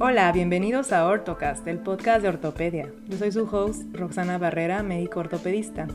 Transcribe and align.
Hola, 0.00 0.30
bienvenidos 0.30 0.92
a 0.92 1.04
Ortocast, 1.08 1.66
el 1.66 1.80
podcast 1.80 2.22
de 2.22 2.28
ortopedia. 2.28 2.92
Yo 3.08 3.18
soy 3.18 3.32
su 3.32 3.48
host, 3.50 3.82
Roxana 3.92 4.38
Barrera, 4.38 4.84
médico 4.84 5.18
ortopedista. 5.18 5.88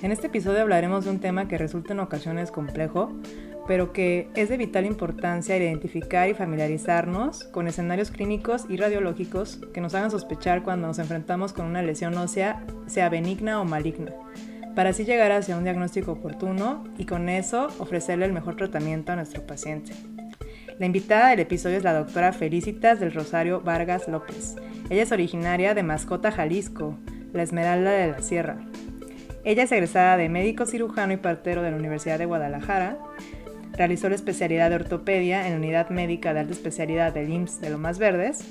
En 0.00 0.12
este 0.12 0.28
episodio 0.28 0.62
hablaremos 0.62 1.04
de 1.04 1.10
un 1.10 1.20
tema 1.20 1.46
que 1.46 1.58
resulta 1.58 1.92
en 1.92 2.00
ocasiones 2.00 2.50
complejo, 2.50 3.12
pero 3.66 3.92
que 3.92 4.30
es 4.34 4.48
de 4.48 4.56
vital 4.56 4.86
importancia 4.86 5.58
identificar 5.58 6.26
y 6.30 6.32
familiarizarnos 6.32 7.44
con 7.44 7.68
escenarios 7.68 8.10
clínicos 8.10 8.64
y 8.70 8.78
radiológicos 8.78 9.60
que 9.74 9.82
nos 9.82 9.94
hagan 9.94 10.10
sospechar 10.10 10.62
cuando 10.62 10.86
nos 10.86 10.98
enfrentamos 10.98 11.52
con 11.52 11.66
una 11.66 11.82
lesión 11.82 12.16
ósea, 12.16 12.64
sea 12.86 13.10
benigna 13.10 13.60
o 13.60 13.66
maligna, 13.66 14.12
para 14.74 14.90
así 14.90 15.04
llegar 15.04 15.32
hacia 15.32 15.58
un 15.58 15.64
diagnóstico 15.64 16.12
oportuno 16.12 16.84
y 16.96 17.04
con 17.04 17.28
eso 17.28 17.66
ofrecerle 17.78 18.24
el 18.24 18.32
mejor 18.32 18.56
tratamiento 18.56 19.12
a 19.12 19.16
nuestro 19.16 19.46
paciente. 19.46 19.92
La 20.78 20.86
invitada 20.86 21.28
del 21.28 21.38
episodio 21.38 21.76
es 21.76 21.84
la 21.84 21.92
doctora 21.92 22.32
Felicitas 22.32 22.98
del 22.98 23.12
Rosario 23.12 23.60
Vargas 23.60 24.08
López. 24.08 24.56
Ella 24.90 25.04
es 25.04 25.12
originaria 25.12 25.72
de 25.72 25.84
Mascota, 25.84 26.32
Jalisco, 26.32 26.98
la 27.32 27.44
Esmeralda 27.44 27.92
de 27.92 28.08
la 28.08 28.20
Sierra. 28.20 28.58
Ella 29.44 29.62
es 29.62 29.72
egresada 29.72 30.16
de 30.16 30.28
médico 30.28 30.66
cirujano 30.66 31.12
y 31.12 31.16
partero 31.16 31.62
de 31.62 31.70
la 31.70 31.76
Universidad 31.76 32.18
de 32.18 32.26
Guadalajara. 32.26 32.98
Realizó 33.74 34.08
la 34.08 34.16
especialidad 34.16 34.70
de 34.70 34.76
ortopedia 34.76 35.46
en 35.46 35.52
la 35.52 35.58
unidad 35.58 35.90
médica 35.90 36.34
de 36.34 36.40
alta 36.40 36.52
especialidad 36.52 37.14
del 37.14 37.32
IMSS 37.32 37.60
de 37.60 37.70
Lomas 37.70 38.00
Verdes. 38.00 38.44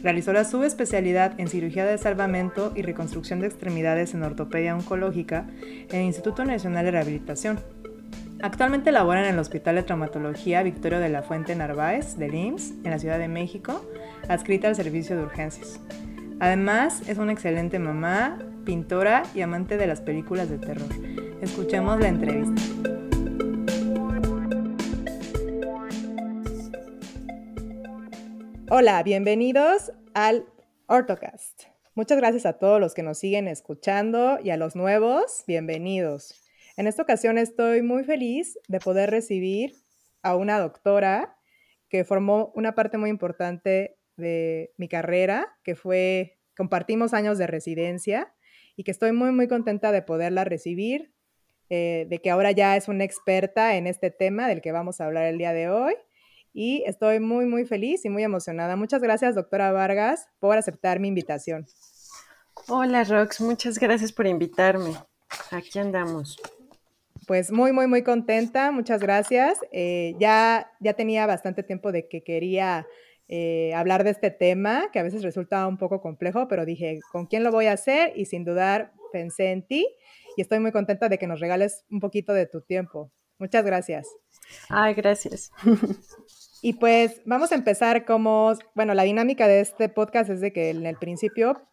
Realizó 0.00 0.32
la 0.32 0.44
subespecialidad 0.44 1.40
en 1.40 1.48
cirugía 1.48 1.84
de 1.84 1.98
salvamento 1.98 2.72
y 2.76 2.82
reconstrucción 2.82 3.40
de 3.40 3.48
extremidades 3.48 4.14
en 4.14 4.22
ortopedia 4.22 4.76
oncológica 4.76 5.48
en 5.90 5.96
el 5.96 6.06
Instituto 6.06 6.44
Nacional 6.44 6.84
de 6.84 6.92
Rehabilitación. 6.92 7.58
Actualmente 8.40 8.92
labora 8.92 9.26
en 9.26 9.34
el 9.34 9.38
Hospital 9.40 9.74
de 9.74 9.82
Traumatología 9.82 10.62
Victorio 10.62 11.00
de 11.00 11.08
la 11.08 11.22
Fuente 11.22 11.56
Narváez 11.56 12.16
del 12.16 12.36
IMSS 12.36 12.70
en 12.84 12.90
la 12.92 13.00
Ciudad 13.00 13.18
de 13.18 13.26
México, 13.26 13.84
adscrita 14.28 14.68
al 14.68 14.76
servicio 14.76 15.16
de 15.16 15.24
urgencias. 15.24 15.80
Además, 16.38 17.02
es 17.08 17.18
una 17.18 17.32
excelente 17.32 17.80
mamá, 17.80 18.38
pintora 18.64 19.24
y 19.34 19.40
amante 19.40 19.76
de 19.76 19.88
las 19.88 20.00
películas 20.00 20.48
de 20.48 20.58
terror. 20.58 20.86
Escuchemos 21.40 21.98
la 21.98 22.08
entrevista. 22.08 22.62
Hola, 28.70 29.02
bienvenidos 29.02 29.90
al 30.14 30.46
Ortocast. 30.86 31.64
Muchas 31.96 32.18
gracias 32.18 32.46
a 32.46 32.52
todos 32.52 32.80
los 32.80 32.94
que 32.94 33.02
nos 33.02 33.18
siguen 33.18 33.48
escuchando 33.48 34.38
y 34.40 34.50
a 34.50 34.56
los 34.56 34.76
nuevos, 34.76 35.42
bienvenidos. 35.48 36.47
En 36.78 36.86
esta 36.86 37.02
ocasión 37.02 37.38
estoy 37.38 37.82
muy 37.82 38.04
feliz 38.04 38.56
de 38.68 38.78
poder 38.78 39.10
recibir 39.10 39.74
a 40.22 40.36
una 40.36 40.60
doctora 40.60 41.36
que 41.88 42.04
formó 42.04 42.52
una 42.54 42.76
parte 42.76 42.98
muy 42.98 43.10
importante 43.10 43.98
de 44.16 44.72
mi 44.76 44.86
carrera, 44.86 45.58
que 45.64 45.74
fue, 45.74 46.38
compartimos 46.56 47.14
años 47.14 47.36
de 47.36 47.48
residencia 47.48 48.32
y 48.76 48.84
que 48.84 48.92
estoy 48.92 49.10
muy, 49.10 49.32
muy 49.32 49.48
contenta 49.48 49.90
de 49.90 50.02
poderla 50.02 50.44
recibir, 50.44 51.12
eh, 51.68 52.06
de 52.08 52.18
que 52.20 52.30
ahora 52.30 52.52
ya 52.52 52.76
es 52.76 52.86
una 52.86 53.02
experta 53.02 53.74
en 53.74 53.88
este 53.88 54.12
tema 54.12 54.46
del 54.46 54.60
que 54.60 54.70
vamos 54.70 55.00
a 55.00 55.06
hablar 55.06 55.24
el 55.24 55.38
día 55.38 55.52
de 55.52 55.68
hoy. 55.70 55.94
Y 56.52 56.84
estoy 56.86 57.18
muy, 57.18 57.46
muy 57.46 57.64
feliz 57.64 58.04
y 58.04 58.08
muy 58.08 58.22
emocionada. 58.22 58.76
Muchas 58.76 59.02
gracias, 59.02 59.34
doctora 59.34 59.72
Vargas, 59.72 60.28
por 60.38 60.56
aceptar 60.56 61.00
mi 61.00 61.08
invitación. 61.08 61.66
Hola, 62.68 63.02
Rox, 63.02 63.40
muchas 63.40 63.80
gracias 63.80 64.12
por 64.12 64.28
invitarme. 64.28 64.94
Aquí 65.50 65.80
andamos 65.80 66.40
pues 67.28 67.52
muy, 67.52 67.72
muy, 67.72 67.86
muy 67.86 68.02
contenta, 68.02 68.72
muchas 68.72 69.02
gracias. 69.02 69.58
Eh, 69.70 70.14
ya, 70.18 70.72
ya 70.80 70.94
tenía 70.94 71.26
bastante 71.26 71.62
tiempo 71.62 71.92
de 71.92 72.08
que 72.08 72.24
quería 72.24 72.86
eh, 73.28 73.72
hablar 73.74 74.02
de 74.02 74.10
este 74.10 74.30
tema, 74.30 74.88
que 74.90 74.98
a 74.98 75.02
veces 75.02 75.22
resulta 75.22 75.66
un 75.66 75.76
poco 75.76 76.00
complejo, 76.00 76.48
pero 76.48 76.64
dije, 76.64 77.00
¿con 77.12 77.26
quién 77.26 77.44
lo 77.44 77.52
voy 77.52 77.66
a 77.66 77.72
hacer? 77.74 78.12
Y 78.16 78.24
sin 78.24 78.44
dudar 78.44 78.92
pensé 79.12 79.52
en 79.52 79.66
ti 79.66 79.86
y 80.36 80.40
estoy 80.40 80.58
muy 80.58 80.72
contenta 80.72 81.10
de 81.10 81.18
que 81.18 81.26
nos 81.26 81.38
regales 81.38 81.84
un 81.90 82.00
poquito 82.00 82.32
de 82.32 82.46
tu 82.46 82.62
tiempo. 82.62 83.12
Muchas 83.38 83.64
gracias. 83.64 84.08
Ay, 84.68 84.94
gracias. 84.94 85.52
Y 86.60 86.72
pues 86.72 87.22
vamos 87.24 87.52
a 87.52 87.54
empezar 87.54 88.04
como, 88.04 88.52
bueno, 88.74 88.92
la 88.92 89.04
dinámica 89.04 89.46
de 89.46 89.60
este 89.60 89.88
podcast 89.88 90.28
es 90.28 90.40
de 90.40 90.52
que 90.52 90.70
en 90.70 90.86
el 90.86 90.96
principio, 90.96 91.68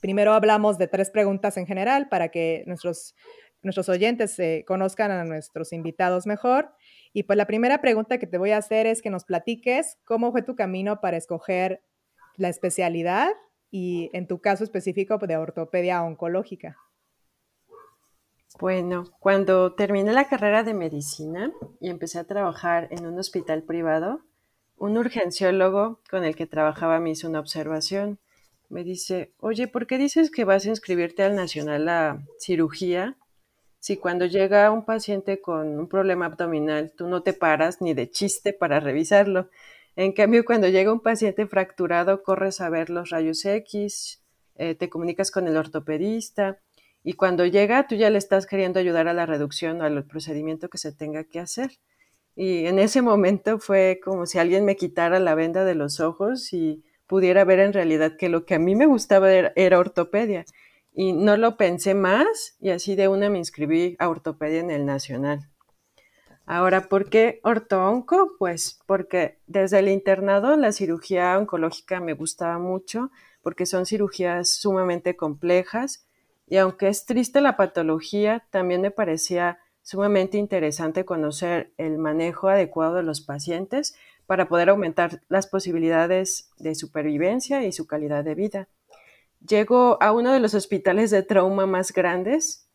primero 0.00 0.34
hablamos 0.34 0.78
de 0.78 0.86
tres 0.86 1.10
preguntas 1.10 1.56
en 1.56 1.66
general 1.66 2.08
para 2.08 2.28
que 2.28 2.62
nuestros 2.68 3.16
nuestros 3.64 3.88
oyentes 3.88 4.40
conozcan 4.66 5.10
a 5.10 5.24
nuestros 5.24 5.72
invitados 5.72 6.26
mejor. 6.26 6.72
Y 7.12 7.24
pues 7.24 7.36
la 7.36 7.46
primera 7.46 7.80
pregunta 7.80 8.18
que 8.18 8.26
te 8.26 8.38
voy 8.38 8.50
a 8.50 8.58
hacer 8.58 8.86
es 8.86 9.02
que 9.02 9.10
nos 9.10 9.24
platiques 9.24 9.98
cómo 10.04 10.32
fue 10.32 10.42
tu 10.42 10.54
camino 10.54 11.00
para 11.00 11.16
escoger 11.16 11.82
la 12.36 12.48
especialidad 12.48 13.30
y 13.70 14.10
en 14.12 14.26
tu 14.26 14.40
caso 14.40 14.64
específico 14.64 15.18
de 15.18 15.36
ortopedia 15.36 16.02
oncológica. 16.02 16.76
Bueno, 18.60 19.04
cuando 19.18 19.74
terminé 19.74 20.12
la 20.12 20.28
carrera 20.28 20.62
de 20.62 20.74
medicina 20.74 21.52
y 21.80 21.90
empecé 21.90 22.20
a 22.20 22.24
trabajar 22.24 22.86
en 22.92 23.04
un 23.04 23.18
hospital 23.18 23.64
privado, 23.64 24.20
un 24.76 24.96
urgenciólogo 24.96 26.00
con 26.08 26.24
el 26.24 26.36
que 26.36 26.46
trabajaba 26.46 27.00
me 27.00 27.10
hizo 27.10 27.28
una 27.28 27.40
observación. 27.40 28.20
Me 28.68 28.84
dice, 28.84 29.34
oye, 29.38 29.66
¿por 29.66 29.86
qué 29.86 29.98
dices 29.98 30.30
que 30.30 30.44
vas 30.44 30.66
a 30.66 30.68
inscribirte 30.68 31.24
al 31.24 31.34
Nacional 31.34 31.88
a 31.88 32.22
cirugía 32.38 33.16
si 33.84 33.98
cuando 33.98 34.24
llega 34.24 34.70
un 34.70 34.86
paciente 34.86 35.42
con 35.42 35.78
un 35.78 35.88
problema 35.88 36.24
abdominal, 36.24 36.94
tú 36.96 37.06
no 37.06 37.22
te 37.22 37.34
paras 37.34 37.82
ni 37.82 37.92
de 37.92 38.10
chiste 38.10 38.54
para 38.54 38.80
revisarlo. 38.80 39.50
En 39.94 40.12
cambio, 40.12 40.46
cuando 40.46 40.68
llega 40.68 40.90
un 40.90 41.00
paciente 41.00 41.46
fracturado, 41.46 42.22
corres 42.22 42.62
a 42.62 42.70
ver 42.70 42.88
los 42.88 43.10
rayos 43.10 43.44
X, 43.44 44.24
eh, 44.54 44.74
te 44.74 44.88
comunicas 44.88 45.30
con 45.30 45.48
el 45.48 45.58
ortopedista 45.58 46.62
y 47.02 47.12
cuando 47.12 47.44
llega, 47.44 47.86
tú 47.86 47.94
ya 47.94 48.08
le 48.08 48.16
estás 48.16 48.46
queriendo 48.46 48.80
ayudar 48.80 49.06
a 49.06 49.12
la 49.12 49.26
reducción 49.26 49.82
o 49.82 49.84
al 49.84 50.02
procedimiento 50.06 50.70
que 50.70 50.78
se 50.78 50.92
tenga 50.92 51.24
que 51.24 51.40
hacer. 51.40 51.72
Y 52.34 52.64
en 52.64 52.78
ese 52.78 53.02
momento 53.02 53.58
fue 53.58 54.00
como 54.02 54.24
si 54.24 54.38
alguien 54.38 54.64
me 54.64 54.76
quitara 54.76 55.18
la 55.18 55.34
venda 55.34 55.66
de 55.66 55.74
los 55.74 56.00
ojos 56.00 56.54
y 56.54 56.82
pudiera 57.06 57.44
ver 57.44 57.58
en 57.58 57.74
realidad 57.74 58.16
que 58.16 58.30
lo 58.30 58.46
que 58.46 58.54
a 58.54 58.58
mí 58.58 58.76
me 58.76 58.86
gustaba 58.86 59.30
era 59.30 59.78
ortopedia 59.78 60.46
y 60.94 61.12
no 61.12 61.36
lo 61.36 61.56
pensé 61.56 61.92
más 61.94 62.56
y 62.60 62.70
así 62.70 62.94
de 62.94 63.08
una 63.08 63.28
me 63.28 63.38
inscribí 63.38 63.96
a 63.98 64.08
ortopedia 64.08 64.60
en 64.60 64.70
el 64.70 64.86
Nacional. 64.86 65.50
Ahora, 66.46 66.88
¿por 66.88 67.08
qué 67.08 67.40
ortoonco? 67.42 68.36
Pues 68.38 68.78
porque 68.86 69.40
desde 69.46 69.80
el 69.80 69.88
internado 69.88 70.56
la 70.56 70.72
cirugía 70.72 71.36
oncológica 71.38 72.00
me 72.00 72.12
gustaba 72.12 72.58
mucho 72.58 73.10
porque 73.42 73.66
son 73.66 73.86
cirugías 73.86 74.50
sumamente 74.50 75.16
complejas 75.16 76.06
y 76.46 76.58
aunque 76.58 76.88
es 76.88 77.06
triste 77.06 77.40
la 77.40 77.56
patología, 77.56 78.46
también 78.50 78.82
me 78.82 78.90
parecía 78.90 79.58
sumamente 79.82 80.38
interesante 80.38 81.04
conocer 81.04 81.72
el 81.76 81.98
manejo 81.98 82.48
adecuado 82.48 82.96
de 82.96 83.02
los 83.02 83.20
pacientes 83.20 83.96
para 84.26 84.48
poder 84.48 84.68
aumentar 84.68 85.22
las 85.28 85.46
posibilidades 85.46 86.50
de 86.58 86.74
supervivencia 86.74 87.64
y 87.64 87.72
su 87.72 87.86
calidad 87.86 88.24
de 88.24 88.34
vida. 88.34 88.68
Llego 89.46 90.02
a 90.02 90.12
uno 90.12 90.32
de 90.32 90.40
los 90.40 90.54
hospitales 90.54 91.10
de 91.10 91.22
trauma 91.22 91.66
más 91.66 91.92
grandes, 91.92 92.66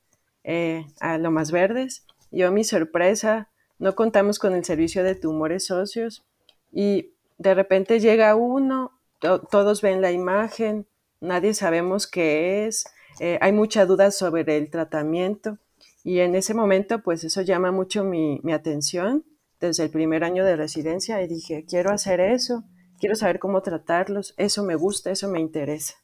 eh, 0.44 0.86
a 1.00 1.18
Lomas 1.18 1.52
Verdes. 1.52 2.06
Yo, 2.32 2.48
a 2.48 2.52
mi 2.52 2.64
sorpresa, 2.64 3.50
no 3.80 3.96
contamos 3.96 4.38
con 4.38 4.54
el 4.54 4.64
servicio 4.64 5.04
de 5.04 5.16
tumores 5.16 5.72
óseos 5.72 6.24
y 6.72 7.14
de 7.40 7.56
repente 7.56 8.00
llega 8.00 8.36
uno, 8.36 8.92
todos 9.20 9.82
ven 9.82 10.02
la 10.02 10.12
imagen, 10.12 10.86
nadie 11.22 11.54
sabemos 11.54 12.06
qué 12.06 12.68
es, 12.68 12.86
eh, 13.20 13.40
hay 13.42 13.52
mucha 13.52 13.86
duda 13.86 14.12
sobre 14.12 14.42
el 14.58 14.70
tratamiento 14.70 15.58
y 16.04 16.20
en 16.20 16.36
ese 16.36 16.54
momento 16.54 17.02
pues 17.02 17.24
eso 17.24 17.42
llama 17.42 17.72
mucho 17.72 18.04
mi 18.04 18.40
atención 18.54 19.26
desde 19.60 19.86
el 19.86 19.90
primer 19.90 20.24
año 20.24 20.46
de 20.46 20.56
residencia 20.56 21.22
y 21.22 21.28
dije, 21.28 21.66
quiero 21.68 21.92
hacer 21.92 22.20
eso, 22.20 22.64
quiero 23.00 23.16
saber 23.16 23.40
cómo 23.40 23.62
tratarlos, 23.62 24.34
eso 24.38 24.64
me 24.64 24.76
gusta, 24.76 25.12
eso 25.12 25.30
me 25.30 25.40
interesa. 25.40 25.96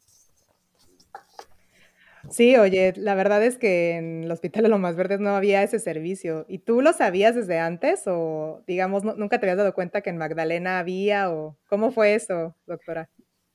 Sí, 2.30 2.57
oye, 2.57 2.94
la 2.98 3.16
verdad 3.16 3.44
es 3.44 3.57
que 3.57 3.95
en 3.95 4.24
el 4.24 4.31
Hospital 4.31 4.63
de 4.63 4.69
Lomas 4.69 4.95
Verdes 4.95 5.19
no 5.19 5.36
había 5.36 5.63
ese 5.63 5.80
servicio. 5.80 6.45
¿Y 6.48 6.60
tú 6.60 6.81
lo 6.81 6.92
sabías 6.94 7.36
desde 7.36 7.60
antes 7.60 8.04
o, 8.07 8.63
digamos, 8.68 9.04
nunca 9.04 9.39
te 9.39 9.45
habías 9.45 9.57
dado 9.57 9.74
cuenta 9.74 10.01
que 10.01 10.10
en 10.10 10.18
Magdalena 10.18 10.80
había 10.80 11.31
o 11.31 11.57
cómo 11.69 11.92
fue 11.92 12.16
eso, 12.16 12.56
doctora? 12.66 13.10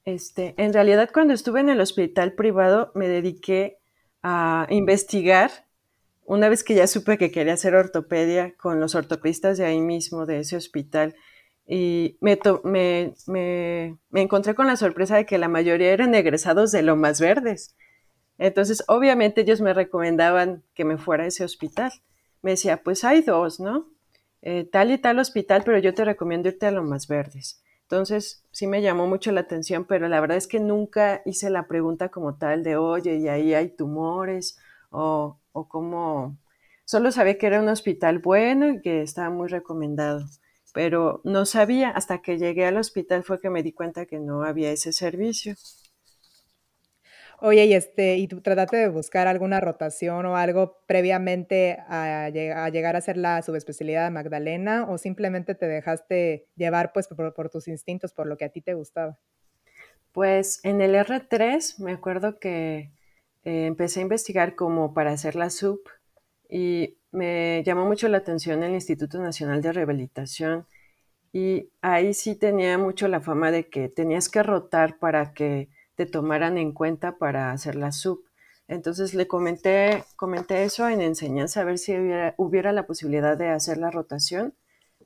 Este, 0.05 0.55
en 0.57 0.73
realidad, 0.73 1.11
cuando 1.13 1.35
estuve 1.35 1.61
en 1.61 1.69
el 1.69 1.81
hospital 1.81 2.33
privado, 2.33 2.93
me 2.95 3.09
dediqué 3.09 3.79
a 4.23 4.67
investigar. 4.71 5.51
Una 6.25 6.49
vez 6.49 6.63
que 6.63 6.75
ya 6.75 6.87
supe 6.87 7.19
que 7.19 7.31
quería 7.33 7.55
hacer 7.55 7.75
ortopedia 7.75 8.55
con 8.57 8.81
los 8.81 8.95
ortopedistas 8.95 9.59
de 9.59 9.67
ahí 9.67 9.81
mismo, 9.81 10.27
de 10.27 10.39
ese 10.39 10.57
hospital, 10.57 11.17
y 11.67 12.19
me, 12.21 12.39
me, 12.65 13.15
me, 13.27 13.99
me 14.11 14.23
encontré 14.23 14.55
con 14.55 14.67
la 14.67 14.77
sorpresa 14.77 15.17
de 15.17 15.27
que 15.27 15.39
la 15.39 15.49
mayoría 15.49 15.93
eran 15.93 16.15
egresados 16.15 16.73
de 16.73 16.83
Lomas 16.83 17.21
Verdes. 17.21 17.77
Entonces, 18.41 18.83
obviamente 18.89 19.43
ellos 19.43 19.61
me 19.61 19.75
recomendaban 19.75 20.65
que 20.75 20.87
me 20.87 20.97
fuera 20.97 21.25
a 21.25 21.27
ese 21.27 21.45
hospital. 21.45 21.93
Me 22.41 22.53
decía, 22.53 22.83
pues 22.83 23.05
hay 23.05 23.21
dos, 23.21 23.61
¿no? 23.61 23.87
Eh, 24.41 24.65
tal 24.65 24.91
y 24.91 24.97
tal 24.97 25.19
hospital, 25.19 25.63
pero 25.63 25.79
yo 25.79 25.93
te 25.93 26.07
recomiendo 26.07 26.49
irte 26.49 26.65
a 26.65 26.71
Lomas 26.71 27.07
Verdes. 27.07 27.63
Entonces, 27.83 28.43
sí 28.51 28.67
me 28.67 28.81
llamó 28.81 29.07
mucho 29.07 29.31
la 29.31 29.43
atención, 29.43 29.85
pero 29.85 30.09
la 30.09 30.21
verdad 30.21 30.39
es 30.39 30.47
que 30.47 30.59
nunca 30.59 31.21
hice 31.27 31.51
la 31.51 31.69
pregunta 31.69 32.09
como 32.09 32.39
tal 32.39 32.63
de, 32.63 32.77
oye, 32.79 33.17
¿y 33.17 33.29
ahí 33.29 33.53
hay 33.53 33.69
tumores? 33.69 34.59
O, 34.89 35.39
o 35.53 35.69
cómo... 35.69 36.39
Solo 36.87 37.13
sabía 37.13 37.37
que 37.37 37.47
era 37.47 37.61
un 37.61 37.69
hospital 37.69 38.21
bueno 38.21 38.71
y 38.71 38.81
que 38.81 39.03
estaba 39.03 39.29
muy 39.29 39.49
recomendado, 39.49 40.25
pero 40.73 41.21
no 41.25 41.45
sabía, 41.45 41.91
hasta 41.91 42.23
que 42.23 42.39
llegué 42.39 42.65
al 42.65 42.79
hospital 42.79 43.23
fue 43.23 43.39
que 43.39 43.51
me 43.51 43.63
di 43.63 43.73
cuenta 43.73 44.07
que 44.07 44.19
no 44.19 44.45
había 44.45 44.73
ese 44.73 44.95
servicio. 44.95 45.57
Oye, 47.43 47.65
y 47.65 47.73
este, 47.73 48.17
¿y 48.17 48.29
tú 48.29 48.43
trataste 48.43 48.77
de 48.77 48.89
buscar 48.89 49.27
alguna 49.27 49.61
rotación 49.61 50.27
o 50.27 50.37
algo 50.37 50.77
previamente 50.87 51.79
a, 51.89 52.29
llegar 52.29 52.97
a 52.97 52.99
hacer 52.99 53.17
la 53.17 53.41
subespecialidad 53.41 54.05
de 54.05 54.11
Magdalena 54.11 54.85
o 54.87 54.99
simplemente 54.99 55.55
te 55.55 55.67
dejaste 55.67 56.47
llevar 56.55 56.93
pues 56.93 57.09
por, 57.09 57.49
tus 57.49 57.67
instintos, 57.67 58.13
por 58.13 58.27
lo 58.27 58.37
que 58.37 58.45
a 58.45 58.51
ti 58.51 58.61
te 58.61 58.75
gustaba? 58.75 59.19
Pues 60.13 60.61
en 60.65 60.83
el 60.83 60.95
R3 60.95 61.81
me 61.81 61.93
acuerdo 61.93 62.39
que 62.39 62.91
eh, 63.45 63.65
empecé 63.65 64.01
a 64.01 64.03
investigar 64.03 64.55
como 64.55 64.93
para 64.93 65.13
hacer 65.13 65.35
la 65.35 65.49
sub 65.49 65.81
y 66.47 66.99
me 67.11 67.63
llamó 67.65 67.87
mucho 67.87 68.09
la 68.09 68.19
atención 68.19 68.63
el 68.63 68.73
Instituto 68.73 69.19
Nacional 69.19 69.63
de 69.63 69.73
Rehabilitación 69.73 70.67
y 71.33 71.71
ahí 71.81 72.13
sí 72.13 72.35
tenía 72.35 72.77
mucho 72.77 73.09
la 73.09 73.23
fama 73.23 73.51
de 73.51 73.71
que 73.71 73.89
tenías 73.89 74.29
que 74.29 74.43
rotar 74.43 74.99
para 74.99 75.33
que 75.33 75.71
te 76.01 76.07
tomaran 76.07 76.57
en 76.57 76.73
cuenta 76.73 77.19
para 77.19 77.53
hacer 77.53 77.77
la 77.77 77.93
sub. 77.93 78.25
Entonces 78.69 79.13
le 79.13 79.27
comenté, 79.27 80.03
comenté 80.17 80.65
eso 80.65 80.89
en 80.89 81.03
enseñanza, 81.03 81.61
a 81.61 81.65
ver 81.65 81.77
si 81.77 81.95
hubiera, 82.39 82.73
la 82.73 82.87
posibilidad 82.87 83.37
de 83.37 83.51
hacer 83.51 83.77
la 83.77 83.91
rotación, 83.91 84.55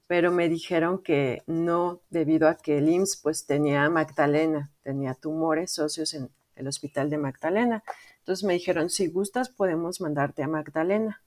pero 0.06 0.30
me 0.30 0.48
dijeron 0.48 1.02
que 1.02 1.42
no, 1.48 2.00
debido 2.10 2.46
a 2.46 2.58
que 2.58 2.78
el 2.78 2.88
IMSS 2.88 3.16
pues 3.16 3.44
tenía 3.44 3.90
Magdalena, 3.90 4.70
tenía 4.84 5.14
tumores 5.14 5.72
socios 5.72 6.14
en 6.14 6.30
el 6.54 6.68
hospital 6.68 7.10
de 7.10 7.18
Magdalena. 7.18 7.82
Entonces 8.20 8.44
me 8.44 8.52
dijeron, 8.52 8.88
si 8.88 9.08
gustas 9.08 9.48
podemos 9.48 10.00
mandarte 10.00 10.44
a 10.44 10.48
Magdalena. 10.48 11.24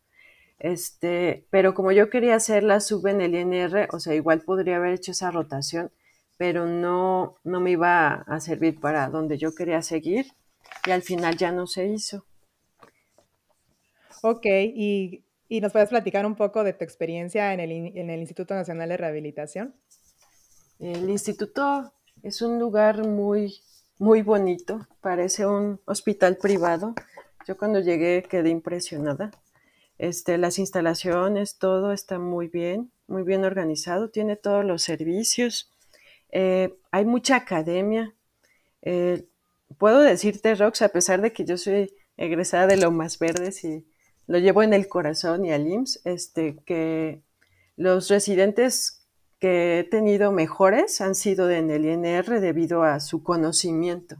Este, 0.59 1.45
pero 1.49 1.73
como 1.73 1.91
yo 1.91 2.09
quería 2.09 2.35
hacer 2.35 2.63
la 2.63 2.79
sub 2.79 3.05
en 3.07 3.19
el 3.19 3.35
INR, 3.35 3.89
o 3.91 3.99
sea, 3.99 4.15
igual 4.15 4.43
podría 4.43 4.77
haber 4.77 4.93
hecho 4.93 5.11
esa 5.11 5.29
rotación, 5.29 5.91
pero 6.37 6.65
no, 6.65 7.35
no 7.43 7.59
me 7.59 7.71
iba 7.71 8.13
a 8.13 8.39
servir 8.39 8.79
para 8.79 9.09
donde 9.09 9.37
yo 9.37 9.53
quería 9.53 9.81
seguir 9.81 10.27
y 10.85 10.91
al 10.91 11.01
final 11.01 11.37
ya 11.37 11.51
no 11.51 11.67
se 11.67 11.87
hizo. 11.87 12.25
Ok, 14.21 14.45
y, 14.45 15.23
nos 15.49 15.71
puedes 15.71 15.89
platicar 15.89 16.25
un 16.25 16.35
poco 16.35 16.63
de 16.63 16.73
tu 16.73 16.83
experiencia 16.83 17.53
en 17.53 17.59
el, 17.59 17.71
en 17.71 18.09
el 18.09 18.19
Instituto 18.19 18.53
Nacional 18.53 18.89
de 18.89 18.97
Rehabilitación. 18.97 19.75
El 20.79 21.09
instituto 21.09 21.93
es 22.21 22.41
un 22.41 22.59
lugar 22.59 23.07
muy, 23.07 23.61
muy 23.97 24.21
bonito, 24.21 24.87
parece 25.01 25.45
un 25.45 25.79
hospital 25.85 26.37
privado. 26.37 26.93
Yo 27.47 27.57
cuando 27.57 27.79
llegué 27.79 28.23
quedé 28.23 28.49
impresionada. 28.49 29.31
Este, 29.97 30.37
las 30.37 30.59
instalaciones, 30.59 31.57
todo 31.57 31.91
está 31.91 32.19
muy 32.19 32.47
bien, 32.47 32.91
muy 33.07 33.23
bien 33.23 33.43
organizado, 33.45 34.09
tiene 34.09 34.35
todos 34.35 34.63
los 34.63 34.83
servicios. 34.83 35.71
Eh, 36.31 36.77
hay 36.91 37.05
mucha 37.05 37.35
academia. 37.37 38.15
Eh, 38.81 39.27
puedo 39.77 40.01
decirte, 40.01 40.55
Rox, 40.55 40.81
a 40.81 40.89
pesar 40.89 41.21
de 41.21 41.33
que 41.33 41.45
yo 41.45 41.57
soy 41.57 41.93
egresada 42.17 42.67
de 42.67 42.77
lo 42.77 42.91
más 42.91 43.19
verdes 43.19 43.63
y 43.63 43.87
lo 44.27 44.39
llevo 44.39 44.63
en 44.63 44.73
el 44.73 44.87
corazón 44.87 45.45
y 45.45 45.51
al 45.51 45.67
IMSS, 45.67 46.01
este, 46.05 46.57
que 46.65 47.21
los 47.75 48.09
residentes 48.09 49.07
que 49.39 49.79
he 49.79 49.83
tenido 49.83 50.31
mejores 50.31 50.99
han 50.99 51.15
sido 51.15 51.49
en 51.49 51.69
el 51.69 51.85
INR 51.85 52.39
debido 52.39 52.83
a 52.83 52.99
su 52.99 53.23
conocimiento. 53.23 54.17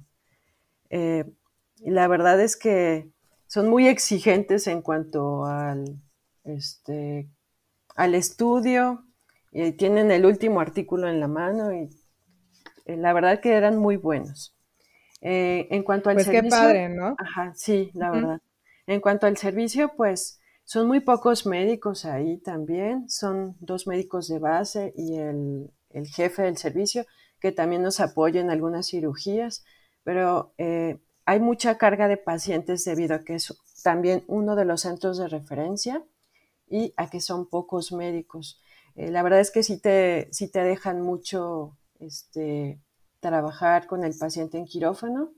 Eh, 0.89 1.25
la 1.79 2.07
verdad 2.07 2.39
es 2.39 2.55
que 2.55 3.09
son 3.47 3.69
muy 3.69 3.87
exigentes 3.87 4.67
en 4.67 4.81
cuanto 4.81 5.45
al, 5.45 5.99
este, 6.43 7.29
al 7.95 8.15
estudio, 8.15 9.06
y 9.57 9.71
tienen 9.71 10.11
el 10.11 10.23
último 10.23 10.59
artículo 10.59 11.09
en 11.09 11.19
la 11.19 11.27
mano 11.27 11.73
y 11.73 11.89
eh, 12.85 12.95
la 12.95 13.11
verdad 13.11 13.39
que 13.39 13.53
eran 13.53 13.75
muy 13.75 13.97
buenos. 13.97 14.55
Eh, 15.21 15.67
en 15.71 15.81
cuanto 15.81 16.11
al 16.11 16.17
pues 16.17 16.25
servicio. 16.27 16.43
qué 16.43 16.49
padre, 16.49 16.89
¿no? 16.89 17.15
Ajá, 17.17 17.53
sí, 17.55 17.89
la 17.95 18.11
verdad. 18.11 18.41
En 18.85 19.01
cuanto 19.01 19.25
al 19.25 19.35
servicio, 19.35 19.93
pues 19.97 20.39
son 20.63 20.85
muy 20.85 20.99
pocos 20.99 21.47
médicos 21.47 22.05
ahí 22.05 22.37
también. 22.37 23.09
Son 23.09 23.55
dos 23.59 23.87
médicos 23.87 24.27
de 24.27 24.37
base 24.37 24.93
y 24.95 25.15
el, 25.15 25.71
jefe 26.05 26.43
del 26.43 26.57
servicio 26.57 27.07
que 27.39 27.51
también 27.51 27.81
nos 27.81 27.99
apoya 27.99 28.39
en 28.39 28.51
algunas 28.51 28.87
cirugías, 28.87 29.65
pero 30.03 30.53
eh, 30.59 30.99
hay 31.25 31.39
mucha 31.39 31.79
carga 31.79 32.07
de 32.07 32.17
pacientes 32.17 32.85
debido 32.85 33.15
a 33.15 33.23
que 33.23 33.33
es 33.33 33.57
también 33.83 34.23
uno 34.27 34.55
de 34.55 34.65
los 34.65 34.81
centros 34.81 35.17
de 35.17 35.27
referencia 35.27 36.03
y 36.69 36.93
a 36.95 37.09
que 37.09 37.21
son 37.21 37.49
pocos 37.49 37.91
médicos. 37.91 38.61
La 38.97 39.21
verdad 39.23 39.39
es 39.39 39.51
que 39.51 39.63
sí 39.63 39.79
te, 39.79 40.27
sí 40.31 40.47
te 40.49 40.63
dejan 40.63 41.01
mucho 41.01 41.77
este, 41.99 42.81
trabajar 43.19 43.87
con 43.87 44.03
el 44.03 44.17
paciente 44.17 44.57
en 44.57 44.65
quirófano, 44.65 45.31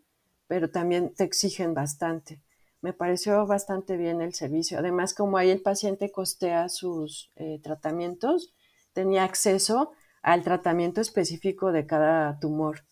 pero 0.47 0.71
también 0.71 1.13
te 1.13 1.25
exigen 1.25 1.73
bastante. 1.73 2.41
Me 2.81 2.93
pareció 2.93 3.45
bastante 3.45 3.97
bien 3.97 4.21
el 4.21 4.33
servicio. 4.33 4.79
Además, 4.79 5.13
como 5.13 5.37
ahí 5.37 5.49
el 5.49 5.61
paciente 5.61 6.11
costea 6.11 6.69
sus 6.69 7.31
eh, 7.35 7.59
tratamientos, 7.61 8.53
tenía 8.93 9.25
acceso 9.25 9.91
al 10.21 10.43
tratamiento 10.43 11.01
específico 11.01 11.71
de 11.71 11.85
cada 11.85 12.39
tumor. 12.39 12.85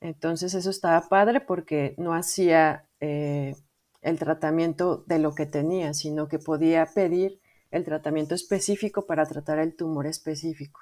Entonces 0.00 0.54
eso 0.54 0.70
estaba 0.70 1.08
padre 1.08 1.40
porque 1.40 1.94
no 1.96 2.14
hacía 2.14 2.86
eh, 3.00 3.54
el 4.02 4.18
tratamiento 4.18 5.04
de 5.06 5.18
lo 5.18 5.34
que 5.34 5.46
tenía, 5.46 5.94
sino 5.94 6.28
que 6.28 6.38
podía 6.38 6.86
pedir 6.86 7.40
el 7.76 7.84
tratamiento 7.84 8.34
específico 8.34 9.06
para 9.06 9.24
tratar 9.26 9.58
el 9.58 9.76
tumor 9.76 10.06
específico. 10.06 10.80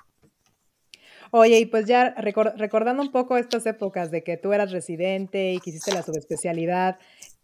Oye, 1.30 1.58
y 1.58 1.66
pues 1.66 1.86
ya 1.86 2.14
recordando 2.14 3.02
un 3.02 3.10
poco 3.10 3.36
estas 3.36 3.66
épocas 3.66 4.10
de 4.10 4.22
que 4.22 4.36
tú 4.36 4.52
eras 4.52 4.70
residente 4.70 5.52
y 5.52 5.58
que 5.58 5.70
hiciste 5.70 5.92
la 5.92 6.02
subespecialidad, 6.02 6.98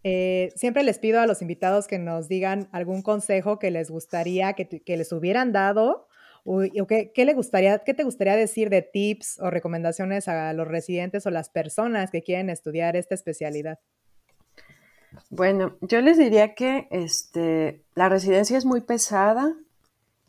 eh, 0.04 0.52
siempre 0.54 0.82
les 0.82 0.98
pido 0.98 1.20
a 1.20 1.26
los 1.26 1.42
invitados 1.42 1.86
que 1.86 1.98
nos 1.98 2.28
digan 2.28 2.68
algún 2.72 3.02
consejo 3.02 3.58
que 3.58 3.70
les 3.70 3.90
gustaría 3.90 4.52
que, 4.54 4.96
les 4.96 5.12
hubieran 5.12 5.52
dado 5.52 6.06
o, 6.44 6.62
qué, 6.86 7.12
le 7.16 7.34
gustaría, 7.34 7.78
qué 7.80 7.92
te 7.92 8.04
gustaría 8.04 8.36
decir 8.36 8.70
de 8.70 8.82
tips 8.82 9.40
o 9.40 9.50
recomendaciones 9.50 10.28
a 10.28 10.52
los 10.52 10.68
residentes 10.68 11.26
o 11.26 11.30
las 11.30 11.50
personas 11.50 12.10
que 12.10 12.22
quieren 12.22 12.48
estudiar 12.48 12.96
esta 12.96 13.14
especialidad. 13.14 13.78
Bueno, 15.28 15.76
yo 15.80 16.00
les 16.00 16.18
diría 16.18 16.54
que 16.54 16.88
este, 16.90 17.82
la 17.94 18.08
residencia 18.08 18.56
es 18.56 18.64
muy 18.64 18.80
pesada, 18.80 19.54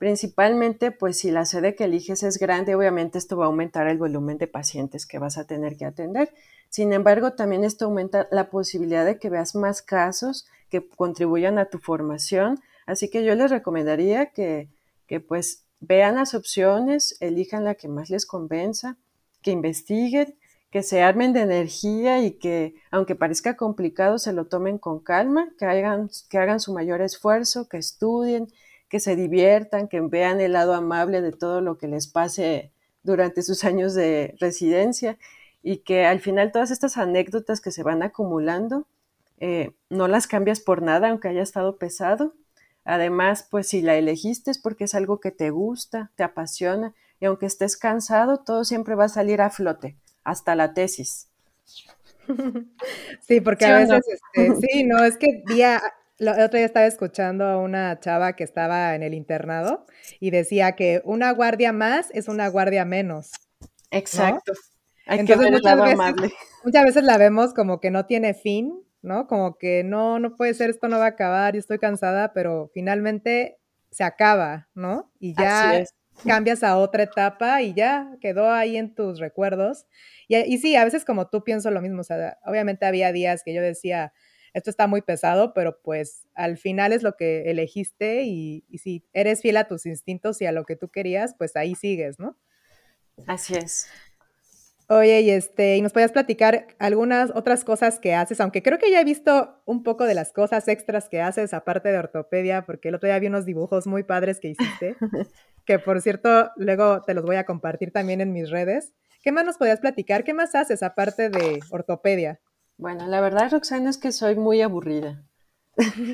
Principalmente, 0.02 0.90
pues 0.90 1.20
si 1.20 1.30
la 1.30 1.46
sede 1.46 1.76
que 1.76 1.84
eliges 1.84 2.24
es 2.24 2.40
grande, 2.40 2.74
obviamente 2.74 3.20
esto 3.20 3.38
va 3.38 3.46
a 3.46 3.50
aumentar 3.50 3.88
el 3.88 4.00
volumen 4.00 4.40
de 4.40 4.48
pacientes 4.48 5.06
que 5.06 5.20
vas 5.20 5.38
a 5.38 5.46
tener 5.46 5.78
que 5.78 5.86
atender. 5.86 6.34
Sin 6.72 6.92
embargo, 6.92 7.34
también 7.34 7.64
esto 7.64 7.86
aumenta 7.86 8.28
la 8.32 8.50
posibilidad 8.50 9.06
de 9.06 9.20
que 9.20 9.30
veas 9.30 9.54
más 9.54 9.84
casos 9.84 10.48
que 10.72 10.90
contribuyan 10.90 11.60
a 11.60 11.66
tu 11.66 11.78
formación. 11.78 12.60
Así 12.88 13.12
que 13.12 13.24
yo 13.24 13.36
les 13.36 13.52
recomendaría 13.52 14.32
que, 14.32 14.70
que 15.06 15.20
pues 15.20 15.66
vean 15.82 16.16
las 16.16 16.34
opciones, 16.34 17.16
elijan 17.20 17.64
la 17.64 17.76
que 17.76 17.88
más 17.88 18.10
les 18.10 18.26
convenza, 18.26 18.98
que 19.44 19.52
investiguen, 19.52 20.34
que 20.72 20.84
se 20.84 21.02
armen 21.04 21.34
de 21.34 21.42
energía 21.42 22.24
y 22.24 22.32
que, 22.32 22.76
aunque 22.92 23.16
parezca 23.16 23.58
complicado, 23.58 24.18
se 24.18 24.34
lo 24.34 24.46
tomen 24.46 24.78
con 24.78 25.00
calma, 25.00 25.50
que 25.60 25.66
hagan, 25.66 26.10
que 26.30 26.38
hagan 26.38 26.60
su 26.62 26.74
mayor 26.74 27.02
esfuerzo, 27.02 27.68
que 27.68 27.78
estudien, 27.78 28.48
que 28.88 29.00
se 29.00 29.16
diviertan, 29.16 29.88
que 29.88 30.02
vean 30.02 30.42
el 30.42 30.54
lado 30.54 30.74
amable 30.74 31.22
de 31.22 31.34
todo 31.34 31.62
lo 31.62 31.78
que 31.78 31.88
les 31.88 32.08
pase 32.08 32.72
durante 33.04 33.42
sus 33.42 33.64
años 33.66 33.94
de 33.94 34.36
residencia 34.40 35.18
y 35.62 35.78
que 35.78 36.06
al 36.06 36.22
final 36.22 36.52
todas 36.52 36.72
estas 36.72 36.98
anécdotas 36.98 37.62
que 37.62 37.72
se 37.72 37.84
van 37.84 38.02
acumulando 38.02 38.88
eh, 39.40 39.74
no 39.90 40.08
las 40.08 40.28
cambias 40.28 40.60
por 40.60 40.82
nada, 40.82 41.10
aunque 41.10 41.28
haya 41.28 41.42
estado 41.42 41.78
pesado. 41.78 42.34
Además, 42.86 43.48
pues 43.50 43.68
si 43.68 43.82
la 43.82 43.96
elegiste 43.96 44.52
es 44.52 44.58
porque 44.58 44.86
es 44.86 44.96
algo 44.96 45.20
que 45.20 45.32
te 45.32 45.50
gusta, 45.50 46.12
te 46.16 46.24
apasiona 46.24 46.94
y 47.20 47.26
aunque 47.26 47.46
estés 47.46 47.78
cansado, 47.78 48.40
todo 48.40 48.64
siempre 48.64 48.96
va 48.96 49.06
a 49.06 49.10
salir 49.10 49.42
a 49.42 49.50
flote, 49.50 49.98
hasta 50.24 50.56
la 50.56 50.74
tesis. 50.74 51.28
Sí, 53.22 53.42
porque 53.42 53.66
a 53.66 53.78
veces, 53.78 54.02
este, 54.08 54.56
sí, 54.62 54.84
no, 54.84 55.04
es 55.04 55.18
que 55.18 55.44
día, 55.48 55.82
el 56.18 56.30
otro 56.30 56.58
día 56.58 56.66
estaba 56.66 56.86
escuchando 56.86 57.46
a 57.46 57.58
una 57.58 58.00
chava 58.00 58.34
que 58.34 58.44
estaba 58.44 58.96
en 58.96 59.04
el 59.04 59.14
internado 59.14 59.86
y 60.20 60.32
decía 60.32 60.74
que 60.74 61.02
una 61.04 61.32
guardia 61.32 61.74
más 61.74 62.10
es 62.14 62.28
una 62.28 62.48
guardia 62.48 62.86
menos. 62.86 63.32
Exacto. 63.90 64.54
Hay 65.08 65.26
que 65.26 65.36
ver 65.36 65.52
muchas, 65.52 65.82
veces, 65.82 66.32
muchas 66.64 66.86
veces 66.86 67.04
la 67.04 67.18
vemos 67.18 67.54
como 67.54 67.80
que 67.80 67.92
no 67.92 68.06
tiene 68.06 68.34
fin, 68.34 68.82
¿no? 69.02 69.28
Como 69.28 69.58
que 69.58 69.84
no, 69.84 70.20
no 70.20 70.36
puede 70.36 70.54
ser, 70.54 70.70
esto 70.70 70.88
no 70.88 71.00
va 71.00 71.06
a 71.06 71.10
acabar, 71.10 71.56
y 71.56 71.60
estoy 71.60 71.80
cansada, 71.80 72.34
pero 72.34 72.70
finalmente 72.74 73.58
se 73.90 74.04
acaba, 74.04 74.70
¿no? 74.74 75.12
Y 75.20 75.36
ya 75.36 75.84
cambias 76.26 76.64
a 76.64 76.78
otra 76.78 77.04
etapa 77.04 77.62
y 77.62 77.74
ya 77.74 78.18
quedó 78.22 78.50
ahí 78.50 78.78
en 78.78 78.94
tus 78.94 79.20
recuerdos. 79.20 79.86
Y, 80.28 80.38
y 80.38 80.58
sí, 80.58 80.76
a 80.76 80.84
veces 80.84 81.06
como 81.06 81.28
tú 81.30 81.44
pienso 81.44 81.72
lo 81.72 81.82
mismo, 81.82 82.02
o 82.02 82.04
sea, 82.04 82.38
obviamente 82.46 82.86
había 82.86 83.12
días 83.12 83.44
que 83.44 83.54
yo 83.54 83.62
decía, 83.62 84.14
esto 84.54 84.70
está 84.70 84.88
muy 84.88 85.02
pesado, 85.02 85.54
pero 85.54 85.82
pues 85.82 86.28
al 86.34 86.58
final 86.58 86.94
es 86.94 87.04
lo 87.04 87.16
que 87.16 87.50
elegiste 87.50 88.24
y, 88.24 88.66
y, 88.68 88.80
si 88.80 89.06
eres 89.14 89.42
fiel 89.42 89.58
a 89.58 89.68
tus 89.68 89.86
instintos 89.86 90.42
y 90.42 90.46
a 90.46 90.52
lo 90.52 90.66
que 90.66 90.76
tú 90.76 90.90
querías, 90.90 91.36
pues 91.38 91.56
ahí 91.56 91.76
sigues, 91.76 92.20
¿no? 92.20 92.38
Así 93.28 93.56
es. 93.56 93.88
Oye, 94.94 95.22
y 95.22 95.30
este, 95.30 95.78
y 95.78 95.82
nos 95.82 95.94
podías 95.94 96.12
platicar 96.12 96.68
algunas 96.78 97.32
otras 97.34 97.64
cosas 97.64 97.98
que 97.98 98.14
haces, 98.14 98.42
aunque 98.42 98.62
creo 98.62 98.78
que 98.78 98.92
ya 98.92 99.00
he 99.00 99.06
visto 99.06 99.62
un 99.64 99.84
poco 99.84 100.04
de 100.04 100.14
las 100.14 100.34
cosas 100.34 100.68
extras 100.68 101.08
que 101.08 101.22
haces 101.22 101.54
aparte 101.54 101.94
de 101.94 101.98
ortopedia, 101.98 102.66
porque 102.66 102.90
el 102.90 102.96
otro 102.96 103.08
día 103.08 103.18
vi 103.18 103.28
unos 103.28 103.46
dibujos 103.46 103.88
muy 103.88 104.04
padres 104.04 104.42
que 104.42 104.50
hiciste, 104.50 104.98
que 105.66 105.80
por 105.80 106.02
cierto, 106.02 106.52
luego 106.58 107.04
te 107.04 107.14
los 107.14 107.24
voy 107.24 107.38
a 107.38 107.46
compartir 107.46 107.94
también 107.94 108.20
en 108.20 108.34
mis 108.34 108.50
redes. 108.50 108.92
¿Qué 109.24 109.32
más 109.32 109.46
nos 109.46 109.58
podías 109.58 109.80
platicar? 109.80 110.26
¿Qué 110.26 110.34
más 110.34 110.56
haces 110.56 110.84
aparte 110.84 111.30
de 111.30 111.62
ortopedia? 111.70 112.42
Bueno, 112.78 113.08
la 113.08 113.22
verdad, 113.22 113.50
Roxana, 113.50 113.92
es 113.92 113.98
que 113.98 114.12
soy 114.12 114.36
muy 114.36 114.62
aburrida. 114.62 115.24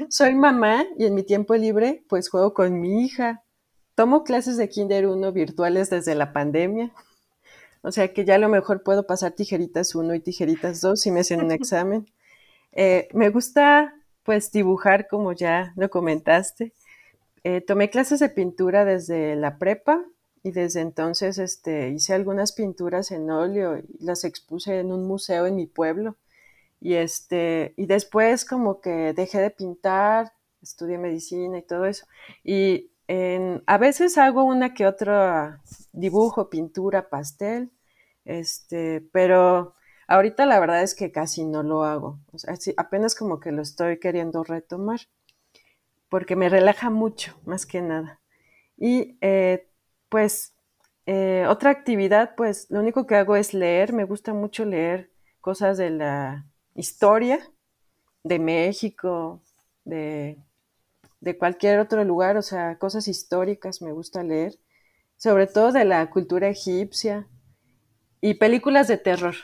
soy 0.10 0.36
mamá 0.36 0.86
y 1.00 1.07
en 1.07 1.15
mi 1.15 1.24
tiempo 1.24 1.55
libre, 1.55 2.05
pues 2.07 2.29
juego 2.29 2.53
con 2.53 2.79
mi 2.79 3.03
hija. 3.03 3.43
Tomo 3.96 4.24
clases 4.24 4.55
de 4.55 4.69
Kinder 4.69 5.07
1 5.07 5.31
virtuales 5.31 5.89
desde 5.89 6.13
la 6.13 6.31
pandemia. 6.31 6.93
O 7.81 7.91
sea 7.91 8.13
que 8.13 8.25
ya 8.25 8.36
a 8.36 8.39
lo 8.39 8.50
mejor 8.50 8.84
puedo 8.84 9.07
pasar 9.07 9.34
tijeritas 9.34 9.96
1 9.96 10.15
y 10.15 10.19
tijeritas 10.19 10.81
2 10.81 11.00
si 11.00 11.12
me 11.12 11.22
hacen 11.22 11.41
un 11.41 11.51
examen. 11.51 12.07
Eh, 12.74 13.07
me 13.13 13.29
gusta 13.29 13.93
pues 14.24 14.51
dibujar 14.51 15.07
como 15.07 15.34
ya 15.34 15.74
lo 15.77 15.89
comentaste. 15.89 16.74
Eh, 17.43 17.62
tomé 17.62 17.89
clases 17.89 18.19
de 18.19 18.29
pintura 18.29 18.84
desde 18.84 19.36
la 19.36 19.57
prepa 19.57 20.03
y 20.43 20.51
desde 20.51 20.81
entonces 20.81 21.38
este, 21.38 21.89
hice 21.89 22.13
algunas 22.13 22.51
pinturas 22.51 23.12
en 23.12 23.29
óleo 23.31 23.77
y 23.77 24.03
las 24.03 24.24
expuse 24.25 24.79
en 24.79 24.91
un 24.91 25.05
museo 25.07 25.46
en 25.46 25.55
mi 25.55 25.65
pueblo. 25.65 26.17
Y, 26.79 26.96
este, 26.96 27.74
y 27.77 27.86
después 27.86 28.46
como 28.46 28.81
que 28.81 29.13
dejé 29.13 29.39
de 29.39 29.50
pintar, 29.50 30.34
estudié 30.62 30.98
medicina 30.98 31.57
y 31.57 31.63
todo 31.63 31.86
eso. 31.86 32.05
Y 32.43 32.91
a 33.08 33.78
veces 33.78 34.18
hago 34.18 34.44
una 34.44 34.74
que 34.74 34.86
otra 34.86 35.62
dibujo, 35.94 36.50
pintura, 36.50 37.10
pastel, 37.10 37.72
este, 38.26 39.02
pero 39.12 39.76
ahorita 40.08 40.46
la 40.46 40.60
verdad 40.60 40.84
es 40.84 40.96
que 40.96 41.12
casi 41.12 41.46
no 41.46 41.64
lo 41.64 41.84
hago. 41.84 42.20
O 42.34 42.38
sea, 42.38 42.56
apenas 42.78 43.16
como 43.16 43.40
que 43.40 43.52
lo 43.52 43.62
estoy 43.62 44.00
queriendo 44.00 44.44
retomar, 44.44 45.00
porque 46.10 46.36
me 46.36 46.50
relaja 46.50 46.90
mucho, 46.90 47.40
más 47.46 47.66
que 47.66 47.82
nada. 47.82 48.20
Y 48.78 49.18
eh, 49.22 49.70
pues 50.10 50.54
eh, 51.06 51.46
otra 51.48 51.72
actividad, 51.72 52.36
pues 52.36 52.68
lo 52.70 52.80
único 52.80 53.08
que 53.08 53.16
hago 53.16 53.36
es 53.36 53.54
leer, 53.54 53.94
me 53.94 54.04
gusta 54.04 54.34
mucho 54.34 54.66
leer 54.66 55.10
cosas 55.42 55.78
de 55.78 55.90
la 55.90 56.46
historia 56.76 57.40
de 58.24 58.40
México, 58.40 59.42
de 59.86 60.38
de 61.20 61.38
cualquier 61.38 61.80
otro 61.80 62.04
lugar, 62.04 62.38
o 62.38 62.42
sea, 62.42 62.78
cosas 62.78 63.08
históricas 63.08 63.82
me 63.82 63.92
gusta 63.92 64.24
leer, 64.24 64.60
sobre 65.16 65.48
todo 65.48 65.72
de 65.72 65.86
la 65.86 66.10
cultura 66.10 66.48
egipcia 66.48 67.28
y 68.22 68.36
películas 68.36 68.88
de 68.88 68.98
terror, 68.98 69.36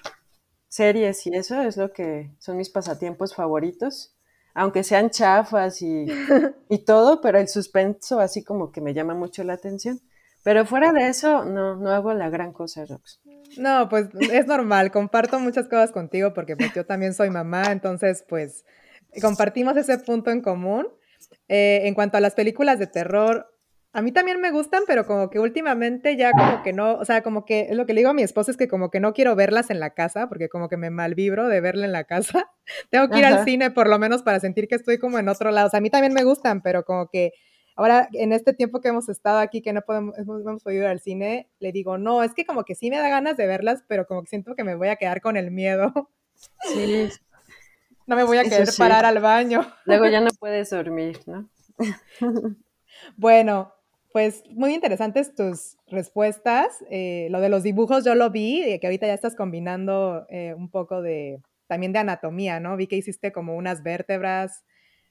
series 0.68 1.25
y 1.27 1.36
eso 1.36 1.62
es 1.62 1.77
lo 1.77 1.94
que 1.94 2.36
son 2.39 2.58
mis 2.58 2.70
pasatiempos 2.70 3.36
favoritos, 3.36 4.15
aunque 4.53 4.84
sean 4.84 5.10
chafas 5.10 5.82
y, 5.82 6.06
y 6.70 6.77
todo, 6.80 7.22
pero 7.22 7.39
el 7.39 7.48
suspenso 7.48 8.20
así 8.20 8.44
como 8.44 8.72
que 8.72 8.82
me 8.82 8.94
llama 8.94 9.15
mucho 9.15 9.44
la 9.44 9.53
atención. 9.53 10.00
Pero 10.44 10.65
fuera 10.65 10.92
de 10.92 11.08
eso, 11.08 11.46
no, 11.46 11.77
no 11.77 11.89
hago 11.92 12.13
la 12.13 12.30
gran 12.30 12.51
cosa, 12.51 12.86
Rox. 12.86 13.22
No, 13.58 13.88
pues 13.88 14.10
es 14.32 14.46
normal, 14.46 14.92
comparto 14.92 15.39
muchas 15.39 15.68
cosas 15.68 15.92
contigo 15.92 16.34
porque 16.34 16.58
pues, 16.58 16.74
yo 16.74 16.86
también 16.86 17.13
soy 17.13 17.30
mamá, 17.30 17.72
entonces 17.72 18.25
pues 18.27 18.65
compartimos 19.22 19.77
ese 19.77 19.98
punto 20.00 20.32
en 20.32 20.42
común. 20.42 20.88
Eh, 21.47 21.81
en 21.83 21.93
cuanto 21.93 22.17
a 22.17 22.21
las 22.21 22.35
películas 22.35 22.79
de 22.79 22.87
terror, 22.87 23.53
a 23.95 24.01
mí 24.01 24.11
también 24.11 24.41
me 24.41 24.49
gustan, 24.49 24.83
pero 24.87 25.05
como 25.05 25.29
que 25.29 25.39
últimamente 25.39 26.17
ya 26.17 26.31
como 26.31 26.63
que 26.63 26.73
no, 26.73 26.95
o 26.95 27.05
sea, 27.05 27.21
como 27.21 27.45
que 27.45 27.69
lo 27.73 27.85
que 27.85 27.93
le 27.93 28.01
digo 28.01 28.09
a 28.09 28.15
mi 28.15 28.23
esposa 28.23 28.49
es 28.49 28.57
que 28.57 28.67
como 28.67 28.89
que 28.89 28.99
no 28.99 29.13
quiero 29.13 29.35
verlas 29.35 29.69
en 29.69 29.79
la 29.79 29.91
casa, 29.91 30.27
porque 30.27 30.49
como 30.49 30.67
que 30.67 30.77
me 30.77 30.89
malvibro 30.89 31.47
de 31.47 31.61
verla 31.61 31.85
en 31.85 31.91
la 31.91 32.03
casa. 32.03 32.49
Tengo 32.89 33.07
que 33.09 33.19
ir 33.19 33.25
al 33.25 33.45
cine 33.45 33.69
por 33.69 33.87
lo 33.87 33.99
menos 33.99 34.23
para 34.23 34.39
sentir 34.39 34.67
que 34.67 34.75
estoy 34.75 34.97
como 34.97 35.19
en 35.19 35.29
otro 35.29 35.51
lado. 35.51 35.67
O 35.67 35.69
sea, 35.69 35.77
a 35.77 35.81
mí 35.81 35.91
también 35.91 36.13
me 36.13 36.23
gustan, 36.23 36.63
pero 36.63 36.83
como 36.85 37.07
que 37.07 37.33
ahora 37.75 38.09
en 38.13 38.33
este 38.33 38.53
tiempo 38.53 38.81
que 38.81 38.89
hemos 38.89 39.09
estado 39.09 39.37
aquí, 39.37 39.61
que 39.61 39.73
no 39.73 39.81
podemos, 39.81 40.17
hemos 40.17 40.63
podido 40.63 40.83
ir 40.83 40.89
al 40.89 40.99
cine, 40.99 41.49
le 41.59 41.71
digo, 41.71 41.99
no, 41.99 42.23
es 42.23 42.33
que 42.33 42.45
como 42.45 42.63
que 42.63 42.73
sí 42.73 42.89
me 42.89 42.97
da 42.97 43.09
ganas 43.09 43.37
de 43.37 43.45
verlas, 43.45 43.83
pero 43.87 44.07
como 44.07 44.23
que 44.23 44.29
siento 44.29 44.55
que 44.55 44.63
me 44.63 44.73
voy 44.73 44.87
a 44.87 44.95
quedar 44.95 45.21
con 45.21 45.37
el 45.37 45.51
miedo. 45.51 46.09
Sí, 46.73 47.09
no 48.07 48.15
me 48.15 48.24
voy 48.24 48.38
a 48.38 48.43
querer 48.43 48.69
parar 48.77 49.05
al 49.05 49.19
baño. 49.19 49.65
Luego 49.86 50.07
ya 50.07 50.22
no 50.22 50.29
puedes 50.39 50.69
dormir, 50.69 51.19
¿no? 51.25 51.50
bueno, 53.17 53.74
pues 54.12 54.43
muy 54.50 54.74
interesantes 54.74 55.33
tus 55.36 55.77
respuestas. 55.88 56.83
Eh, 56.89 57.27
lo 57.31 57.41
de 57.41 57.50
los 57.50 57.63
dibujos 57.63 58.05
yo 58.05 58.15
lo 58.15 58.29
vi, 58.29 58.79
que 58.79 58.88
ahorita 58.88 59.07
ya 59.07 59.13
estás 59.13 59.36
combinando 59.36 60.25
eh, 60.29 60.53
un 60.55 60.69
poco 60.69 61.01
de 61.01 61.41
también 61.67 61.93
de 61.93 62.00
anatomía, 62.00 62.60
¿no? 62.60 62.77
Vi 62.77 62.88
que 62.88 62.98
hiciste 62.98 63.31
como 63.31 63.55
unas 63.55 63.81
vértebras 63.81 64.63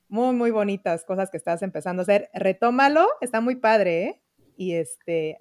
muy, 0.08 0.34
muy 0.34 0.50
bonitas, 0.50 1.04
cosas 1.04 1.30
que 1.30 1.38
estás 1.38 1.62
empezando 1.62 2.02
a 2.02 2.04
hacer. 2.04 2.30
Retómalo, 2.34 3.08
está 3.20 3.40
muy 3.40 3.56
padre, 3.56 4.04
¿eh? 4.04 4.22
Y 4.56 4.75
este, 4.75 5.40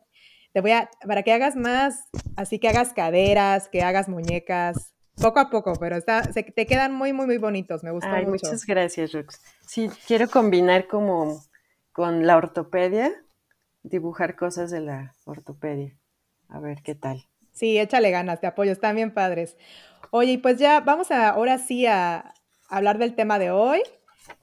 te 0.53 0.62
voy 0.62 0.72
a, 0.72 0.89
para 1.05 1.24
que 1.24 1.34
hagas 1.34 1.55
más, 1.55 2.10
así 2.36 2.58
que 2.58 2.70
hagas 2.70 2.93
caderas, 2.93 3.70
que 3.70 3.84
hagas 3.84 4.10
muñecas, 4.10 4.96
poco 5.22 5.40
a 5.40 5.50
poco, 5.50 5.74
pero 5.80 5.96
está, 5.96 6.24
se, 6.34 6.44
te 6.44 6.66
quedan 6.66 6.94
muy, 6.94 7.13
muy, 7.13 7.28
muy 7.28 7.38
bonitos. 7.38 7.84
Me 7.84 7.92
gusta 7.92 8.10
mucho. 8.22 8.30
Muchas 8.30 8.66
gracias, 8.66 9.13
Rux. 9.13 9.40
Sí, 9.66 9.90
quiero 10.08 10.30
combinar 10.30 10.88
como 10.88 11.44
con 11.92 12.25
la 12.25 12.38
ortopedia, 12.38 13.13
dibujar 13.84 14.36
cosas 14.36 14.72
de 14.72 14.82
la 14.82 15.16
ortopedia. 15.25 15.96
A 16.50 16.60
ver 16.60 16.82
qué 16.84 16.96
tal. 16.96 17.25
Sí, 17.54 17.78
échale 17.78 18.12
ganas, 18.12 18.42
te 18.42 18.48
apoyo, 18.48 18.72
están 18.72 18.96
bien 18.96 19.13
padres. 19.13 19.58
Oye, 20.10 20.40
pues 20.40 20.58
ya 20.58 20.82
vamos 20.82 21.12
a, 21.12 21.30
ahora 21.30 21.58
sí 21.58 21.86
a 21.86 22.34
hablar 22.70 22.98
del 22.98 23.16
tema 23.16 23.40
de 23.40 23.51
hoy, 23.51 23.82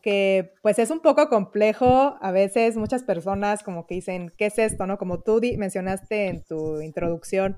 que 0.03 0.55
pues 0.63 0.79
es 0.79 0.91
un 0.91 1.01
poco 1.01 1.29
complejo. 1.29 2.17
A 2.21 2.33
veces 2.33 2.77
muchas 2.77 3.03
personas 3.03 3.63
como 3.63 3.87
que 3.87 3.97
dicen, 3.97 4.33
¿qué 4.37 4.47
es 4.47 4.59
esto? 4.59 4.87
¿No? 4.87 4.99
Como 4.99 5.21
tú 5.21 5.41
mencionaste 5.57 6.29
en 6.29 6.43
tu 6.45 6.81
introducción, 6.81 7.57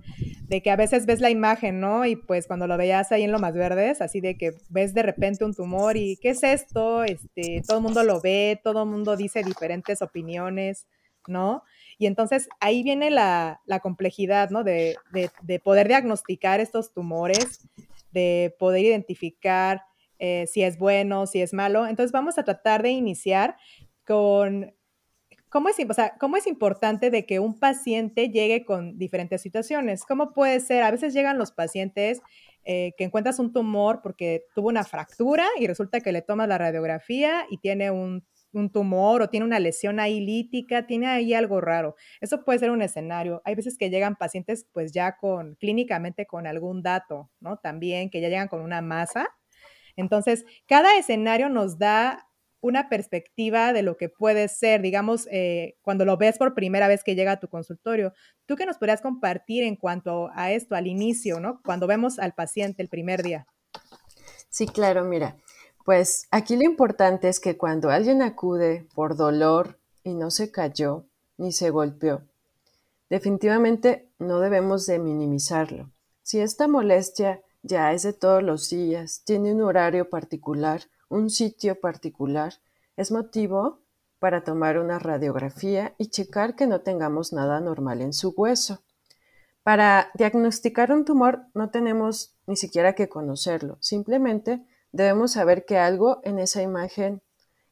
de 0.49 0.63
que 0.63 0.71
a 0.71 0.77
veces 0.77 1.07
ves 1.07 1.21
la 1.21 1.31
imagen, 1.31 1.81
¿no? 1.81 2.07
Y 2.07 2.17
pues 2.17 2.47
cuando 2.47 2.67
lo 2.67 2.77
veías 2.77 3.13
ahí 3.13 3.23
en 3.23 3.33
lo 3.33 3.39
más 3.39 3.55
verdes, 3.55 4.01
así 4.01 4.21
de 4.21 4.37
que 4.37 4.53
ves 4.69 4.95
de 4.95 5.03
repente 5.03 5.45
un 5.45 5.55
tumor 5.55 5.97
y 5.97 6.17
¿qué 6.17 6.31
es 6.31 6.43
esto? 6.43 7.05
Este, 7.05 7.63
todo 7.67 7.79
el 7.79 7.83
mundo 7.83 8.03
lo 8.03 8.21
ve, 8.21 8.61
todo 8.63 8.83
el 8.83 8.89
mundo 8.89 9.17
dice 9.17 9.43
diferentes 9.43 10.03
opiniones, 10.03 10.87
¿no? 11.27 11.63
Y 11.99 12.07
entonces 12.07 12.49
ahí 12.61 12.83
viene 12.83 13.11
la, 13.11 13.61
complejidad, 13.83 14.51
¿no? 14.51 14.65
De, 14.65 14.97
de 15.13 15.61
poder 15.61 15.89
diagnosticar 15.89 16.59
estos 16.61 16.93
tumores, 16.93 17.69
de 18.13 18.57
poder 18.59 18.85
identificar 18.87 19.83
eh, 20.21 20.47
si 20.47 20.63
es 20.63 20.79
bueno, 20.79 21.27
si 21.27 21.41
es 21.41 21.53
malo. 21.53 21.87
Entonces 21.87 22.13
vamos 22.13 22.39
a 22.39 22.45
tratar 22.45 22.83
de 22.83 22.91
iniciar 22.91 23.57
con 24.05 24.73
cómo 25.49 25.69
es, 25.69 26.47
importante 26.47 27.11
de 27.11 27.27
que 27.27 27.41
un 27.41 27.59
paciente 27.59 28.29
llegue 28.29 28.65
con 28.65 28.99
diferentes 28.99 29.41
situaciones. 29.43 30.05
¿Cómo 30.05 30.33
puede 30.33 30.61
ser? 30.61 30.83
A 30.85 30.91
veces 30.91 31.15
llegan 31.15 31.39
los 31.39 31.53
pacientes 31.53 32.21
eh, 32.65 32.93
que 32.97 33.05
encuentras 33.05 33.39
un 33.39 33.53
tumor 33.53 34.01
porque 34.03 34.45
tuvo 34.55 34.69
una 34.69 34.85
fractura 34.85 35.47
y 35.59 35.67
resulta 35.67 36.01
que 36.01 36.13
le 36.13 36.23
tomas 36.23 36.49
la 36.49 36.59
radiografía 36.59 37.47
y 37.51 37.57
tiene 37.57 37.91
un, 37.91 38.25
un 38.53 38.71
tumor 38.71 39.23
o 39.23 39.29
tiene 39.29 39.47
una 39.47 39.59
lesión 39.59 40.01
ahí 40.01 40.21
lítica, 40.21 40.87
tiene 40.87 41.07
ahí 41.07 41.35
algo 41.35 41.61
raro. 41.61 41.97
Eso 42.21 42.45
puede 42.45 42.59
ser 42.59 42.71
un 42.71 42.83
escenario. 42.83 43.43
Hay 43.45 43.55
veces 43.55 43.79
que 43.79 43.91
llegan 43.91 44.17
pacientes 44.17 44.67
pues 44.73 44.93
ya 44.93 45.17
con 45.17 45.57
clínicamente 45.57 46.27
con 46.27 46.47
algún 46.47 46.83
dato, 46.83 47.31
¿no? 47.41 47.57
También 47.57 48.11
que 48.11 48.21
ya 48.21 48.29
llegan 48.29 48.49
con 48.49 48.61
una 48.61 48.83
masa 48.83 49.29
entonces, 50.01 50.45
cada 50.67 50.99
escenario 50.99 51.49
nos 51.49 51.79
da 51.79 52.27
una 52.61 52.89
perspectiva 52.89 53.73
de 53.73 53.83
lo 53.83 53.97
que 53.97 54.09
puede 54.09 54.49
ser, 54.49 54.83
digamos, 54.83 55.27
eh, 55.31 55.79
cuando 55.83 56.05
lo 56.05 56.17
ves 56.17 56.37
por 56.37 56.55
primera 56.55 56.89
vez 56.89 57.03
que 57.03 57.15
llega 57.15 57.33
a 57.33 57.41
tu 57.41 57.49
consultorio. 57.49 58.13
¿Tú 58.47 58.57
qué 58.57 58.67
nos 58.67 58.77
podrías 58.77 59.01
compartir 59.01 59.65
en 59.65 59.77
cuanto 59.77 60.31
a 60.35 60.53
esto, 60.53 60.75
al 60.75 60.87
inicio, 60.87 61.41
¿no? 61.41 61.61
Cuando 61.65 61.87
vemos 61.87 62.19
al 62.19 62.35
paciente 62.35 62.83
el 62.83 62.89
primer 62.89 63.23
día. 63.23 63.47
Sí, 64.51 64.67
claro, 64.67 65.05
mira, 65.05 65.37
pues 65.85 66.27
aquí 66.31 66.57
lo 66.57 66.65
importante 66.65 67.29
es 67.29 67.41
que 67.41 67.57
cuando 67.57 67.91
alguien 67.91 68.21
acude 68.21 68.87
por 68.95 69.17
dolor 69.17 69.79
y 70.03 70.15
no 70.15 70.31
se 70.31 70.51
cayó 70.51 71.07
ni 71.39 71.53
se 71.53 71.71
golpeó, 71.71 72.23
definitivamente 73.09 74.11
no 74.19 74.41
debemos 74.41 74.87
de 74.87 74.99
minimizarlo. 74.99 75.91
Si 76.23 76.41
esta 76.41 76.69
molestia 76.69 77.43
ya 77.63 77.93
es 77.93 78.03
de 78.03 78.13
todos 78.13 78.43
los 78.43 78.71
días, 78.71 79.23
tiene 79.25 79.53
un 79.53 79.63
horario 79.63 80.09
particular, 80.09 80.83
un 81.09 81.31
sitio 81.31 81.79
particular, 81.79 82.55
es 82.97 83.11
motivo 83.11 83.81
para 84.19 84.45
tomar 84.45 84.79
una 84.79 84.99
radiografía 84.99 85.95
y 85.99 86.09
checar 86.09 86.55
que 86.55 86.67
no 86.67 86.81
tengamos 86.83 87.33
nada 87.33 87.61
normal 87.61 88.03
en 88.03 88.13
su 88.13 88.31
hueso. 88.31 88.83
Para 89.63 90.11
diagnosticar 90.15 90.93
un 90.93 91.05
tumor 91.05 91.47
no 91.55 91.71
tenemos 91.71 92.37
ni 92.47 92.57
siquiera 92.57 92.95
que 92.95 93.09
conocerlo, 93.09 93.79
simplemente 93.81 94.65
debemos 94.93 95.33
saber 95.33 95.65
que 95.65 95.79
algo 95.79 96.21
en 96.25 96.39
esa 96.39 96.63
imagen 96.63 97.23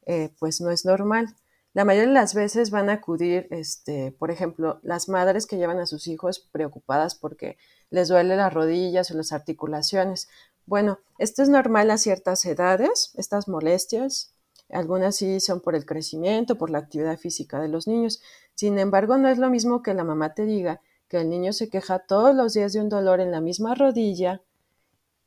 eh, 0.05 0.33
pues 0.39 0.61
no 0.61 0.71
es 0.71 0.85
normal. 0.85 1.35
La 1.73 1.85
mayoría 1.85 2.07
de 2.07 2.13
las 2.13 2.33
veces 2.33 2.71
van 2.71 2.89
a 2.89 2.93
acudir, 2.93 3.47
este, 3.51 4.11
por 4.11 4.31
ejemplo, 4.31 4.79
las 4.81 5.07
madres 5.07 5.45
que 5.45 5.57
llevan 5.57 5.79
a 5.79 5.85
sus 5.85 6.07
hijos 6.07 6.39
preocupadas 6.51 7.13
porque 7.13 7.57
les 7.89 8.07
duele 8.07 8.35
las 8.35 8.53
rodillas 8.53 9.11
o 9.11 9.15
las 9.15 9.31
articulaciones. 9.31 10.29
Bueno, 10.65 10.99
esto 11.17 11.41
es 11.41 11.49
normal 11.49 11.91
a 11.91 11.97
ciertas 11.97 12.45
edades, 12.45 13.11
estas 13.15 13.47
molestias. 13.47 14.33
Algunas 14.69 15.15
sí 15.15 15.39
son 15.39 15.61
por 15.61 15.75
el 15.75 15.85
crecimiento, 15.85 16.57
por 16.57 16.69
la 16.69 16.77
actividad 16.77 17.17
física 17.17 17.59
de 17.59 17.69
los 17.69 17.87
niños. 17.87 18.21
Sin 18.55 18.77
embargo, 18.77 19.17
no 19.17 19.29
es 19.29 19.37
lo 19.37 19.49
mismo 19.49 19.81
que 19.81 19.93
la 19.93 20.03
mamá 20.03 20.33
te 20.33 20.45
diga 20.45 20.81
que 21.09 21.17
el 21.17 21.29
niño 21.29 21.53
se 21.53 21.69
queja 21.69 21.99
todos 21.99 22.35
los 22.35 22.53
días 22.53 22.71
de 22.71 22.81
un 22.81 22.87
dolor 22.87 23.19
en 23.19 23.31
la 23.31 23.41
misma 23.41 23.73
rodilla 23.73 24.41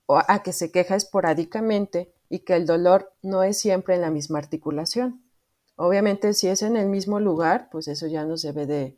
o 0.06 0.16
a 0.16 0.42
que 0.42 0.52
se 0.52 0.70
queja 0.70 0.94
esporádicamente 0.94 2.12
y 2.28 2.40
que 2.40 2.54
el 2.54 2.66
dolor 2.66 3.12
no 3.20 3.42
es 3.42 3.58
siempre 3.58 3.96
en 3.96 4.00
la 4.00 4.10
misma 4.10 4.38
articulación. 4.38 5.22
Obviamente, 5.76 6.34
si 6.34 6.48
es 6.48 6.62
en 6.62 6.76
el 6.76 6.88
mismo 6.88 7.18
lugar, 7.18 7.68
pues 7.70 7.88
eso 7.88 8.06
ya 8.06 8.24
nos 8.24 8.42
debe 8.42 8.66
de 8.66 8.96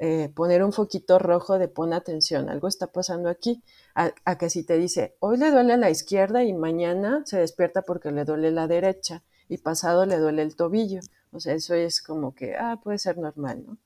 eh, 0.00 0.30
poner 0.34 0.62
un 0.62 0.72
foquito 0.72 1.18
rojo 1.18 1.58
de 1.58 1.66
pon 1.66 1.92
atención, 1.92 2.48
algo 2.48 2.68
está 2.68 2.86
pasando 2.86 3.28
aquí. 3.28 3.62
A, 3.94 4.38
que 4.38 4.48
si 4.48 4.62
te 4.62 4.78
dice, 4.78 5.16
hoy 5.18 5.38
le 5.38 5.50
duele 5.50 5.76
la 5.76 5.90
izquierda 5.90 6.44
y 6.44 6.52
mañana 6.52 7.22
se 7.24 7.38
despierta 7.38 7.82
porque 7.82 8.12
le 8.12 8.24
duele 8.24 8.52
la 8.52 8.68
derecha 8.68 9.24
y 9.48 9.58
pasado 9.58 10.06
le 10.06 10.18
duele 10.18 10.42
el 10.42 10.54
tobillo. 10.54 11.00
O 11.32 11.40
sea, 11.40 11.54
eso 11.54 11.74
es 11.74 12.00
como 12.00 12.34
que, 12.34 12.54
ah, 12.56 12.80
puede 12.82 12.98
ser 12.98 13.18
normal, 13.18 13.64
¿no? 13.66 13.78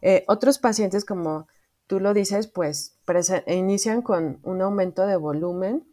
Eh, 0.00 0.24
otros 0.28 0.58
pacientes, 0.58 1.04
como 1.04 1.48
tú 1.86 2.00
lo 2.00 2.14
dices, 2.14 2.46
pues 2.46 2.96
inician 3.46 4.02
con 4.02 4.38
un 4.42 4.62
aumento 4.62 5.06
de 5.06 5.16
volumen, 5.16 5.84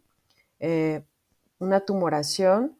eh, 0.60 1.04
una 1.58 1.80
tumoración, 1.80 2.76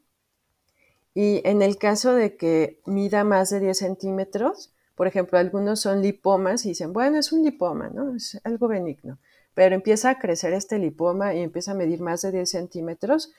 y 1.15 1.41
en 1.45 1.63
el 1.63 1.77
caso 1.79 2.15
de 2.15 2.37
que 2.37 2.81
mida 2.87 3.25
más 3.25 3.51
de 3.51 3.61
10 3.61 3.79
centímetros, 3.79 4.73
por 5.01 5.07
ejemplo, 5.07 5.39
algunos 5.39 5.81
son 5.81 6.03
lipomas 6.03 6.67
y 6.67 6.69
dicen, 6.69 6.93
bueno, 6.93 7.17
es 7.17 7.33
un 7.33 7.43
lipoma, 7.43 7.89
¿no? 7.89 8.15
Es 8.15 8.39
algo 8.45 8.69
benigno. 8.69 9.19
Pero 9.55 9.75
empieza 9.75 10.11
a 10.11 10.19
crecer 10.19 10.53
este 10.53 10.79
lipoma 10.79 11.33
y 11.33 11.41
empieza 11.41 11.71
a 11.71 11.75
medir 11.75 12.03
más 12.03 12.21
de 12.21 12.33
10 12.33 12.51
centímetros 12.51 13.33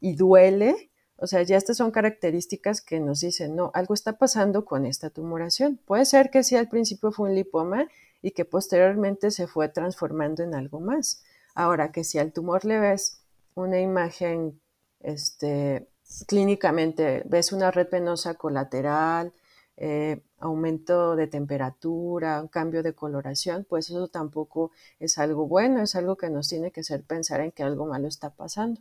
y 0.00 0.14
duele 0.14 0.90
o 1.16 1.26
sea, 1.26 1.42
ya 1.42 1.56
estas 1.56 1.78
son 1.78 1.90
características 1.90 2.80
que 2.80 3.00
nos 3.00 3.18
dicen, 3.18 3.56
no, 3.56 3.72
algo 3.74 3.94
está 3.94 4.18
pasando 4.18 4.64
con 4.64 4.86
esta 4.86 5.10
tumoración. 5.10 5.80
Puede 5.84 6.04
ser 6.04 6.30
que 6.30 6.44
sí 6.44 6.54
al 6.54 6.68
principio 6.68 7.10
fue 7.10 7.30
un 7.30 7.34
lipoma 7.34 7.88
y 8.22 8.30
que 8.30 8.44
posteriormente 8.44 9.32
se 9.32 9.48
fue 9.48 9.68
transformando 9.68 10.44
en 10.44 10.54
algo 10.54 10.78
más. 10.78 11.24
Ahora 11.56 11.90
que 11.90 12.04
si 12.04 12.20
al 12.20 12.32
tumor 12.32 12.64
le 12.64 12.78
ves 12.78 13.24
una 13.56 13.80
imagen, 13.80 14.60
este, 15.00 15.88
clínicamente 16.28 17.24
ves 17.26 17.50
una 17.50 17.72
red 17.72 17.88
venosa 17.90 18.34
colateral, 18.34 19.32
eh, 19.76 20.22
aumento 20.38 21.16
de 21.16 21.26
temperatura, 21.26 22.40
un 22.40 22.48
cambio 22.48 22.82
de 22.82 22.94
coloración, 22.94 23.66
pues 23.68 23.90
eso 23.90 24.08
tampoco 24.08 24.70
es 25.00 25.18
algo 25.18 25.46
bueno, 25.46 25.82
es 25.82 25.94
algo 25.96 26.16
que 26.16 26.30
nos 26.30 26.48
tiene 26.48 26.70
que 26.70 26.80
hacer 26.80 27.02
pensar 27.02 27.40
en 27.40 27.50
que 27.52 27.62
algo 27.62 27.86
malo 27.86 28.08
está 28.08 28.30
pasando. 28.30 28.80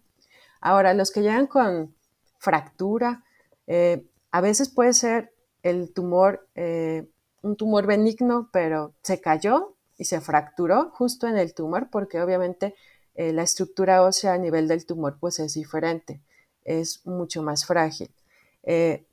Ahora, 0.62 0.94
los 0.94 1.12
que 1.12 1.22
llegan 1.22 1.48
con 1.48 1.96
fractura. 2.38 3.24
Eh, 3.68 4.06
a 4.32 4.42
veces 4.42 4.70
puede 4.70 4.94
ser 4.94 5.34
el 5.64 5.94
tumor, 5.94 6.48
eh, 6.56 7.10
un 7.42 7.56
tumor 7.56 7.86
benigno, 7.86 8.50
pero 8.52 8.94
se 9.02 9.20
cayó 9.20 9.76
y 9.98 10.06
se 10.06 10.22
fracturó 10.22 10.92
justo 10.92 11.28
en 11.28 11.38
el 11.38 11.54
tumor 11.54 11.90
porque 11.90 12.22
obviamente 12.22 12.76
eh, 13.16 13.34
la 13.34 13.44
estructura 13.44 14.04
ósea 14.04 14.34
a 14.34 14.38
nivel 14.38 14.68
del 14.68 14.86
tumor 14.86 15.18
pues 15.20 15.40
es 15.40 15.54
diferente, 15.56 16.22
es 16.64 17.06
mucho 17.06 17.42
más 17.42 17.66
frágil. 17.66 18.14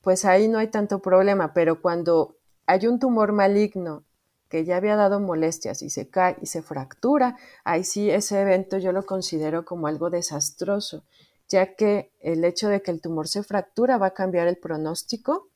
Pues 0.00 0.24
ahí 0.24 0.48
no 0.48 0.58
hay 0.58 0.68
tanto 0.68 0.98
problema, 1.00 1.52
pero 1.54 1.80
cuando 1.80 2.36
hay 2.66 2.86
un 2.86 2.98
tumor 2.98 3.32
maligno 3.32 4.02
que 4.48 4.64
ya 4.64 4.76
había 4.76 4.96
dado 4.96 5.20
molestias 5.20 5.82
y 5.82 5.90
se 5.90 6.08
cae 6.08 6.36
y 6.40 6.46
se 6.46 6.62
fractura, 6.62 7.36
ahí 7.62 7.84
sí 7.84 8.10
ese 8.10 8.40
evento 8.40 8.78
yo 8.78 8.92
lo 8.92 9.06
considero 9.06 9.64
como 9.64 9.86
algo 9.86 10.10
desastroso 10.10 11.04
ya 11.48 11.74
que 11.74 12.10
el 12.20 12.44
hecho 12.44 12.68
de 12.68 12.82
que 12.82 12.90
el 12.90 13.00
tumor 13.00 13.28
se 13.28 13.42
fractura 13.42 13.98
va 13.98 14.08
a 14.08 14.14
cambiar 14.14 14.48
el 14.48 14.56
pronóstico 14.56 15.48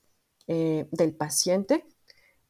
eh, 0.46 0.86
del 0.90 1.14
paciente, 1.14 1.84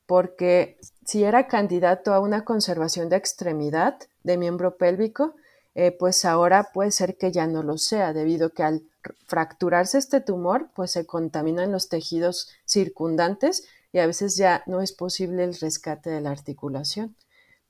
porque 0.07 0.79
si 1.05 1.25
era 1.25 1.49
candidato 1.49 2.15
a 2.15 2.21
una 2.21 2.45
conservación 2.45 3.09
de 3.09 3.17
extremidad 3.17 3.99
de 4.23 4.37
miembro 4.37 4.77
pélvico, 4.77 5.35
eh, 5.75 5.93
pues 5.93 6.25
ahora 6.25 6.71
puede 6.73 6.91
ser 6.91 7.17
que 7.17 7.31
ya 7.31 7.47
no 7.47 7.63
lo 7.63 7.79
sea, 7.79 8.13
debido 8.13 8.51
que 8.51 8.63
al 8.63 8.83
fracturarse 9.27 9.99
este 9.99 10.21
tumor, 10.21 10.71
pues 10.75 10.93
se 10.93 11.07
contaminan 11.07 11.73
los 11.73 11.89
tejidos 11.89 12.51
circundantes 12.65 13.67
y 13.93 13.99
a 13.99 14.07
veces 14.07 14.37
ya 14.37 14.63
no 14.67 14.81
es 14.81 14.93
posible 14.93 15.45
el 15.45 15.55
rescate 15.59 16.11
de 16.11 16.21
la 16.21 16.31
articulación. 16.31 17.17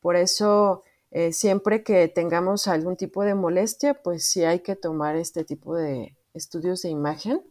Por 0.00 0.16
eso 0.16 0.82
eh, 1.10 1.32
siempre 1.32 1.82
que 1.82 2.08
tengamos 2.08 2.68
algún 2.68 2.96
tipo 2.96 3.22
de 3.22 3.34
molestia, 3.34 3.94
pues 3.94 4.24
sí 4.24 4.44
hay 4.44 4.60
que 4.60 4.76
tomar 4.76 5.16
este 5.16 5.44
tipo 5.44 5.74
de 5.74 6.16
estudios 6.34 6.82
de 6.82 6.90
imagen 6.90 7.42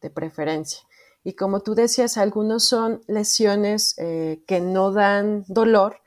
de 0.00 0.10
preferencia. 0.10 0.80
Y 1.24 1.34
como 1.34 1.60
tú 1.60 1.74
decías, 1.74 2.16
algunos 2.16 2.64
son 2.64 3.02
lesiones 3.06 3.94
eh, 3.98 4.42
que 4.46 4.60
no 4.60 4.92
dan 4.92 5.44
dolor 5.48 6.00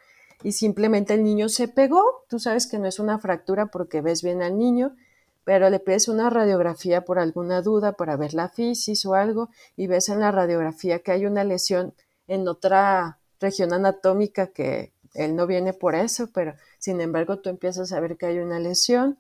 y 0.43 0.53
simplemente 0.53 1.13
el 1.13 1.23
niño 1.23 1.49
se 1.49 1.67
pegó. 1.67 2.25
Tú 2.29 2.39
sabes 2.39 2.67
que 2.67 2.79
no 2.79 2.88
es 2.88 2.99
una 2.99 3.19
fractura 3.19 3.67
porque 3.67 4.01
ves 4.01 4.23
bien 4.23 4.41
al 4.41 4.57
niño, 4.57 4.95
pero 5.43 5.69
le 5.69 5.80
pides 5.80 6.08
una 6.08 6.30
radiografía 6.30 7.06
por 7.06 7.19
alguna 7.19 7.62
duda 7.62 7.93
para 7.93 8.15
ver 8.15 8.34
la 8.34 8.49
fisis 8.49 9.06
o 9.06 9.13
algo 9.13 9.49
y 9.75 9.88
ves 9.88 10.10
en 10.10 10.19
la 10.19 10.32
radiografía 10.32 10.99
que 10.99 11.12
hay 11.12 11.25
una 11.25 11.43
lesión 11.43 11.93
en 12.27 12.47
otra 12.47 13.19
región 13.39 13.73
anatómica 13.73 14.47
que 14.47 14.93
él 15.13 15.36
no 15.36 15.47
viene 15.47 15.73
por 15.73 15.95
eso, 15.95 16.30
pero 16.34 16.54
sin 16.77 17.01
embargo 17.01 17.39
tú 17.39 17.49
empiezas 17.49 17.91
a 17.91 17.99
ver 17.99 18.17
que 18.17 18.27
hay 18.27 18.39
una 18.39 18.60
lesión 18.60 19.17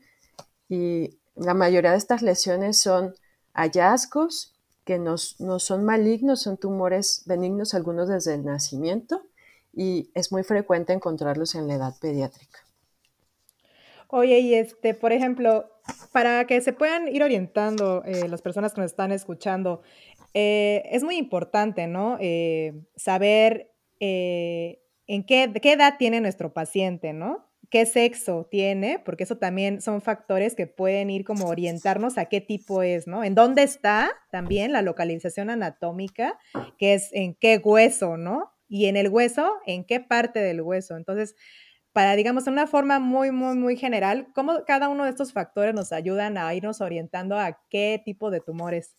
y 0.69 1.17
la 1.35 1.53
mayoría 1.53 1.91
de 1.91 1.97
estas 1.97 2.21
lesiones 2.21 2.77
son 2.79 3.15
hallazgos 3.53 4.53
que 4.85 4.97
no, 4.99 5.17
son 5.17 5.85
malignos, 5.85 6.41
son 6.41 6.57
tumores 6.57 7.23
benignos, 7.25 7.73
algunos 7.73 8.09
desde 8.09 8.33
el 8.33 8.43
nacimiento, 8.43 9.23
y 9.73 10.09
es 10.13 10.31
muy 10.31 10.43
frecuente 10.43 10.91
encontrarlos 10.91 11.55
en 11.55 11.67
la 11.67 11.75
edad 11.75 11.93
pediátrica. 11.99 12.59
Oye, 14.07 14.39
y 14.39 14.55
este, 14.55 14.93
por 14.93 15.13
ejemplo, 15.13 15.70
para 16.11 16.45
que 16.45 16.61
se 16.61 16.73
puedan 16.73 17.07
ir 17.07 17.23
orientando 17.23 18.03
eh, 18.05 18.27
las 18.27 18.41
personas 18.41 18.73
que 18.73 18.81
nos 18.81 18.91
están 18.91 19.11
escuchando, 19.11 19.81
eh, 20.33 20.83
es 20.91 21.03
muy 21.03 21.17
importante, 21.17 21.87
¿no? 21.87 22.17
Eh, 22.19 22.73
saber 22.95 23.71
en 23.99 25.25
qué, 25.25 25.53
qué 25.61 25.73
edad 25.73 25.97
tiene 25.99 26.21
nuestro 26.21 26.53
paciente, 26.53 27.13
¿no? 27.13 27.51
qué 27.71 27.85
sexo 27.85 28.47
tiene, 28.51 28.99
porque 28.99 29.23
eso 29.23 29.37
también 29.37 29.81
son 29.81 30.01
factores 30.01 30.55
que 30.55 30.67
pueden 30.67 31.09
ir 31.09 31.23
como 31.23 31.45
orientarnos 31.47 32.17
a 32.17 32.25
qué 32.25 32.41
tipo 32.41 32.83
es, 32.83 33.07
¿no? 33.07 33.23
En 33.23 33.33
dónde 33.33 33.63
está 33.63 34.11
también 34.29 34.73
la 34.73 34.81
localización 34.81 35.49
anatómica, 35.49 36.37
que 36.77 36.93
es 36.93 37.09
en 37.13 37.33
qué 37.33 37.59
hueso, 37.63 38.17
¿no? 38.17 38.51
Y 38.67 38.87
en 38.87 38.97
el 38.97 39.07
hueso, 39.07 39.53
en 39.65 39.85
qué 39.85 40.01
parte 40.01 40.39
del 40.39 40.61
hueso. 40.61 40.97
Entonces, 40.97 41.35
para, 41.93 42.15
digamos, 42.15 42.45
de 42.45 42.51
una 42.51 42.67
forma 42.67 42.99
muy, 42.99 43.31
muy, 43.31 43.55
muy 43.55 43.75
general, 43.77 44.27
¿cómo 44.33 44.63
cada 44.65 44.89
uno 44.89 45.03
de 45.03 45.09
estos 45.09 45.33
factores 45.33 45.73
nos 45.73 45.91
ayudan 45.91 46.37
a 46.37 46.53
irnos 46.53 46.81
orientando 46.81 47.37
a 47.37 47.59
qué 47.69 48.01
tipo 48.03 48.31
de 48.31 48.39
tumores? 48.39 48.95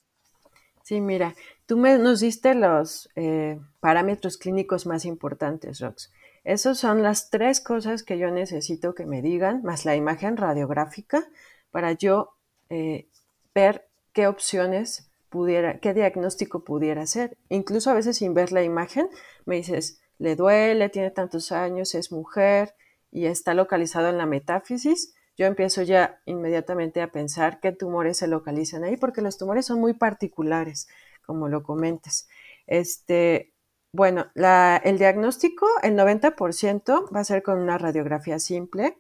Sí, 0.83 1.01
mira, 1.01 1.35
tú 1.67 1.77
me, 1.77 1.97
nos 1.99 2.21
diste 2.21 2.55
los 2.55 3.09
eh, 3.15 3.59
parámetros 3.81 4.37
clínicos 4.37 4.87
más 4.87 5.05
importantes, 5.05 5.81
Rox. 5.81 6.11
Esas 6.45 6.79
son 6.79 7.03
las 7.03 7.31
tres 7.31 7.61
cosas 7.61 8.03
que 8.03 8.19
yo 8.19 8.31
necesito 8.33 8.95
que 8.95 9.07
me 9.07 9.23
digan, 9.23 9.63
más 9.63 9.85
la 9.85 9.95
imagen 9.95 10.37
radiográfica, 10.37 11.25
para 11.71 11.93
yo 11.93 12.31
eh, 12.69 13.07
ver 13.55 13.89
qué 14.13 14.27
opciones 14.27 15.09
pudiera, 15.29 15.79
qué 15.79 15.95
diagnóstico 15.95 16.65
pudiera 16.65 17.03
hacer. 17.03 17.39
Incluso 17.49 17.91
a 17.91 17.95
veces 17.95 18.19
sin 18.19 18.35
ver 18.35 18.51
la 18.51 18.65
imagen, 18.65 19.09
me 19.47 19.57
dices, 19.57 20.02
le 20.19 20.37
duele, 20.37 20.89
tiene 20.89 21.11
tantos 21.11 21.53
años, 21.53 21.95
es 21.95 22.13
mujer 22.13 22.75
y 23.11 23.27
está 23.27 23.55
localizado 23.55 24.09
en 24.09 24.19
la 24.19 24.27
metáfisis. 24.27 25.15
Yo 25.37 25.47
empiezo 25.47 25.83
ya 25.83 26.21
inmediatamente 26.27 27.01
a 27.01 27.11
pensar 27.11 27.61
qué 27.61 27.73
tumores 27.73 28.19
se 28.19 28.29
localizan 28.29 28.85
ahí, 28.85 28.97
porque 28.97 29.23
los 29.23 29.39
tumores 29.39 29.67
son 29.67 29.81
muy 29.81 29.95
particulares, 29.95 30.89
como 31.25 31.49
lo 31.49 31.63
comentas. 31.63 32.29
Este, 32.67 33.53
bueno, 33.93 34.27
el 34.35 34.99
diagnóstico, 34.99 35.67
el 35.83 35.97
90% 35.97 37.15
va 37.15 37.21
a 37.21 37.25
ser 37.25 37.43
con 37.43 37.59
una 37.59 37.79
radiografía 37.79 38.39
simple 38.39 38.97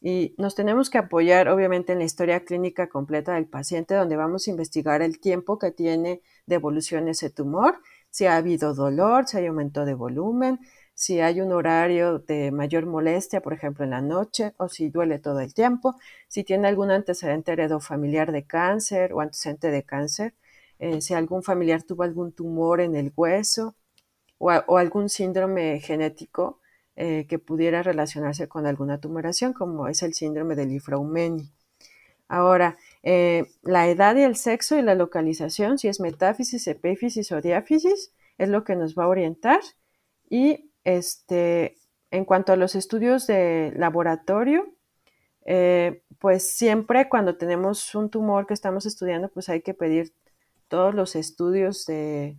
y 0.00 0.34
nos 0.36 0.54
tenemos 0.54 0.90
que 0.90 0.98
apoyar 0.98 1.48
obviamente 1.48 1.92
en 1.92 1.98
la 1.98 2.04
historia 2.04 2.44
clínica 2.44 2.88
completa 2.90 3.34
del 3.34 3.46
paciente 3.46 3.94
donde 3.94 4.16
vamos 4.16 4.46
a 4.46 4.50
investigar 4.50 5.00
el 5.00 5.18
tiempo 5.18 5.58
que 5.58 5.70
tiene 5.70 6.20
de 6.46 6.56
evolución 6.56 7.08
ese 7.08 7.30
tumor, 7.30 7.78
si 8.14 8.26
ha 8.26 8.36
habido 8.36 8.74
dolor, 8.74 9.26
si 9.26 9.38
hay 9.38 9.46
aumento 9.46 9.84
de 9.84 9.94
volumen, 9.94 10.60
si 10.94 11.18
hay 11.20 11.40
un 11.40 11.50
horario 11.50 12.20
de 12.20 12.52
mayor 12.52 12.86
molestia, 12.86 13.40
por 13.40 13.52
ejemplo, 13.54 13.82
en 13.82 13.90
la 13.90 14.02
noche, 14.02 14.54
o 14.56 14.68
si 14.68 14.88
duele 14.88 15.18
todo 15.18 15.40
el 15.40 15.52
tiempo, 15.52 15.96
si 16.28 16.44
tiene 16.44 16.68
algún 16.68 16.92
antecedente 16.92 17.50
heredofamiliar 17.50 18.30
de 18.30 18.44
cáncer 18.46 19.12
o 19.14 19.20
antecedente 19.20 19.72
de 19.72 19.82
cáncer, 19.82 20.34
eh, 20.78 21.00
si 21.00 21.12
algún 21.14 21.42
familiar 21.42 21.82
tuvo 21.82 22.04
algún 22.04 22.30
tumor 22.30 22.80
en 22.80 22.94
el 22.94 23.12
hueso 23.16 23.74
o, 24.38 24.78
algún 24.78 25.08
síndrome 25.08 25.80
genético 25.80 26.60
eh, 26.94 27.26
que 27.28 27.40
pudiera 27.40 27.82
relacionarse 27.82 28.46
con 28.46 28.64
alguna 28.66 29.00
tumoración, 29.00 29.52
como 29.52 29.88
es 29.88 30.04
el 30.04 30.14
síndrome 30.14 30.54
de 30.54 30.66
Lifraumeni. 30.66 31.50
Ahora, 32.28 32.78
eh, 33.06 33.44
la 33.62 33.86
edad 33.88 34.16
y 34.16 34.22
el 34.22 34.34
sexo 34.34 34.78
y 34.78 34.82
la 34.82 34.94
localización, 34.94 35.76
si 35.76 35.88
es 35.88 36.00
metáfisis, 36.00 36.66
epífisis 36.66 37.30
o 37.32 37.42
diáfisis, 37.42 38.14
es 38.38 38.48
lo 38.48 38.64
que 38.64 38.76
nos 38.76 38.94
va 38.94 39.04
a 39.04 39.08
orientar. 39.08 39.60
Y 40.30 40.70
este, 40.84 41.76
en 42.10 42.24
cuanto 42.24 42.54
a 42.54 42.56
los 42.56 42.74
estudios 42.74 43.26
de 43.26 43.74
laboratorio, 43.76 44.74
eh, 45.44 46.02
pues 46.18 46.56
siempre 46.56 47.10
cuando 47.10 47.36
tenemos 47.36 47.94
un 47.94 48.08
tumor 48.08 48.46
que 48.46 48.54
estamos 48.54 48.86
estudiando, 48.86 49.28
pues 49.28 49.50
hay 49.50 49.60
que 49.60 49.74
pedir 49.74 50.14
todos 50.68 50.94
los 50.94 51.14
estudios 51.14 51.84
de 51.84 52.38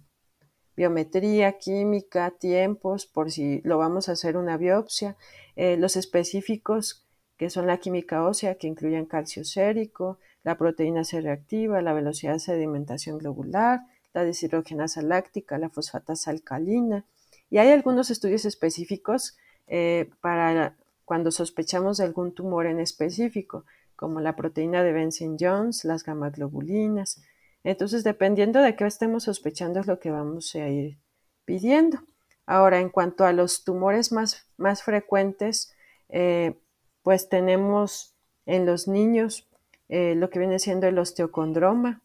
biometría, 0.75 1.59
química, 1.59 2.31
tiempos, 2.31 3.05
por 3.05 3.31
si 3.31 3.61
lo 3.63 3.77
vamos 3.77 4.09
a 4.09 4.13
hacer 4.13 4.35
una 4.35 4.57
biopsia, 4.57 5.15
eh, 5.55 5.77
los 5.77 5.95
específicos 5.95 7.05
que 7.37 7.51
son 7.51 7.67
la 7.67 7.77
química 7.77 8.23
ósea, 8.23 8.55
que 8.55 8.67
incluyen 8.67 9.05
calcio 9.05 9.43
sérico, 9.43 10.17
la 10.45 10.57
proteína 10.57 11.03
C 11.03 11.19
reactiva, 11.21 11.81
la 11.81 11.91
velocidad 11.91 12.33
de 12.33 12.39
sedimentación 12.39 13.17
globular, 13.17 13.81
la 14.13 14.23
deshidrogenasa 14.23 15.01
láctica, 15.01 15.57
la 15.57 15.69
fosfatasa 15.69 16.29
alcalina, 16.31 17.03
y 17.49 17.57
hay 17.57 17.69
algunos 17.69 18.11
estudios 18.11 18.45
específicos 18.45 19.37
eh, 19.67 20.11
para 20.21 20.77
cuando 21.03 21.31
sospechamos 21.31 21.97
de 21.97 22.05
algún 22.05 22.33
tumor 22.33 22.67
en 22.67 22.79
específico, 22.79 23.65
como 23.95 24.19
la 24.19 24.35
proteína 24.35 24.83
de 24.83 24.93
Benson-Jones, 24.93 25.83
las 25.83 26.03
gamaglobulinas. 26.03 27.23
Entonces, 27.63 28.03
dependiendo 28.03 28.61
de 28.61 28.75
qué 28.75 28.85
estemos 28.85 29.23
sospechando, 29.23 29.79
es 29.79 29.87
lo 29.87 29.99
que 29.99 30.11
vamos 30.11 30.53
a 30.55 30.67
ir 30.67 30.99
pidiendo. 31.43 31.99
Ahora, 32.45 32.79
en 32.79 32.89
cuanto 32.89 33.25
a 33.25 33.33
los 33.33 33.63
tumores 33.63 34.11
más, 34.11 34.47
más 34.57 34.83
frecuentes, 34.83 35.73
eh, 36.09 36.59
pues 37.01 37.29
tenemos 37.29 38.15
en 38.45 38.67
los 38.67 38.87
niños 38.87 39.47
eh, 39.87 40.15
lo 40.15 40.29
que 40.29 40.39
viene 40.39 40.59
siendo 40.59 40.87
el 40.87 40.97
osteocondroma, 40.97 42.01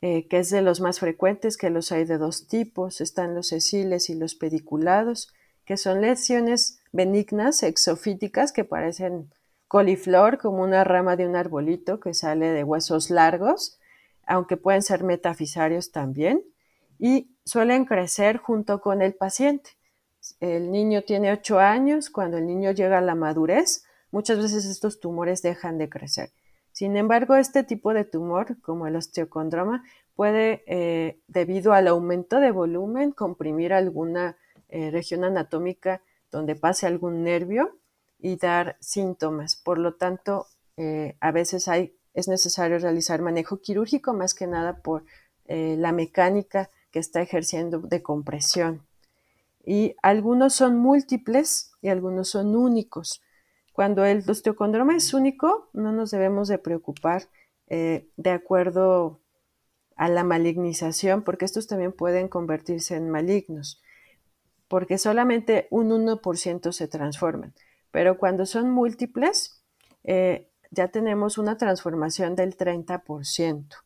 eh, 0.00 0.26
que 0.28 0.38
es 0.38 0.50
de 0.50 0.62
los 0.62 0.80
más 0.80 1.00
frecuentes, 1.00 1.56
que 1.56 1.70
los 1.70 1.92
hay 1.92 2.04
de 2.04 2.18
dos 2.18 2.48
tipos, 2.48 3.00
están 3.00 3.34
los 3.34 3.48
sesiles 3.48 4.10
y 4.10 4.14
los 4.14 4.34
pediculados, 4.34 5.32
que 5.64 5.76
son 5.76 6.00
lesiones 6.00 6.80
benignas, 6.92 7.62
exofíticas, 7.62 8.52
que 8.52 8.64
parecen 8.64 9.32
coliflor, 9.68 10.38
como 10.38 10.62
una 10.62 10.84
rama 10.84 11.16
de 11.16 11.26
un 11.26 11.36
arbolito 11.36 11.98
que 11.98 12.14
sale 12.14 12.46
de 12.52 12.64
huesos 12.64 13.10
largos, 13.10 13.78
aunque 14.26 14.56
pueden 14.56 14.82
ser 14.82 15.02
metafisarios 15.02 15.92
también, 15.92 16.42
y 16.98 17.36
suelen 17.44 17.84
crecer 17.84 18.38
junto 18.38 18.80
con 18.80 19.02
el 19.02 19.14
paciente. 19.14 19.70
El 20.40 20.70
niño 20.70 21.02
tiene 21.02 21.32
8 21.32 21.58
años, 21.58 22.10
cuando 22.10 22.38
el 22.38 22.46
niño 22.46 22.70
llega 22.72 22.98
a 22.98 23.02
la 23.02 23.14
madurez, 23.14 23.84
muchas 24.10 24.38
veces 24.38 24.64
estos 24.64 25.00
tumores 25.00 25.42
dejan 25.42 25.78
de 25.78 25.88
crecer 25.88 26.30
sin 26.76 26.98
embargo, 26.98 27.36
este 27.36 27.64
tipo 27.64 27.94
de 27.94 28.04
tumor, 28.04 28.60
como 28.60 28.86
el 28.86 28.96
osteocondroma, 28.96 29.82
puede, 30.14 30.62
eh, 30.66 31.18
debido 31.26 31.72
al 31.72 31.88
aumento 31.88 32.38
de 32.38 32.50
volumen, 32.50 33.12
comprimir 33.12 33.72
alguna 33.72 34.36
eh, 34.68 34.90
región 34.90 35.24
anatómica 35.24 36.02
donde 36.30 36.54
pase 36.54 36.86
algún 36.86 37.24
nervio 37.24 37.78
y 38.18 38.36
dar 38.36 38.76
síntomas. 38.78 39.56
Por 39.56 39.78
lo 39.78 39.94
tanto, 39.94 40.48
eh, 40.76 41.16
a 41.20 41.30
veces 41.30 41.66
es 42.12 42.28
necesario 42.28 42.78
realizar 42.78 43.22
manejo 43.22 43.56
quirúrgico 43.62 44.12
más 44.12 44.34
que 44.34 44.46
nada 44.46 44.82
por 44.82 45.04
la 45.46 45.92
mecánica 45.92 46.68
que 46.90 46.98
está 46.98 47.22
ejerciendo 47.22 47.78
de 47.78 48.02
compresión. 48.02 48.82
Y 49.64 49.96
algunos 50.02 50.52
son 50.52 50.76
múltiples 50.76 51.72
y 51.80 51.88
algunos 51.88 52.28
son 52.28 52.54
únicos. 52.54 53.22
Cuando 53.76 54.06
el 54.06 54.24
osteocondroma 54.26 54.96
es 54.96 55.12
único, 55.12 55.68
no 55.74 55.92
nos 55.92 56.10
debemos 56.10 56.48
de 56.48 56.56
preocupar 56.56 57.24
eh, 57.66 58.08
de 58.16 58.30
acuerdo 58.30 59.20
a 59.96 60.08
la 60.08 60.24
malignización, 60.24 61.22
porque 61.22 61.44
estos 61.44 61.66
también 61.66 61.92
pueden 61.92 62.28
convertirse 62.28 62.96
en 62.96 63.10
malignos, 63.10 63.82
porque 64.66 64.96
solamente 64.96 65.68
un 65.68 65.90
1% 65.90 66.72
se 66.72 66.88
transforman. 66.88 67.52
Pero 67.90 68.16
cuando 68.16 68.46
son 68.46 68.70
múltiples, 68.70 69.62
eh, 70.04 70.48
ya 70.70 70.88
tenemos 70.88 71.36
una 71.36 71.58
transformación 71.58 72.34
del 72.34 72.56
30%. 72.56 73.84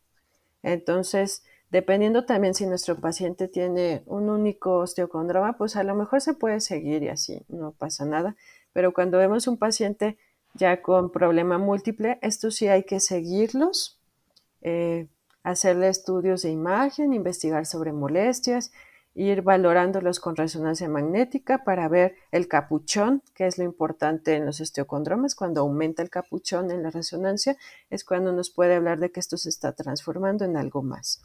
Entonces, 0.62 1.42
dependiendo 1.70 2.24
también 2.24 2.54
si 2.54 2.66
nuestro 2.66 2.96
paciente 2.96 3.48
tiene 3.48 4.02
un 4.06 4.28
único 4.28 4.78
osteocondroma, 4.78 5.56
pues 5.56 5.76
a 5.76 5.84
lo 5.84 5.94
mejor 5.94 6.20
se 6.20 6.34
puede 6.34 6.60
seguir 6.60 7.02
y 7.02 7.08
así, 7.08 7.42
no 7.48 7.72
pasa 7.72 8.04
nada. 8.04 8.36
Pero 8.72 8.92
cuando 8.92 9.18
vemos 9.18 9.46
un 9.46 9.56
paciente 9.56 10.18
ya 10.54 10.82
con 10.82 11.10
problema 11.10 11.58
múltiple, 11.58 12.18
esto 12.22 12.50
sí 12.50 12.68
hay 12.68 12.84
que 12.84 13.00
seguirlos, 13.00 14.00
eh, 14.62 15.06
hacerle 15.42 15.88
estudios 15.88 16.42
de 16.42 16.50
imagen, 16.50 17.12
investigar 17.12 17.66
sobre 17.66 17.92
molestias, 17.92 18.72
ir 19.14 19.42
valorándolos 19.42 20.20
con 20.20 20.36
resonancia 20.36 20.88
magnética 20.88 21.64
para 21.64 21.88
ver 21.88 22.14
el 22.30 22.46
capuchón, 22.46 23.22
que 23.34 23.46
es 23.46 23.58
lo 23.58 23.64
importante 23.64 24.36
en 24.36 24.46
los 24.46 24.60
osteocondromas. 24.60 25.34
Cuando 25.34 25.62
aumenta 25.62 26.02
el 26.02 26.10
capuchón 26.10 26.70
en 26.70 26.82
la 26.82 26.90
resonancia, 26.90 27.56
es 27.90 28.04
cuando 28.04 28.32
nos 28.32 28.50
puede 28.50 28.74
hablar 28.74 28.98
de 28.98 29.10
que 29.10 29.20
esto 29.20 29.36
se 29.36 29.48
está 29.48 29.72
transformando 29.72 30.44
en 30.44 30.56
algo 30.56 30.82
más. 30.82 31.22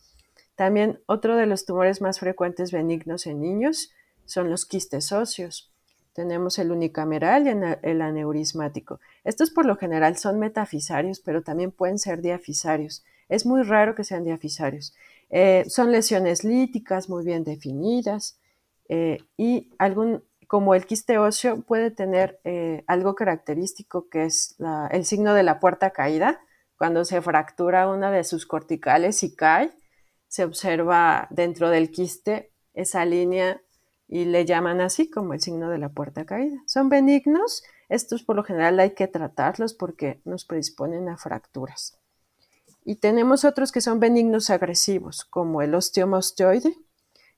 También 0.56 1.02
otro 1.06 1.36
de 1.36 1.46
los 1.46 1.66
tumores 1.66 2.02
más 2.02 2.20
frecuentes 2.20 2.72
benignos 2.72 3.28
en 3.28 3.42
niños 3.42 3.92
son 4.26 4.50
los 4.50 4.66
quistes 4.66 5.12
óseos. 5.12 5.72
Tenemos 6.14 6.58
el 6.60 6.72
unicameral 6.72 7.46
y 7.46 7.50
el 7.82 8.02
aneurismático. 8.02 9.02
Estos 9.26 9.52
por 9.52 9.66
lo 9.66 9.76
general 9.76 10.18
son 10.18 10.40
metafisarios, 10.40 11.20
pero 11.20 11.44
también 11.44 11.72
pueden 11.72 12.00
ser 12.00 12.22
diafisarios. 12.22 13.04
Es 13.28 13.46
muy 13.46 13.64
raro 13.64 13.96
que 13.96 14.06
sean 14.06 14.24
diafisarios. 14.24 14.96
Eh, 15.30 15.66
son 15.68 15.92
lesiones 15.92 16.44
líticas 16.44 17.10
muy 17.10 17.26
bien 17.26 17.44
definidas 17.44 18.40
eh, 18.88 19.18
y 19.36 19.72
algún, 19.78 20.24
como 20.48 20.76
el 20.76 20.86
quiste 20.86 21.18
óseo 21.18 21.62
puede 21.64 21.92
tener 21.92 22.40
eh, 22.44 22.84
algo 22.88 23.16
característico 23.16 24.08
que 24.08 24.26
es 24.26 24.56
el 24.92 25.04
signo 25.06 25.34
de 25.34 25.44
la 25.44 25.60
puerta 25.60 25.90
caída. 25.92 26.40
Cuando 26.78 27.04
se 27.04 27.22
fractura 27.22 27.90
una 27.90 28.12
de 28.12 28.24
sus 28.24 28.46
corticales 28.46 29.24
y 29.24 29.36
cae, 29.36 29.72
se 30.36 30.44
observa 30.44 31.30
dentro 31.30 31.70
del 31.70 31.92
quiste 31.92 32.52
esa 32.74 33.06
línea 33.06 33.62
y 34.06 34.26
le 34.26 34.44
llaman 34.44 34.82
así 34.82 35.10
como 35.10 35.34
el 35.34 35.40
signo 35.40 35.70
de 35.70 35.78
la 35.78 35.88
puerta 35.88 36.26
caída. 36.26 36.62
Son 36.68 36.90
benignos, 36.90 37.64
estos 37.88 38.24
por 38.24 38.36
lo 38.36 38.44
general 38.44 38.78
hay 38.82 38.96
que 38.96 39.08
tratarlos 39.08 39.74
porque 39.74 40.20
nos 40.26 40.44
predisponen 40.44 41.08
a 41.08 41.16
fracturas. 41.16 41.98
Y 42.84 42.98
tenemos 42.98 43.46
otros 43.46 43.72
que 43.72 43.80
son 43.80 44.02
benignos 44.02 44.50
agresivos, 44.50 45.24
como 45.24 45.62
el 45.62 45.74
osteomostoide, 45.74 46.76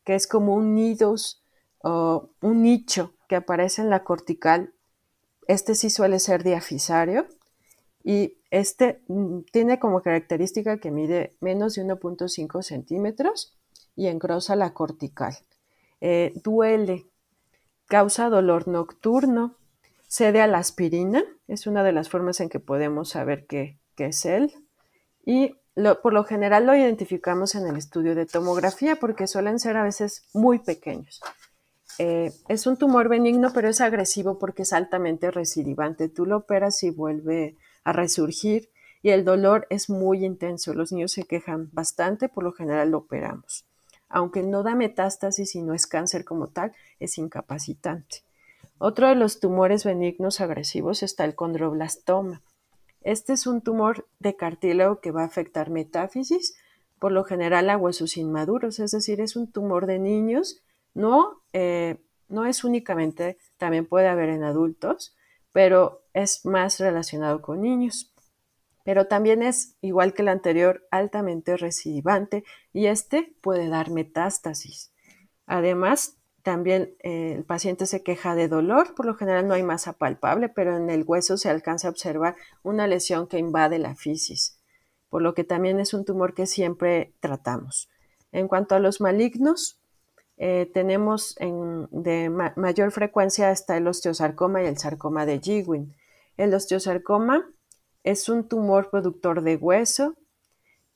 que 0.04 0.16
es 0.16 0.26
como 0.26 0.56
un 0.56 0.74
nido 0.74 1.14
o 1.84 2.32
un 2.42 2.64
nicho 2.64 3.14
que 3.30 3.36
aparece 3.36 3.84
en 3.84 3.92
la 3.92 4.04
cortical. 4.04 4.74
Este 5.48 5.76
sí 5.76 5.92
suele 5.92 6.18
ser 6.18 6.44
diafisario 6.44 7.28
y 8.04 8.37
este 8.52 9.02
mm, 9.08 9.42
tiene 9.52 9.80
como 9.80 10.02
característica 10.02 10.78
que 10.78 10.92
mide 10.92 11.36
menos 11.40 11.76
de 11.76 11.84
1.5 11.84 12.62
centímetros 12.62 13.58
y 13.96 14.08
engrosa 14.08 14.56
la 14.56 14.74
cortical. 14.74 15.38
Eh, 16.02 16.34
duele, 16.44 17.08
causa 17.88 18.30
dolor 18.30 18.68
nocturno, 18.68 19.56
cede 20.08 20.42
a 20.42 20.48
la 20.48 20.60
aspirina, 20.60 21.24
es 21.48 21.68
una 21.68 21.84
de 21.84 21.92
las 21.92 22.10
formas 22.10 22.40
en 22.40 22.50
que 22.50 22.60
podemos 22.60 23.10
saber 23.10 23.46
qué 23.48 23.80
es 23.98 24.26
él, 24.26 24.54
y 25.26 25.56
por 26.02 26.14
lo 26.14 26.24
general 26.24 26.66
lo 26.66 26.76
identificamos 26.76 27.54
en 27.54 27.68
el 27.68 27.76
estudio 27.76 28.16
de 28.16 28.26
tomografía 28.26 28.96
porque 28.96 29.28
suelen 29.28 29.60
ser 29.60 29.78
a 29.78 29.84
veces 29.84 30.24
muy 30.34 30.60
pequeños. 30.60 31.22
Eh, 32.00 32.32
es 32.48 32.66
un 32.66 32.78
tumor 32.78 33.10
benigno, 33.10 33.52
pero 33.54 33.70
es 33.70 33.82
agresivo 33.82 34.40
porque 34.40 34.64
es 34.64 34.74
altamente 34.74 35.30
recidivante. 35.30 36.10
Tú 36.10 36.26
lo 36.26 36.38
operas 36.38 36.82
y 36.84 36.92
vuelve 36.92 37.58
a 37.88 37.94
resurgir 37.94 38.70
y 39.02 39.10
el 39.10 39.24
dolor 39.24 39.68
es 39.70 39.90
muy 39.90 40.26
intenso. 40.26 40.74
Los 40.74 40.92
niños 40.92 41.12
se 41.12 41.24
quejan 41.24 41.70
bastante, 41.72 42.30
por 42.30 42.44
lo 42.44 42.52
general 42.52 42.92
lo 42.92 43.00
operamos 43.00 43.66
aunque 44.10 44.44
no 44.44 44.64
da 44.64 44.76
metástasis 44.76 45.56
y 45.56 45.62
no 45.62 45.74
es 45.74 45.88
cáncer 45.88 46.24
como 46.24 46.48
tal, 46.48 46.74
es 47.00 47.18
incapacitante. 47.18 48.24
Otro 48.78 49.08
de 49.08 49.16
los 49.16 49.40
tumores 49.40 49.84
benignos 49.84 50.40
agresivos 50.40 51.04
está 51.04 51.26
el 51.26 51.36
condroblastoma. 51.36 52.42
Este 53.02 53.34
es 53.34 53.48
un 53.48 53.62
tumor 53.62 54.08
de 54.20 54.36
cartílago 54.36 55.00
que 55.00 55.12
va 55.12 55.24
a 55.24 55.28
afectar 55.28 55.70
metáfisis, 55.70 56.56
por 57.00 57.12
lo 57.12 57.24
general 57.24 57.70
a 57.70 57.78
huesos 57.78 58.18
inmaduros, 58.18 58.80
es 58.80 58.92
decir, 58.92 59.22
es 59.22 59.36
un 59.36 59.52
tumor 59.52 59.86
de 59.86 60.00
niños, 60.00 60.62
no, 60.94 61.42
eh, 61.54 61.98
no 62.28 62.46
es 62.46 62.64
únicamente, 62.64 63.38
también 63.58 63.86
puede 63.86 64.08
haber 64.08 64.30
en 64.30 64.44
adultos, 64.44 65.16
pero 65.52 66.04
es 66.18 66.46
más 66.46 66.80
relacionado 66.80 67.42
con 67.42 67.62
niños. 67.62 68.14
Pero 68.84 69.08
también 69.08 69.44
es, 69.44 69.76
igual 69.82 70.14
que 70.14 70.22
el 70.22 70.30
anterior, 70.30 70.88
altamente 70.92 71.58
recidivante 71.58 72.44
y 72.74 72.88
este 72.88 73.36
puede 73.42 73.70
dar 73.70 73.92
metástasis. 73.92 74.92
Además, 75.46 76.18
también 76.42 76.96
eh, 77.04 77.34
el 77.36 77.44
paciente 77.44 77.86
se 77.86 78.02
queja 78.02 78.34
de 78.34 78.48
dolor, 78.48 78.96
por 78.96 79.06
lo 79.06 79.16
general 79.16 79.48
no 79.48 79.54
hay 79.54 79.64
masa 79.64 79.94
palpable, 79.94 80.50
pero 80.50 80.78
en 80.78 80.90
el 80.90 81.04
hueso 81.06 81.38
se 81.38 81.50
alcanza 81.50 81.88
a 81.88 81.92
observar 81.92 82.36
una 82.64 82.88
lesión 82.88 83.28
que 83.28 83.38
invade 83.38 83.80
la 83.80 83.96
fisis, 83.96 84.58
por 85.10 85.22
lo 85.22 85.34
que 85.34 85.44
también 85.44 85.80
es 85.80 85.94
un 85.94 86.06
tumor 86.06 86.34
que 86.34 86.48
siempre 86.48 87.14
tratamos. 87.20 87.90
En 88.32 88.48
cuanto 88.48 88.76
a 88.76 88.80
los 88.80 89.02
malignos, 89.02 89.82
eh, 90.38 90.72
tenemos 90.74 91.36
de 91.36 92.30
mayor 92.56 92.92
frecuencia 92.92 93.54
el 93.70 93.88
osteosarcoma 93.88 94.64
y 94.64 94.68
el 94.68 94.78
sarcoma 94.78 95.26
de 95.26 95.42
Ewing. 95.44 95.94
El 96.38 96.54
osteosarcoma 96.54 97.50
es 98.04 98.30
un 98.30 98.48
tumor 98.48 98.90
productor 98.90 99.42
de 99.42 99.58
hueso 99.58 100.16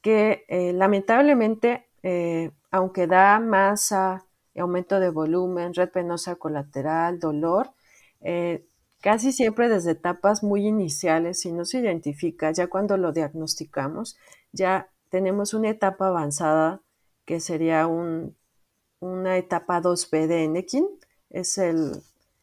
que 0.02 0.46
eh, 0.48 0.74
lamentablemente, 0.74 1.88
aunque 2.72 3.06
da 3.06 3.40
masa, 3.40 4.26
aumento 4.60 5.00
de 5.00 5.10
volumen, 5.10 5.74
red 5.74 5.90
penosa 5.90 6.36
colateral, 6.36 7.20
dolor, 7.20 7.72
eh, 8.22 8.66
casi 9.02 9.32
siempre 9.32 9.70
desde 9.70 9.92
etapas 9.92 10.44
muy 10.44 10.68
iniciales, 10.68 11.40
si 11.40 11.52
no 11.52 11.66
se 11.66 11.80
identifica, 11.80 12.52
ya 12.52 12.68
cuando 12.68 12.98
lo 12.98 13.14
diagnosticamos, 13.14 14.18
ya 14.52 14.90
tenemos 15.10 15.54
una 15.54 15.70
etapa 15.70 16.08
avanzada 16.08 16.82
que 17.26 17.40
sería 17.40 17.88
una 17.88 19.38
etapa 19.38 19.82
2B 19.82 20.28
de 20.28 20.44
Enekin, 20.44 20.88
es 21.30 21.58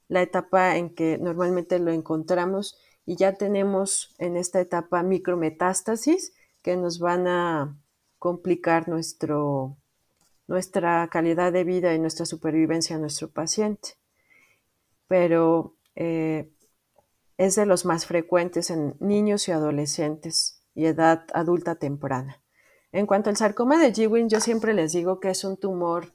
la 0.09 0.23
etapa 0.23 0.77
en 0.77 0.94
que 0.94 1.18
normalmente 1.18 1.79
lo 1.79 1.92
encontramos 1.92 2.79
y 3.07 3.16
ya 3.16 3.35
tenemos 3.35 4.14
en 4.18 4.37
esta 4.37 4.61
etapa 4.61 5.03
micrometástasis 5.03 6.33
que 6.62 6.77
nos 6.77 6.99
van 6.99 7.27
a 7.27 7.79
complicar 8.18 8.88
nuestro, 8.88 9.77
nuestra 10.47 11.09
calidad 11.09 11.53
de 11.53 11.64
vida 11.64 11.94
y 11.94 11.99
nuestra 11.99 12.27
supervivencia 12.27 12.97
a 12.97 12.99
nuestro 12.99 13.31
paciente. 13.31 13.90
Pero 15.07 15.75
eh, 15.94 16.51
es 17.38 17.55
de 17.55 17.66
los 17.66 17.85
más 17.85 18.05
frecuentes 18.05 18.71
en 18.71 18.97
niños 18.99 19.49
y 19.49 19.53
adolescentes 19.53 20.62
y 20.75 20.87
edad 20.87 21.25
adulta 21.33 21.77
temprana. 21.77 22.42
En 22.92 23.07
cuanto 23.07 23.31
al 23.31 23.37
sarcoma 23.37 23.79
de 23.79 23.92
Ewing, 24.03 24.29
yo 24.29 24.40
siempre 24.40 24.75
les 24.75 24.92
digo 24.92 25.21
que 25.21 25.31
es 25.31 25.44
un 25.44 25.57
tumor 25.57 26.12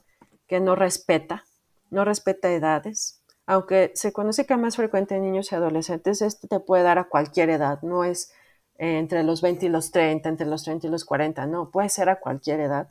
que 0.48 0.60
no 0.60 0.76
respeta, 0.76 1.46
no 1.90 2.04
respeta 2.06 2.52
edades. 2.52 3.23
Aunque 3.46 3.92
se 3.96 4.14
conoce 4.14 4.46
que 4.46 4.54
es 4.54 4.60
más 4.60 4.78
frecuente 4.78 5.16
en 5.16 5.24
niños 5.24 5.52
y 5.52 5.56
adolescentes, 5.56 6.22
este 6.22 6.48
te 6.48 6.60
puede 6.60 6.84
dar 6.84 6.98
a 6.98 7.10
cualquier 7.10 7.50
edad, 7.50 7.82
no 7.82 8.04
es 8.04 8.32
eh, 8.78 8.98
entre 9.00 9.24
los 9.24 9.42
20 9.42 9.66
y 9.66 9.70
los 9.70 9.92
30, 9.92 10.30
entre 10.30 10.48
los 10.48 10.64
30 10.64 10.88
y 10.88 10.90
los 10.90 11.06
40, 11.06 11.46
no, 11.48 11.70
puede 11.70 11.90
ser 11.90 12.10
a 12.10 12.20
cualquier 12.20 12.62
edad. 12.62 12.90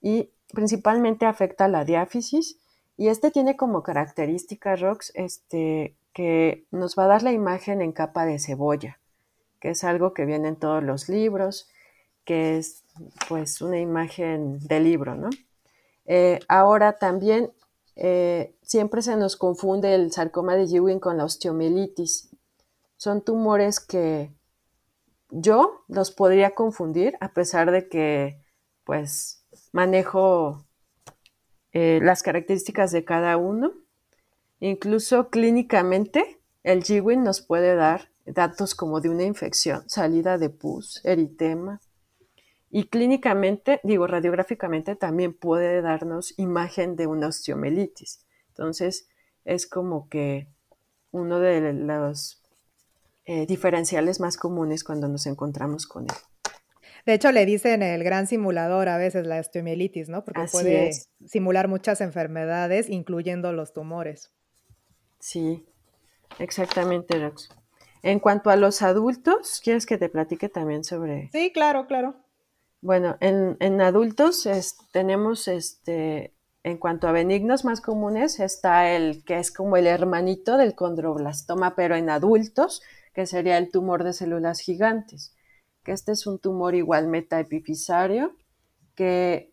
Y 0.00 0.30
principalmente 0.52 1.26
afecta 1.26 1.68
la 1.68 1.84
diáfisis 1.84 2.58
y 2.96 3.08
este 3.08 3.30
tiene 3.30 3.56
como 3.56 3.82
característica, 3.82 4.76
Rox, 4.76 5.12
este, 5.14 5.96
que 6.12 6.66
nos 6.70 6.96
va 6.96 7.04
a 7.04 7.08
dar 7.08 7.22
la 7.22 7.32
imagen 7.32 7.82
en 7.82 7.92
capa 7.92 8.24
de 8.24 8.38
cebolla, 8.38 8.98
que 9.60 9.70
es 9.70 9.84
algo 9.84 10.14
que 10.14 10.24
viene 10.24 10.48
en 10.48 10.56
todos 10.56 10.82
los 10.82 11.08
libros, 11.08 11.68
que 12.24 12.56
es 12.56 12.84
pues 13.28 13.60
una 13.60 13.78
imagen 13.78 14.58
de 14.60 14.80
libro, 14.80 15.14
¿no? 15.14 15.28
Eh, 16.06 16.40
ahora 16.48 16.94
también 16.94 17.52
eh, 17.96 18.54
siempre 18.62 19.02
se 19.02 19.16
nos 19.16 19.36
confunde 19.36 19.94
el 19.94 20.12
sarcoma 20.12 20.54
de 20.54 20.64
Ewing 20.64 21.00
con 21.00 21.16
la 21.16 21.24
osteomielitis. 21.24 22.30
Son 22.96 23.22
tumores 23.22 23.80
que 23.80 24.32
yo 25.30 25.84
los 25.88 26.10
podría 26.10 26.54
confundir 26.54 27.16
a 27.20 27.32
pesar 27.32 27.70
de 27.70 27.88
que 27.88 28.42
pues 28.84 29.44
manejo 29.72 30.64
eh, 31.72 32.00
las 32.02 32.22
características 32.22 32.92
de 32.92 33.04
cada 33.04 33.36
uno. 33.36 33.72
Incluso 34.60 35.28
clínicamente, 35.28 36.40
el 36.62 36.82
GWIN 36.82 37.22
nos 37.22 37.42
puede 37.42 37.74
dar 37.74 38.10
datos 38.24 38.74
como 38.74 39.00
de 39.00 39.10
una 39.10 39.24
infección, 39.24 39.88
salida 39.88 40.38
de 40.38 40.50
pus, 40.50 41.04
eritema. 41.04 41.80
Y 42.70 42.88
clínicamente, 42.88 43.80
digo, 43.84 44.06
radiográficamente 44.06 44.96
también 44.96 45.32
puede 45.32 45.82
darnos 45.82 46.34
imagen 46.38 46.96
de 46.96 47.06
una 47.06 47.28
osteomelitis. 47.28 48.26
Entonces, 48.48 49.08
es 49.44 49.66
como 49.66 50.08
que 50.08 50.48
uno 51.12 51.38
de 51.40 51.72
los 51.72 52.42
eh, 53.24 53.46
diferenciales 53.46 54.20
más 54.20 54.36
comunes 54.36 54.84
cuando 54.84 55.08
nos 55.08 55.26
encontramos 55.26 55.86
con 55.86 56.04
él. 56.04 56.16
De 57.06 57.14
hecho, 57.14 57.30
le 57.30 57.46
dicen 57.46 57.82
el 57.82 58.02
gran 58.02 58.26
simulador 58.26 58.88
a 58.88 58.98
veces 58.98 59.26
la 59.26 59.38
osteomielitis, 59.38 60.08
¿no? 60.08 60.24
Porque 60.24 60.42
puede 60.50 60.90
simular 61.24 61.68
muchas 61.68 62.00
enfermedades, 62.00 62.90
incluyendo 62.90 63.52
los 63.52 63.72
tumores. 63.72 64.32
Sí, 65.20 65.64
exactamente, 66.40 67.18
Rox. 67.20 67.48
En 68.02 68.18
cuanto 68.18 68.50
a 68.50 68.56
los 68.56 68.82
adultos, 68.82 69.60
¿quieres 69.62 69.86
que 69.86 69.98
te 69.98 70.08
platique 70.08 70.48
también 70.48 70.82
sobre...? 70.82 71.30
Sí, 71.32 71.52
claro, 71.52 71.86
claro. 71.86 72.16
Bueno, 72.86 73.16
en, 73.20 73.80
adultos 73.80 74.48
tenemos, 74.92 75.48
este, 75.48 76.34
en 76.62 76.78
cuanto 76.78 77.08
a 77.08 77.12
benignos 77.12 77.64
más 77.64 77.80
comunes, 77.80 78.38
está 78.38 78.90
el 78.90 79.24
que 79.24 79.38
es 79.38 79.50
como 79.50 79.76
el 79.76 79.86
hermanito 79.86 80.56
del 80.56 80.74
condroblastoma, 80.74 81.74
pero 81.74 81.96
en 81.96 82.10
adultos, 82.10 82.82
que 83.12 83.26
sería 83.26 83.58
el 83.58 83.70
tumor 83.70 84.04
de 84.04 84.12
células 84.12 84.60
gigantes 84.60 85.36
que 85.86 85.92
este 85.92 86.10
es 86.10 86.26
un 86.26 86.40
tumor 86.40 86.74
igual 86.74 87.06
metaepifisario 87.06 88.34
que 88.96 89.52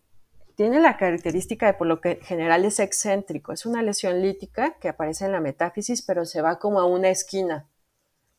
tiene 0.56 0.80
la 0.80 0.96
característica 0.96 1.66
de 1.66 1.74
por 1.74 1.86
lo 1.86 2.00
que 2.00 2.16
general 2.16 2.64
es 2.64 2.80
excéntrico. 2.80 3.52
Es 3.52 3.66
una 3.66 3.84
lesión 3.84 4.20
lítica 4.20 4.74
que 4.80 4.88
aparece 4.88 5.26
en 5.26 5.32
la 5.32 5.40
metáfisis, 5.40 6.02
pero 6.02 6.24
se 6.24 6.42
va 6.42 6.58
como 6.58 6.80
a 6.80 6.86
una 6.86 7.08
esquina. 7.08 7.68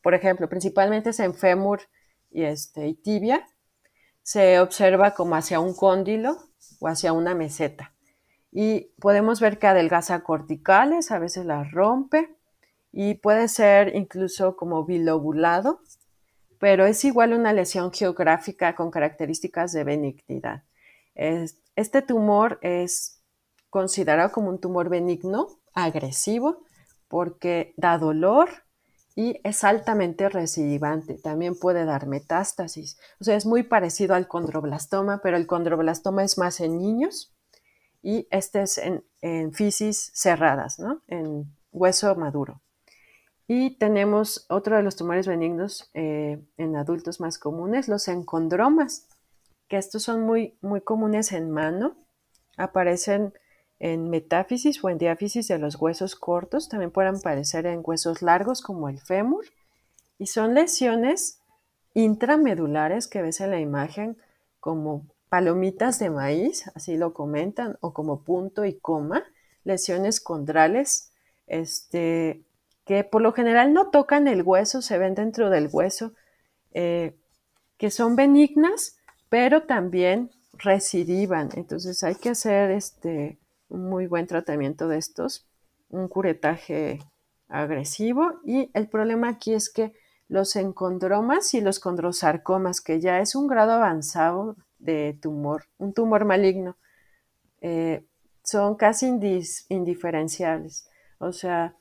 Por 0.01 0.13
ejemplo, 0.13 0.49
principalmente 0.49 1.11
es 1.11 1.21
en 1.21 1.33
fémur 1.33 1.83
y, 2.31 2.43
este, 2.43 2.87
y 2.87 2.95
tibia. 2.95 3.47
Se 4.25 4.59
observa 4.59 5.13
como 5.13 5.35
hacia 5.35 5.59
un 5.59 5.75
cóndilo 5.75 6.37
o 6.79 6.87
hacia 6.87 7.13
una 7.13 7.35
meseta. 7.35 7.93
Y 8.51 8.91
podemos 8.99 9.39
ver 9.39 9.59
que 9.59 9.67
adelgaza 9.67 10.23
corticales, 10.23 11.11
a 11.11 11.19
veces 11.19 11.45
las 11.45 11.71
rompe 11.71 12.35
y 12.91 13.15
puede 13.15 13.47
ser 13.47 13.95
incluso 13.95 14.55
como 14.55 14.85
bilobulado 14.85 15.81
pero 16.65 16.85
es 16.85 17.03
igual 17.05 17.33
una 17.33 17.53
lesión 17.53 17.91
geográfica 17.91 18.75
con 18.75 18.91
características 18.91 19.71
de 19.71 19.83
benignidad. 19.83 20.63
Este 21.13 22.01
tumor 22.01 22.59
es 22.61 23.21
considerado 23.69 24.31
como 24.31 24.49
un 24.49 24.59
tumor 24.59 24.89
benigno, 24.89 25.47
agresivo, 25.73 26.63
porque 27.07 27.73
da 27.77 27.97
dolor 27.97 28.49
y 29.15 29.39
es 29.43 29.63
altamente 29.63 30.27
recidivante. 30.29 31.17
También 31.17 31.57
puede 31.57 31.85
dar 31.85 32.05
metástasis. 32.05 32.99
O 33.19 33.23
sea, 33.23 33.35
es 33.37 33.45
muy 33.45 33.63
parecido 33.63 34.13
al 34.13 34.27
condroblastoma, 34.27 35.21
pero 35.23 35.37
el 35.37 35.47
condroblastoma 35.47 36.23
es 36.23 36.37
más 36.37 36.59
en 36.59 36.77
niños 36.77 37.33
y 38.03 38.27
este 38.29 38.61
es 38.61 38.77
en, 38.77 39.03
en 39.21 39.53
fisis 39.53 40.11
cerradas, 40.13 40.79
¿no? 40.79 41.01
En 41.07 41.55
hueso 41.71 42.13
maduro. 42.15 42.61
Y 43.47 43.77
tenemos 43.77 44.45
otro 44.49 44.75
de 44.75 44.83
los 44.83 44.95
tumores 44.95 45.27
benignos 45.27 45.89
eh, 45.93 46.43
en 46.57 46.75
adultos 46.75 47.19
más 47.19 47.37
comunes, 47.37 47.87
los 47.87 48.07
encondromas, 48.07 49.07
que 49.67 49.77
estos 49.77 50.03
son 50.03 50.21
muy, 50.21 50.57
muy 50.61 50.81
comunes 50.81 51.31
en 51.31 51.51
mano, 51.51 51.95
aparecen 52.57 53.33
en 53.79 54.09
metáfisis 54.09 54.83
o 54.83 54.89
en 54.89 54.97
diáfisis 54.97 55.47
de 55.47 55.57
los 55.57 55.75
huesos 55.75 56.15
cortos, 56.15 56.69
también 56.69 56.91
pueden 56.91 57.15
aparecer 57.15 57.65
en 57.65 57.81
huesos 57.83 58.21
largos 58.21 58.61
como 58.61 58.89
el 58.89 58.99
fémur, 58.99 59.45
y 60.17 60.27
son 60.27 60.53
lesiones 60.53 61.39
intramedulares 61.93 63.07
que 63.07 63.21
ves 63.21 63.41
en 63.41 63.51
la 63.51 63.59
imagen 63.59 64.17
como 64.59 65.05
palomitas 65.29 65.99
de 65.99 66.09
maíz, 66.09 66.71
así 66.75 66.97
lo 66.97 67.13
comentan, 67.13 67.77
o 67.81 67.93
como 67.93 68.21
punto 68.21 68.65
y 68.65 68.73
coma, 68.73 69.23
lesiones 69.63 70.19
condrales, 70.21 71.11
este, 71.47 72.43
que 72.85 73.03
por 73.03 73.21
lo 73.21 73.33
general 73.33 73.73
no 73.73 73.89
tocan 73.89 74.27
el 74.27 74.43
hueso, 74.43 74.81
se 74.81 74.97
ven 74.97 75.15
dentro 75.15 75.49
del 75.49 75.69
hueso, 75.71 76.13
eh, 76.73 77.15
que 77.77 77.91
son 77.91 78.15
benignas, 78.15 78.97
pero 79.29 79.63
también 79.63 80.31
recidivan. 80.53 81.49
Entonces 81.55 82.03
hay 82.03 82.15
que 82.15 82.29
hacer 82.29 82.71
este, 82.71 83.37
un 83.69 83.89
muy 83.89 84.07
buen 84.07 84.27
tratamiento 84.27 84.87
de 84.87 84.97
estos, 84.97 85.47
un 85.89 86.07
curetaje 86.07 86.99
agresivo. 87.47 88.39
Y 88.45 88.69
el 88.73 88.87
problema 88.87 89.29
aquí 89.29 89.53
es 89.53 89.69
que 89.69 89.93
los 90.27 90.55
encondromas 90.55 91.53
y 91.53 91.61
los 91.61 91.79
condrosarcomas, 91.79 92.81
que 92.81 92.99
ya 92.99 93.19
es 93.19 93.35
un 93.35 93.47
grado 93.47 93.73
avanzado 93.73 94.55
de 94.79 95.17
tumor, 95.21 95.65
un 95.77 95.93
tumor 95.93 96.25
maligno, 96.25 96.77
eh, 97.61 98.05
son 98.43 98.75
casi 98.75 99.07
indiferenciables. 99.69 100.87
O 101.17 101.31
sea, 101.31 101.75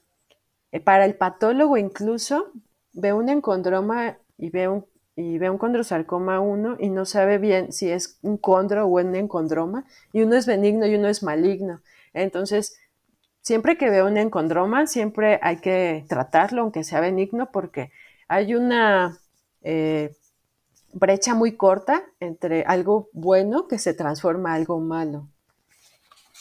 eh, 0.73 0.81
para 0.81 1.05
el 1.05 1.17
patólogo 1.17 1.77
incluso 1.77 2.53
ve 2.93 3.13
un 3.13 3.29
encondroma 3.29 4.19
y 4.39 4.51
ve 4.51 4.69
un, 4.69 4.87
y 5.17 5.39
ve 5.39 5.49
un 5.51 5.59
condrosarcoma 5.59 6.41
1 6.41 6.77
y 6.81 6.89
no 6.89 7.05
sabe 7.05 7.39
bien 7.39 7.73
si 7.73 7.91
es 7.91 8.19
un 8.23 8.37
condro 8.37 8.87
o 8.87 9.01
un 9.01 9.15
encondroma, 9.15 9.85
y 10.13 10.23
uno 10.23 10.37
es 10.37 10.47
benigno 10.47 10.87
y 10.87 10.97
uno 10.97 11.09
es 11.09 11.23
maligno. 11.23 11.81
Entonces, 12.13 12.77
siempre 13.41 13.77
que 13.77 13.91
veo 13.91 14.07
un 14.07 14.17
encondroma, 14.17 14.87
siempre 14.87 15.39
hay 15.43 15.59
que 15.59 16.05
tratarlo, 16.09 16.63
aunque 16.63 16.83
sea 16.83 17.01
benigno, 17.01 17.51
porque 17.53 17.93
hay 18.27 18.55
una 18.55 19.19
eh, 19.63 20.17
brecha 20.93 21.35
muy 21.35 21.57
corta 21.57 22.05
entre 22.21 22.63
algo 22.65 23.09
bueno 23.13 23.69
que 23.69 23.79
se 23.79 23.95
transforma 23.95 24.53
a 24.53 24.55
algo 24.55 24.81
malo, 24.81 25.29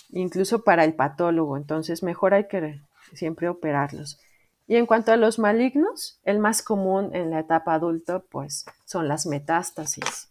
incluso 0.10 0.64
para 0.64 0.84
el 0.84 0.94
patólogo. 0.94 1.58
Entonces, 1.58 2.02
mejor 2.02 2.34
hay 2.34 2.48
que 2.48 2.82
siempre 3.14 3.50
operarlos. 3.50 4.20
Y 4.68 4.78
en 4.78 4.86
cuanto 4.86 5.12
a 5.12 5.18
los 5.18 5.40
malignos, 5.40 6.20
el 6.24 6.40
más 6.40 6.62
común 6.62 7.14
en 7.14 7.32
la 7.32 7.40
etapa 7.40 7.74
adulta, 7.74 8.20
pues 8.20 8.66
son 8.86 9.08
las 9.08 9.26
metástasis. 9.26 10.30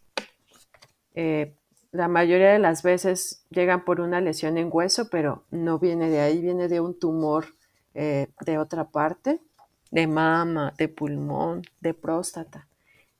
Eh, 1.13 1.55
la 1.91 2.07
mayoría 2.07 2.51
de 2.51 2.59
las 2.59 2.81
veces 2.81 3.45
llegan 3.51 3.85
por 3.85 4.01
una 4.01 4.19
lesión 4.19 4.57
en 4.57 4.69
hueso, 4.71 5.09
pero 5.11 5.43
no 5.51 5.77
viene 5.77 6.09
de 6.09 6.21
ahí, 6.21 6.41
viene 6.41 6.67
de 6.67 6.79
un 6.79 6.97
tumor 6.97 7.45
eh, 7.93 8.29
de 8.43 8.57
otra 8.57 8.89
parte, 8.89 9.39
de 9.91 10.07
mama, 10.07 10.73
de 10.79 10.87
pulmón, 10.87 11.61
de 11.81 11.93
próstata. 11.93 12.67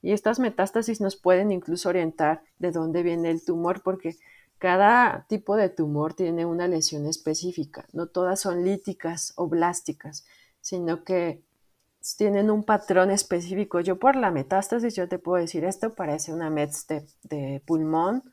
Y 0.01 0.11
estas 0.11 0.39
metástasis 0.39 0.99
nos 0.99 1.15
pueden 1.15 1.51
incluso 1.51 1.89
orientar 1.89 2.41
de 2.57 2.71
dónde 2.71 3.03
viene 3.03 3.29
el 3.29 3.45
tumor, 3.45 3.83
porque 3.83 4.17
cada 4.57 5.25
tipo 5.29 5.55
de 5.55 5.69
tumor 5.69 6.15
tiene 6.15 6.45
una 6.45 6.67
lesión 6.67 7.05
específica. 7.05 7.85
No 7.93 8.07
todas 8.07 8.39
son 8.39 8.65
líticas 8.65 9.33
o 9.35 9.47
blásticas 9.47 10.25
sino 10.63 11.03
que 11.03 11.43
tienen 12.17 12.49
un 12.49 12.63
patrón 12.63 13.11
específico. 13.11 13.81
Yo 13.81 13.99
por 13.99 14.15
la 14.15 14.31
metástasis, 14.31 14.95
yo 14.95 15.07
te 15.07 15.19
puedo 15.19 15.41
decir, 15.41 15.65
esto 15.65 15.93
parece 15.93 16.33
una 16.33 16.49
mets 16.49 16.87
de, 16.87 17.61
pulmón 17.65 18.23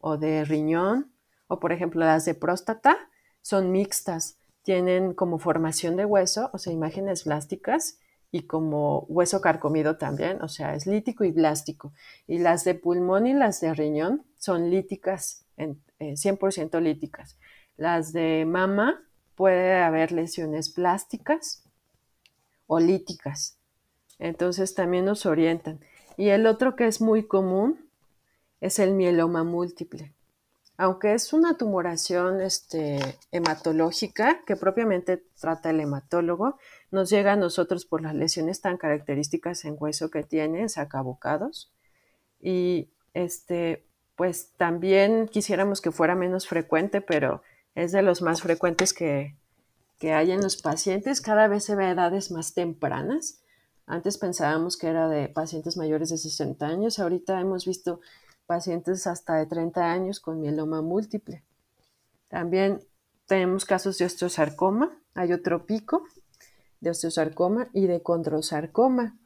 o 0.00 0.16
de 0.16 0.44
riñón, 0.44 1.12
o 1.46 1.60
por 1.60 1.72
ejemplo 1.72 2.00
las 2.00 2.24
de 2.24 2.34
próstata, 2.34 2.98
son 3.40 3.70
mixtas, 3.70 4.38
tienen 4.62 5.14
como 5.14 5.38
formación 5.38 5.96
de 5.96 6.04
hueso, 6.04 6.50
o 6.52 6.58
sea, 6.58 6.72
imágenes 6.72 7.22
plásticas, 7.22 7.98
y 8.30 8.42
como 8.42 9.06
hueso 9.08 9.40
carcomido 9.40 9.96
también, 9.96 10.42
o 10.42 10.48
sea, 10.48 10.74
es 10.74 10.86
lítico 10.86 11.24
y 11.24 11.30
blástico. 11.30 11.94
Y 12.26 12.38
las 12.38 12.64
de 12.64 12.74
pulmón 12.74 13.26
y 13.26 13.34
las 13.34 13.60
de 13.60 13.72
riñón 13.72 14.24
son 14.36 14.68
líticas, 14.68 15.46
100% 15.56 16.76
eh, 16.76 16.80
líticas. 16.80 17.38
Las 17.76 18.12
de 18.12 18.44
mama 18.46 19.02
puede 19.34 19.80
haber 19.80 20.12
lesiones 20.12 20.68
plásticas 20.68 21.67
olíticas. 22.68 23.58
Entonces 24.20 24.74
también 24.74 25.04
nos 25.04 25.26
orientan. 25.26 25.80
Y 26.16 26.28
el 26.28 26.46
otro 26.46 26.76
que 26.76 26.86
es 26.86 27.00
muy 27.00 27.26
común 27.26 27.90
es 28.60 28.78
el 28.78 28.94
mieloma 28.94 29.42
múltiple. 29.42 30.14
Aunque 30.76 31.14
es 31.14 31.32
una 31.32 31.56
tumoración 31.56 32.40
este, 32.40 33.00
hematológica 33.32 34.44
que 34.46 34.54
propiamente 34.54 35.24
trata 35.40 35.70
el 35.70 35.80
hematólogo, 35.80 36.56
nos 36.92 37.10
llega 37.10 37.32
a 37.32 37.36
nosotros 37.36 37.84
por 37.84 38.00
las 38.00 38.14
lesiones 38.14 38.60
tan 38.60 38.76
características 38.76 39.64
en 39.64 39.76
hueso 39.78 40.10
que 40.10 40.22
tiene, 40.22 40.68
sacabocados. 40.68 41.72
Y 42.40 42.92
este, 43.12 43.88
pues 44.14 44.52
también 44.56 45.26
quisiéramos 45.26 45.80
que 45.80 45.90
fuera 45.90 46.14
menos 46.14 46.46
frecuente, 46.46 47.00
pero 47.00 47.42
es 47.74 47.90
de 47.90 48.02
los 48.02 48.22
más 48.22 48.42
frecuentes 48.42 48.92
que, 48.92 49.36
que 49.98 50.12
hay 50.12 50.30
en 50.30 50.42
los 50.42 50.56
pacientes 50.56 51.20
cada 51.20 51.48
vez 51.48 51.64
se 51.64 51.74
ve 51.74 51.86
a 51.86 51.90
edades 51.90 52.30
más 52.30 52.54
tempranas. 52.54 53.40
Antes 53.86 54.18
pensábamos 54.18 54.76
que 54.76 54.88
era 54.88 55.08
de 55.08 55.28
pacientes 55.28 55.76
mayores 55.76 56.10
de 56.10 56.18
60 56.18 56.66
años, 56.66 56.98
ahorita 56.98 57.40
hemos 57.40 57.66
visto 57.66 58.00
pacientes 58.46 59.06
hasta 59.06 59.34
de 59.34 59.46
30 59.46 59.90
años 59.90 60.20
con 60.20 60.40
mieloma 60.40 60.82
múltiple. 60.82 61.44
También 62.28 62.80
tenemos 63.26 63.64
casos 63.64 63.98
de 63.98 64.04
osteosarcoma, 64.04 64.96
hay 65.14 65.32
otro 65.32 65.66
pico 65.66 66.02
de 66.80 66.90
osteosarcoma 66.90 67.68
y 67.72 67.86
de 67.86 68.02
condrosarcoma, 68.02 69.18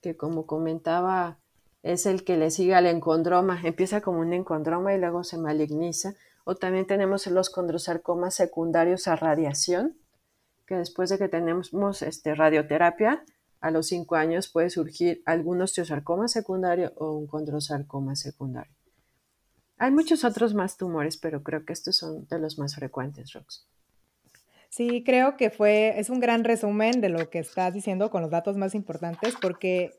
que 0.00 0.16
como 0.16 0.46
comentaba 0.46 1.38
es 1.82 2.06
el 2.06 2.24
que 2.24 2.36
le 2.36 2.50
sigue 2.50 2.74
al 2.74 2.86
encondroma, 2.86 3.60
empieza 3.64 4.00
como 4.00 4.20
un 4.20 4.32
encondroma 4.32 4.94
y 4.94 4.98
luego 4.98 5.24
se 5.24 5.38
maligniza. 5.38 6.14
O 6.44 6.56
también 6.56 6.86
tenemos 6.86 7.26
los 7.26 7.50
condrosarcomas 7.50 8.34
secundarios 8.34 9.08
a 9.08 9.16
radiación, 9.16 9.96
que 10.70 10.76
después 10.76 11.10
de 11.10 11.18
que 11.18 11.28
tenemos 11.28 11.72
este, 12.00 12.32
radioterapia, 12.32 13.24
a 13.60 13.72
los 13.72 13.88
cinco 13.88 14.14
años 14.14 14.48
puede 14.48 14.70
surgir 14.70 15.20
algún 15.26 15.60
osteosarcoma 15.60 16.28
secundario 16.28 16.92
o 16.94 17.10
un 17.10 17.26
condrosarcoma 17.26 18.14
secundario. 18.14 18.72
Hay 19.78 19.90
muchos 19.90 20.22
otros 20.22 20.54
más 20.54 20.76
tumores, 20.76 21.16
pero 21.16 21.42
creo 21.42 21.64
que 21.64 21.72
estos 21.72 21.96
son 21.96 22.24
de 22.28 22.38
los 22.38 22.56
más 22.60 22.76
frecuentes, 22.76 23.32
Rox. 23.32 23.66
Sí, 24.68 25.02
creo 25.04 25.36
que 25.36 25.50
fue, 25.50 25.98
es 25.98 26.10
un 26.10 26.20
gran 26.20 26.44
resumen 26.44 27.00
de 27.00 27.08
lo 27.08 27.28
que 27.28 27.40
estás 27.40 27.74
diciendo 27.74 28.08
con 28.08 28.22
los 28.22 28.30
datos 28.30 28.56
más 28.56 28.76
importantes, 28.76 29.34
porque 29.42 29.90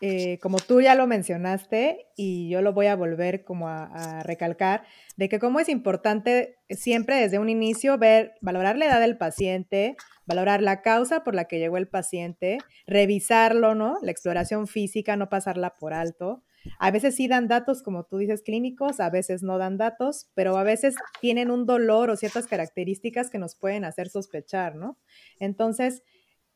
eh, 0.00 0.38
como 0.38 0.58
tú 0.58 0.80
ya 0.80 0.94
lo 0.94 1.08
mencionaste, 1.08 2.06
y 2.16 2.48
yo 2.48 2.62
lo 2.62 2.72
voy 2.72 2.86
a 2.86 2.94
volver 2.94 3.42
como 3.42 3.66
a, 3.66 4.22
recalcar, 4.22 4.84
de 5.16 5.28
que 5.28 5.40
cómo 5.40 5.58
es 5.58 5.68
importante 5.68 6.58
siempre 6.68 7.16
desde 7.16 7.40
un 7.40 7.48
inicio 7.48 7.98
ver, 7.98 8.34
valorar 8.40 8.78
la 8.78 8.86
edad 8.86 9.00
del 9.00 9.18
paciente, 9.18 9.96
valorar 10.30 10.62
la 10.62 10.80
causa 10.80 11.24
por 11.24 11.34
la 11.34 11.46
que 11.46 11.58
llegó 11.58 11.76
el 11.76 11.88
paciente, 11.88 12.58
revisarlo, 12.86 13.74
¿no? 13.74 13.98
La 14.02 14.12
exploración 14.12 14.68
física, 14.68 15.16
no 15.16 15.28
pasarla 15.28 15.74
por 15.74 15.92
alto. 15.92 16.44
A 16.78 16.90
veces 16.90 17.16
sí 17.16 17.26
dan 17.26 17.48
datos, 17.48 17.82
como 17.82 18.04
tú 18.04 18.18
dices, 18.18 18.42
clínicos, 18.42 19.00
a 19.00 19.10
veces 19.10 19.42
no 19.42 19.58
dan 19.58 19.76
datos, 19.76 20.30
pero 20.34 20.56
a 20.56 20.62
veces 20.62 20.94
tienen 21.20 21.50
un 21.50 21.66
dolor 21.66 22.10
o 22.10 22.16
ciertas 22.16 22.46
características 22.46 23.30
que 23.30 23.38
nos 23.38 23.56
pueden 23.56 23.84
hacer 23.84 24.08
sospechar, 24.08 24.76
¿no? 24.76 24.98
Entonces, 25.40 26.02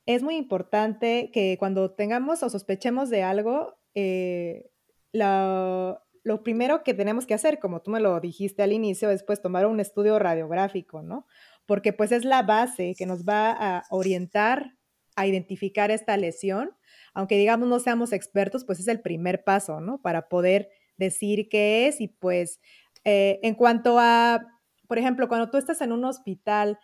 es 0.07 0.23
muy 0.23 0.37
importante 0.37 1.31
que 1.33 1.57
cuando 1.59 1.91
tengamos 1.93 2.43
o 2.43 2.51
sospechemos 2.51 3.11
de 3.11 3.23
algo, 3.23 3.75
eh, 3.95 4.71
lo, 5.13 6.43
primero 6.43 6.83
que 6.85 6.95
tenemos 6.95 7.27
que 7.27 7.35
hacer, 7.35 7.59
como 7.59 7.81
tú 7.81 7.91
me 7.91 8.01
lo 8.01 8.21
dijiste 8.21 8.63
al 8.63 8.73
inicio, 8.73 9.11
es 9.11 9.23
pues 9.23 9.41
tomar 9.41 9.67
un 9.67 9.81
estudio 9.81 10.19
radiográfico, 10.19 11.03
¿no? 11.03 11.27
Porque 11.67 11.93
pues 11.93 12.13
es 12.13 12.25
la 12.25 12.43
base 12.43 12.95
que 12.97 13.07
nos 13.07 13.25
va 13.25 13.51
a 13.53 13.85
orientar 13.91 14.77
a 15.17 15.27
identificar 15.27 15.91
esta 15.91 16.17
lesión. 16.17 16.71
Aunque 17.13 17.39
digamos 17.39 17.69
no 17.69 17.79
seamos 17.79 18.13
expertos, 18.13 18.65
pues 18.65 18.81
es 18.81 18.89
el 18.89 19.01
primer 19.01 19.45
paso, 19.45 19.81
¿no? 19.81 20.01
Para 20.01 20.29
poder 20.29 20.71
decir 20.97 21.49
qué 21.49 21.87
es 21.87 22.01
y 22.01 22.09
pues 22.09 22.61
eh, 23.05 23.39
en 23.43 23.55
cuanto 23.55 23.99
a, 23.99 24.47
por 24.89 24.99
ejemplo, 24.99 25.29
cuando 25.29 25.51
tú 25.51 25.59
estás 25.59 25.81
en 25.81 25.93
un 25.93 26.05
hospital 26.05 26.79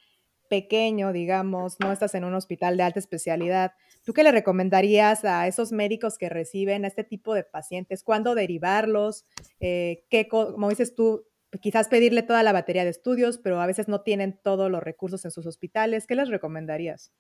pequeño, 0.48 1.12
digamos, 1.12 1.76
no 1.78 1.92
estás 1.92 2.14
en 2.14 2.24
un 2.24 2.34
hospital 2.34 2.76
de 2.76 2.82
alta 2.82 2.98
especialidad, 2.98 3.72
¿tú 4.04 4.12
qué 4.12 4.22
le 4.22 4.32
recomendarías 4.32 5.24
a 5.24 5.46
esos 5.46 5.70
médicos 5.70 6.18
que 6.18 6.28
reciben 6.28 6.84
a 6.84 6.88
este 6.88 7.04
tipo 7.04 7.34
de 7.34 7.44
pacientes? 7.44 8.02
¿Cuándo 8.02 8.34
derivarlos? 8.34 9.24
Eh, 9.60 10.04
¿qué, 10.10 10.28
como 10.28 10.68
dices 10.68 10.94
tú, 10.94 11.24
quizás 11.58 11.88
pedirle 11.88 12.22
toda 12.22 12.42
la 12.42 12.52
batería 12.52 12.84
de 12.84 12.90
estudios, 12.90 13.38
pero 13.38 13.60
a 13.60 13.66
veces 13.66 13.88
no 13.88 14.02
tienen 14.02 14.38
todos 14.42 14.70
los 14.70 14.82
recursos 14.82 15.24
en 15.24 15.30
sus 15.30 15.46
hospitales. 15.46 16.06
¿Qué 16.06 16.14
les 16.14 16.28
recomendarías? 16.28 17.12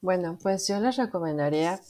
Bueno, 0.00 0.38
pues 0.42 0.68
yo 0.68 0.78
les 0.80 0.96
recomendaría 0.96 1.80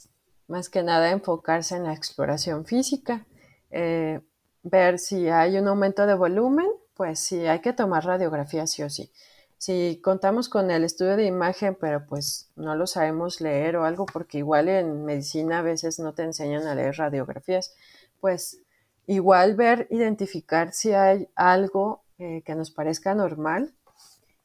más 0.47 0.69
que 0.69 0.83
nada 0.83 1.11
enfocarse 1.11 1.75
en 1.75 1.83
la 1.83 1.93
exploración 1.93 2.65
física, 2.65 3.25
eh, 3.71 4.21
ver 4.63 4.99
si 4.99 5.27
hay 5.27 5.57
un 5.57 5.67
aumento 5.67 6.05
de 6.07 6.13
volumen, 6.13 6.67
pues 6.93 7.19
sí, 7.19 7.45
hay 7.45 7.59
que 7.59 7.73
tomar 7.73 8.05
radiografía 8.05 8.67
sí 8.67 8.83
o 8.83 8.89
sí. 8.89 9.11
Si 9.57 9.99
contamos 10.03 10.47
con 10.47 10.69
el 10.69 10.83
estudio 10.83 11.17
de 11.17 11.25
imagen, 11.25 11.75
pero 11.79 12.05
pues 12.05 12.51
no 12.55 12.75
lo 12.75 12.87
sabemos 12.87 13.41
leer 13.41 13.77
o 13.77 13.85
algo, 13.85 14.05
porque 14.05 14.37
igual 14.37 14.69
en 14.69 15.05
medicina 15.05 15.59
a 15.59 15.63
veces 15.63 15.99
no 15.99 16.13
te 16.13 16.23
enseñan 16.23 16.67
a 16.67 16.75
leer 16.75 16.95
radiografías, 16.95 17.73
pues 18.19 18.61
Igual 19.07 19.55
ver, 19.55 19.87
identificar 19.91 20.73
si 20.73 20.93
hay 20.93 21.29
algo 21.35 22.01
eh, 22.17 22.41
que 22.43 22.55
nos 22.55 22.71
parezca 22.71 23.13
normal 23.13 23.73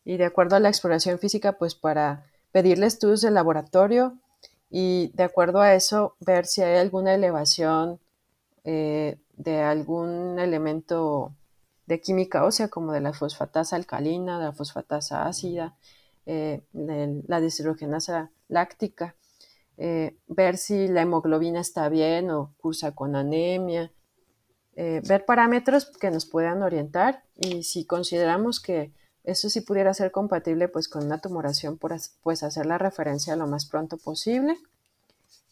y 0.05 0.19
de 0.19 0.27
acuerdo 0.27 0.57
a 0.57 0.61
la 0.61 0.69
exploración 0.69 1.19
física, 1.19 1.53
pues 1.53 1.75
para 1.75 2.27
pedirle 2.53 2.87
estudios 2.87 3.23
de 3.23 3.31
laboratorio 3.31 4.19
y 4.71 5.13
de 5.15 5.23
acuerdo 5.23 5.61
a 5.61 5.75
eso 5.75 6.15
ver 6.21 6.47
si 6.47 6.63
hay 6.63 6.77
alguna 6.77 7.15
elevación 7.15 8.01
eh, 8.65 9.19
de 9.37 9.63
algún 9.63 10.39
elemento 10.39 11.33
de 11.87 12.01
química 12.01 12.45
ósea 12.45 12.69
como 12.69 12.93
de 12.93 13.01
la 13.01 13.15
fosfatasa 13.15 13.77
alcalina, 13.77 14.39
de 14.39 14.45
la 14.47 14.53
fosfatasa 14.53 15.27
ácida, 15.27 15.75
eh, 16.27 16.63
la 16.73 17.41
deshidrogenasa 17.41 18.31
láctica, 18.49 19.17
ver 19.77 20.59
si 20.59 20.89
la 20.89 21.03
hemoglobina 21.03 21.61
está 21.61 21.89
bien 21.89 22.31
o 22.31 22.53
cursa 22.61 22.95
con 22.95 23.17
anemia, 23.17 23.91
eh, 24.83 25.03
ver 25.07 25.27
parámetros 25.27 25.85
que 26.01 26.11
nos 26.11 26.25
puedan 26.25 26.63
orientar 26.63 27.23
y 27.37 27.65
si 27.65 27.85
consideramos 27.85 28.61
que 28.61 28.95
eso 29.25 29.51
sí 29.51 29.61
pudiera 29.61 29.93
ser 29.93 30.11
compatible 30.11 30.69
pues 30.69 30.89
con 30.89 31.05
una 31.05 31.21
tumoración, 31.21 31.77
pues 31.77 32.43
hacer 32.43 32.65
la 32.65 32.79
referencia 32.79 33.37
lo 33.37 33.47
más 33.47 33.67
pronto 33.67 33.99
posible, 33.99 34.57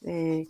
eh, 0.00 0.48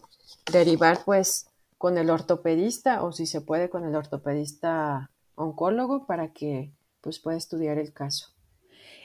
derivar 0.53 1.01
pues 1.05 1.49
con 1.77 1.99
el 1.99 2.09
ortopedista 2.09 3.03
o 3.03 3.11
si 3.11 3.27
se 3.27 3.41
puede 3.41 3.69
con 3.69 3.85
el 3.85 3.97
ortopedista 3.97 5.11
oncólogo 5.35 6.07
para 6.07 6.33
que 6.33 6.71
pues 7.01 7.19
pueda 7.19 7.37
estudiar 7.37 7.79
el 7.79 7.93
caso. 7.93 8.29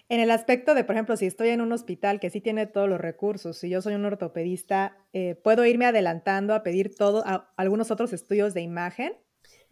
En 0.08 0.20
el 0.20 0.30
aspecto 0.30 0.76
de, 0.76 0.84
por 0.84 0.94
ejemplo, 0.94 1.18
si 1.18 1.26
estoy 1.26 1.50
en 1.50 1.62
un 1.62 1.72
hospital 1.72 2.20
que 2.20 2.30
sí 2.30 2.42
tiene 2.42 2.68
todos 2.68 2.88
los 2.88 3.02
recursos, 3.02 3.58
si 3.58 3.70
yo 3.70 3.82
soy 3.82 3.96
un 3.96 4.06
ortopedista, 4.06 4.96
eh, 5.14 5.34
¿puedo 5.34 5.66
irme 5.66 5.88
adelantando 5.88 6.54
a 6.54 6.62
pedir 6.62 6.96
todo, 6.96 7.24
algunos 7.56 7.90
otros 7.90 8.14
estudios 8.14 8.54
de 8.54 8.62
imagen? 8.62 9.14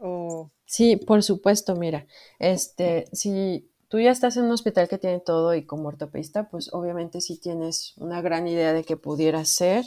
O... 0.02 0.52
Sí, 0.66 0.96
por 0.96 1.22
supuesto, 1.22 1.76
mira, 1.76 2.08
este, 2.40 3.06
si 3.12 3.70
tú 3.88 4.00
ya 4.00 4.12
estás 4.12 4.38
en 4.38 4.46
un 4.46 4.52
hospital 4.52 4.88
que 4.88 4.98
tiene 4.98 5.20
todo 5.20 5.54
y 5.54 5.66
como 5.66 5.90
ortopedista, 5.90 6.50
pues 6.50 6.74
obviamente 6.74 7.20
sí 7.22 7.38
tienes 7.38 7.94
una 7.98 8.22
gran 8.22 8.48
idea 8.48 8.74
de 8.74 8.84
qué 8.84 8.98
pudiera 8.98 9.44
ser. 9.46 9.86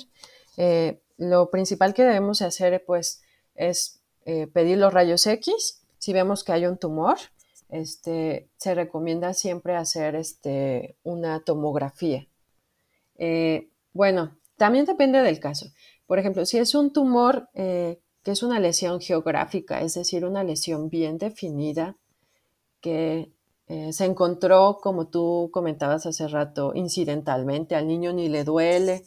Eh, 0.56 1.00
lo 1.16 1.50
principal 1.50 1.94
que 1.94 2.04
debemos 2.04 2.42
hacer, 2.42 2.84
pues, 2.86 3.22
es 3.54 4.00
eh, 4.26 4.46
pedir 4.46 4.78
los 4.78 4.92
rayos 4.92 5.26
X. 5.26 5.82
Si 5.98 6.12
vemos 6.12 6.44
que 6.44 6.52
hay 6.52 6.66
un 6.66 6.76
tumor, 6.76 7.16
este, 7.68 8.48
se 8.56 8.74
recomienda 8.74 9.32
siempre 9.32 9.74
hacer 9.74 10.16
este, 10.16 10.96
una 11.02 11.40
tomografía. 11.40 12.28
Eh, 13.16 13.70
bueno, 13.92 14.36
también 14.56 14.84
depende 14.84 15.22
del 15.22 15.40
caso. 15.40 15.66
Por 16.06 16.18
ejemplo, 16.18 16.44
si 16.44 16.58
es 16.58 16.74
un 16.74 16.92
tumor 16.92 17.48
eh, 17.54 18.00
que 18.24 18.32
es 18.32 18.42
una 18.42 18.58
lesión 18.58 19.00
geográfica, 19.00 19.82
es 19.82 19.94
decir, 19.94 20.24
una 20.24 20.42
lesión 20.42 20.88
bien 20.88 21.18
definida, 21.18 21.96
que 22.80 23.30
eh, 23.68 23.92
se 23.92 24.04
encontró, 24.04 24.78
como 24.82 25.08
tú 25.08 25.50
comentabas 25.52 26.06
hace 26.06 26.26
rato, 26.28 26.72
incidentalmente, 26.74 27.76
al 27.76 27.86
niño 27.86 28.12
ni 28.12 28.28
le 28.28 28.44
duele, 28.44 29.04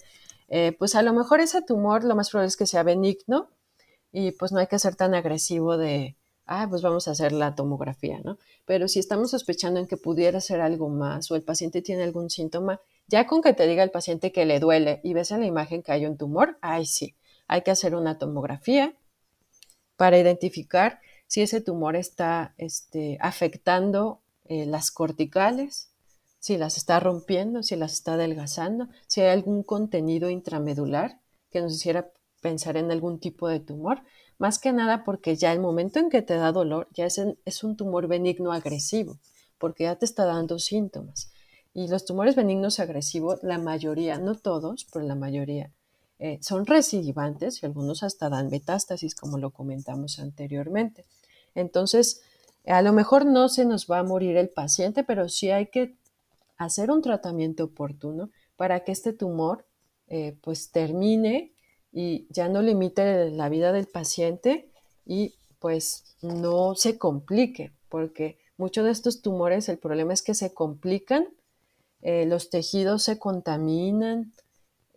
pues 0.79 0.95
a 0.95 1.01
lo 1.01 1.11
mejor 1.11 1.41
ese 1.41 1.61
tumor 1.61 2.05
lo 2.05 2.15
más 2.15 2.29
probable 2.29 2.47
es 2.47 2.55
que 2.55 2.65
sea 2.65 2.83
benigno 2.83 3.49
y 4.11 4.31
pues 4.31 4.51
no 4.51 4.59
hay 4.59 4.67
que 4.67 4.79
ser 4.79 4.95
tan 4.95 5.13
agresivo 5.13 5.77
de, 5.77 6.15
ah, 6.45 6.67
pues 6.69 6.81
vamos 6.81 7.07
a 7.07 7.11
hacer 7.11 7.31
la 7.31 7.55
tomografía, 7.55 8.19
¿no? 8.23 8.37
Pero 8.65 8.87
si 8.87 8.99
estamos 8.99 9.31
sospechando 9.31 9.79
en 9.79 9.87
que 9.87 9.97
pudiera 9.97 10.41
ser 10.41 10.61
algo 10.61 10.89
más 10.89 11.29
o 11.29 11.35
el 11.35 11.43
paciente 11.43 11.81
tiene 11.81 12.03
algún 12.03 12.29
síntoma, 12.29 12.81
ya 13.07 13.27
con 13.27 13.41
que 13.41 13.53
te 13.53 13.67
diga 13.67 13.83
el 13.83 13.91
paciente 13.91 14.31
que 14.31 14.45
le 14.45 14.59
duele 14.59 15.01
y 15.03 15.13
ves 15.13 15.31
en 15.31 15.41
la 15.41 15.45
imagen 15.45 15.83
que 15.83 15.91
hay 15.91 16.05
un 16.05 16.17
tumor, 16.17 16.57
ay 16.61 16.85
sí, 16.85 17.15
hay 17.47 17.61
que 17.61 17.71
hacer 17.71 17.95
una 17.95 18.17
tomografía 18.17 18.95
para 19.97 20.17
identificar 20.17 21.01
si 21.27 21.41
ese 21.41 21.59
tumor 21.59 21.95
está 21.95 22.53
este, 22.57 23.17
afectando 23.19 24.21
eh, 24.45 24.65
las 24.65 24.91
corticales, 24.91 25.91
si 26.39 26.57
las 26.57 26.77
está 26.77 26.99
rompiendo, 26.99 27.63
si 27.63 27.75
las 27.75 27.93
está 27.93 28.13
adelgazando, 28.13 28.87
si 29.07 29.21
hay 29.21 29.29
algún 29.29 29.63
contenido 29.63 30.29
intramedular 30.29 31.19
que 31.51 31.61
nos 31.61 31.73
hiciera 31.73 32.11
pensar 32.41 32.77
en 32.77 32.91
algún 32.91 33.19
tipo 33.19 33.49
de 33.49 33.59
tumor. 33.59 34.03
Más 34.37 34.59
que 34.59 34.71
nada 34.71 35.03
porque 35.03 35.35
ya 35.35 35.51
el 35.51 35.59
momento 35.59 35.99
en 35.99 36.09
que 36.09 36.21
te 36.21 36.35
da 36.35 36.51
dolor 36.51 36.87
ya 36.93 37.05
es, 37.05 37.19
es 37.43 37.63
un 37.63 37.75
tumor 37.75 38.07
benigno 38.07 38.53
agresivo, 38.53 39.17
porque 39.57 39.85
ya 39.85 39.95
te 39.95 40.05
está 40.05 40.25
dando 40.25 40.59
síntomas. 40.59 41.31
Y 41.73 41.87
los 41.89 42.05
tumores 42.05 42.35
benignos 42.35 42.79
agresivos, 42.79 43.39
la 43.43 43.57
mayoría, 43.57 44.17
no 44.17 44.35
todos, 44.35 44.87
pero 44.93 45.05
la 45.05 45.15
mayoría, 45.15 45.71
eh, 46.19 46.39
son 46.41 46.65
recidivantes 46.65 47.61
y 47.61 47.65
algunos 47.65 48.03
hasta 48.03 48.29
dan 48.29 48.49
metástasis, 48.49 49.15
como 49.15 49.37
lo 49.37 49.51
comentamos 49.51 50.19
anteriormente. 50.19 51.05
Entonces, 51.53 52.21
a 52.65 52.81
lo 52.81 52.93
mejor 52.93 53.25
no 53.25 53.49
se 53.49 53.65
nos 53.65 53.87
va 53.87 53.99
a 53.99 54.03
morir 54.03 54.35
el 54.37 54.49
paciente, 54.49 55.03
pero 55.03 55.29
sí 55.29 55.51
hay 55.51 55.67
que 55.67 55.95
hacer 56.57 56.91
un 56.91 57.01
tratamiento 57.01 57.65
oportuno 57.65 58.29
para 58.55 58.83
que 58.83 58.91
este 58.91 59.13
tumor 59.13 59.65
eh, 60.07 60.37
pues 60.41 60.71
termine 60.71 61.53
y 61.91 62.27
ya 62.29 62.49
no 62.49 62.61
limite 62.61 63.29
la 63.29 63.49
vida 63.49 63.71
del 63.71 63.87
paciente 63.87 64.71
y 65.05 65.35
pues 65.59 66.03
no 66.21 66.75
se 66.75 66.97
complique, 66.97 67.71
porque 67.89 68.37
muchos 68.57 68.85
de 68.85 68.91
estos 68.91 69.21
tumores 69.21 69.69
el 69.69 69.77
problema 69.77 70.13
es 70.13 70.21
que 70.21 70.33
se 70.33 70.53
complican, 70.53 71.27
eh, 72.01 72.25
los 72.25 72.49
tejidos 72.49 73.03
se 73.03 73.17
contaminan, 73.17 74.33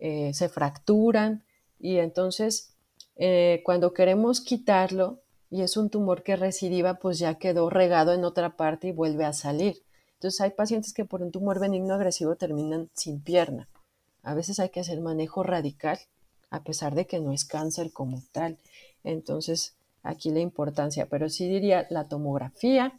eh, 0.01 0.33
se 0.33 0.49
fracturan 0.49 1.43
y 1.79 1.99
entonces 1.99 2.73
eh, 3.15 3.61
cuando 3.63 3.93
queremos 3.93 4.41
quitarlo 4.41 5.21
y 5.49 5.61
es 5.61 5.77
un 5.77 5.89
tumor 5.89 6.23
que 6.23 6.35
recidiva, 6.35 6.95
pues 6.95 7.19
ya 7.19 7.35
quedó 7.35 7.69
regado 7.69 8.13
en 8.13 8.25
otra 8.25 8.57
parte 8.57 8.87
y 8.87 8.91
vuelve 8.91 9.25
a 9.25 9.33
salir. 9.33 9.83
Entonces 10.13 10.41
hay 10.41 10.49
pacientes 10.51 10.93
que 10.93 11.05
por 11.05 11.21
un 11.21 11.31
tumor 11.31 11.59
benigno 11.59 11.93
agresivo 11.93 12.35
terminan 12.35 12.89
sin 12.93 13.21
pierna. 13.21 13.69
A 14.23 14.33
veces 14.33 14.59
hay 14.59 14.69
que 14.69 14.79
hacer 14.79 14.99
manejo 15.01 15.43
radical 15.43 15.99
a 16.51 16.63
pesar 16.63 16.95
de 16.95 17.07
que 17.07 17.19
no 17.19 17.31
es 17.31 17.45
cáncer 17.45 17.91
como 17.91 18.21
tal. 18.31 18.57
Entonces, 19.03 19.75
aquí 20.03 20.29
la 20.29 20.41
importancia, 20.41 21.07
pero 21.07 21.29
sí 21.29 21.47
diría 21.47 21.87
la 21.89 22.07
tomografía. 22.07 22.93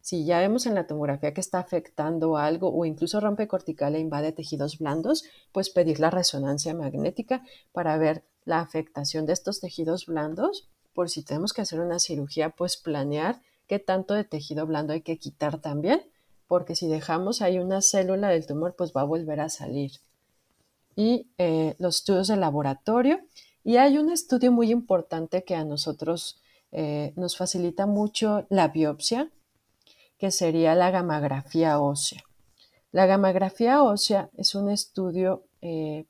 Si 0.00 0.24
ya 0.24 0.38
vemos 0.38 0.66
en 0.66 0.74
la 0.74 0.86
tomografía 0.86 1.34
que 1.34 1.40
está 1.40 1.58
afectando 1.58 2.36
algo 2.36 2.72
o 2.74 2.84
incluso 2.84 3.20
rompe 3.20 3.48
cortical 3.48 3.94
e 3.94 4.00
invade 4.00 4.32
tejidos 4.32 4.78
blandos, 4.78 5.24
pues 5.52 5.70
pedir 5.70 6.00
la 6.00 6.10
resonancia 6.10 6.74
magnética 6.74 7.42
para 7.72 7.98
ver 7.98 8.24
la 8.44 8.60
afectación 8.60 9.26
de 9.26 9.34
estos 9.34 9.60
tejidos 9.60 10.06
blandos. 10.06 10.68
Por 10.94 11.10
si 11.10 11.22
tenemos 11.22 11.52
que 11.52 11.62
hacer 11.62 11.80
una 11.80 11.98
cirugía, 11.98 12.50
pues 12.50 12.76
planear 12.76 13.40
qué 13.66 13.78
tanto 13.78 14.14
de 14.14 14.24
tejido 14.24 14.66
blando 14.66 14.92
hay 14.92 15.02
que 15.02 15.18
quitar 15.18 15.60
también, 15.60 16.02
porque 16.46 16.74
si 16.74 16.88
dejamos 16.88 17.42
ahí 17.42 17.58
una 17.58 17.82
célula 17.82 18.28
del 18.30 18.46
tumor, 18.46 18.74
pues 18.76 18.92
va 18.96 19.02
a 19.02 19.04
volver 19.04 19.40
a 19.40 19.48
salir 19.48 19.92
y 20.98 21.30
eh, 21.38 21.76
los 21.78 21.98
estudios 21.98 22.26
de 22.26 22.36
laboratorio. 22.36 23.20
Y 23.62 23.76
hay 23.76 23.98
un 23.98 24.10
estudio 24.10 24.50
muy 24.50 24.72
importante 24.72 25.44
que 25.44 25.54
a 25.54 25.64
nosotros 25.64 26.42
eh, 26.72 27.12
nos 27.14 27.36
facilita 27.36 27.86
mucho 27.86 28.46
la 28.50 28.66
biopsia, 28.66 29.30
que 30.18 30.30
sería 30.30 30.74
la 30.74 30.90
gamografía 30.90 31.80
ósea. 31.80 32.22
La 32.92 33.06
gamografía 33.06 33.82
ósea 33.82 34.30
es 34.36 34.54
un 34.54 34.70
estudio 34.70 35.44
eh, 35.62 36.06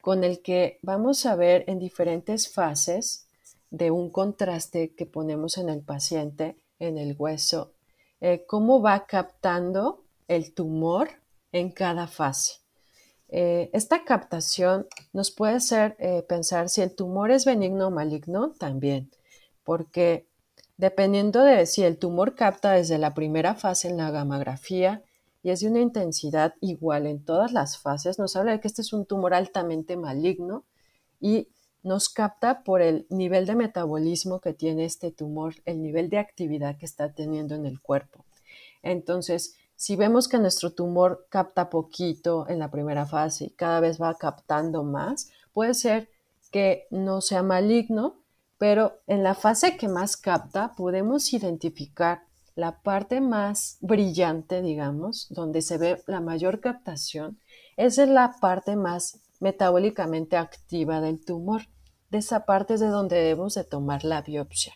con 0.00 0.24
el 0.24 0.42
que 0.42 0.78
vamos 0.82 1.26
a 1.26 1.36
ver 1.36 1.64
en 1.68 1.78
diferentes 1.78 2.52
fases 2.52 3.26
de 3.70 3.90
un 3.90 4.10
contraste 4.10 4.94
que 4.94 5.06
ponemos 5.06 5.58
en 5.58 5.68
el 5.68 5.82
paciente, 5.82 6.56
en 6.78 6.98
el 6.98 7.14
hueso, 7.18 7.72
cómo 8.46 8.80
va 8.82 9.06
captando 9.06 10.04
el 10.28 10.52
tumor 10.52 11.10
en 11.52 11.70
cada 11.70 12.06
fase. 12.06 12.62
Eh, 13.28 13.70
esta 13.72 14.04
captación 14.04 14.86
nos 15.14 15.30
puede 15.30 15.54
hacer 15.54 15.96
eh, 15.98 16.22
pensar 16.28 16.68
si 16.68 16.82
el 16.82 16.94
tumor 16.94 17.30
es 17.30 17.46
benigno 17.46 17.88
o 17.88 17.90
maligno 17.90 18.50
también, 18.50 19.10
porque 19.64 20.26
dependiendo 20.82 21.44
de 21.44 21.64
si 21.66 21.84
el 21.84 21.96
tumor 21.96 22.34
capta 22.34 22.72
desde 22.72 22.98
la 22.98 23.14
primera 23.14 23.54
fase 23.54 23.88
en 23.88 23.98
la 23.98 24.10
gamografía 24.10 25.04
y 25.40 25.50
es 25.50 25.60
de 25.60 25.68
una 25.68 25.78
intensidad 25.78 26.54
igual 26.60 27.06
en 27.06 27.24
todas 27.24 27.52
las 27.52 27.78
fases, 27.78 28.18
nos 28.18 28.34
habla 28.34 28.50
de 28.50 28.58
que 28.58 28.66
este 28.66 28.82
es 28.82 28.92
un 28.92 29.06
tumor 29.06 29.32
altamente 29.32 29.96
maligno 29.96 30.64
y 31.20 31.46
nos 31.84 32.08
capta 32.08 32.64
por 32.64 32.82
el 32.82 33.06
nivel 33.10 33.46
de 33.46 33.54
metabolismo 33.54 34.40
que 34.40 34.54
tiene 34.54 34.84
este 34.84 35.12
tumor, 35.12 35.54
el 35.66 35.80
nivel 35.80 36.10
de 36.10 36.18
actividad 36.18 36.76
que 36.76 36.86
está 36.86 37.12
teniendo 37.12 37.54
en 37.54 37.64
el 37.64 37.80
cuerpo. 37.80 38.24
Entonces, 38.82 39.54
si 39.76 39.94
vemos 39.94 40.26
que 40.26 40.40
nuestro 40.40 40.72
tumor 40.72 41.28
capta 41.28 41.70
poquito 41.70 42.48
en 42.48 42.58
la 42.58 42.72
primera 42.72 43.06
fase 43.06 43.44
y 43.44 43.50
cada 43.50 43.78
vez 43.78 44.02
va 44.02 44.16
captando 44.16 44.82
más, 44.82 45.30
puede 45.52 45.74
ser 45.74 46.08
que 46.50 46.88
no 46.90 47.20
sea 47.20 47.44
maligno, 47.44 48.21
pero 48.62 49.00
en 49.08 49.24
la 49.24 49.34
fase 49.34 49.76
que 49.76 49.88
más 49.88 50.16
capta 50.16 50.74
podemos 50.76 51.32
identificar 51.32 52.22
la 52.54 52.80
parte 52.80 53.20
más 53.20 53.76
brillante, 53.80 54.62
digamos, 54.62 55.26
donde 55.30 55.62
se 55.62 55.78
ve 55.78 56.00
la 56.06 56.20
mayor 56.20 56.60
captación, 56.60 57.40
esa 57.76 58.04
es 58.04 58.08
la 58.08 58.36
parte 58.40 58.76
más 58.76 59.18
metabólicamente 59.40 60.36
activa 60.36 61.00
del 61.00 61.24
tumor. 61.24 61.62
De 62.08 62.18
esa 62.18 62.46
parte 62.46 62.74
es 62.74 62.80
de 62.80 62.86
donde 62.86 63.16
debemos 63.16 63.54
de 63.54 63.64
tomar 63.64 64.04
la 64.04 64.22
biopsia. 64.22 64.74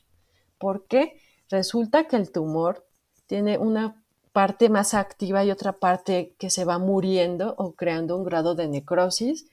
¿Por 0.59 0.89
qué? 0.89 1.21
Resulta 1.49 2.09
que 2.09 2.17
el 2.17 2.33
tumor 2.33 2.89
tiene 3.29 3.57
una 3.57 4.03
parte 4.33 4.69
más 4.69 4.95
activa 4.95 5.45
y 5.45 5.53
otra 5.53 5.75
parte 5.75 6.35
que 6.41 6.51
se 6.51 6.65
va 6.65 6.81
muriendo 6.81 7.55
o 7.57 7.77
creando 7.77 8.17
un 8.17 8.25
grado 8.25 8.57
de 8.57 8.67
necrosis. 8.67 9.47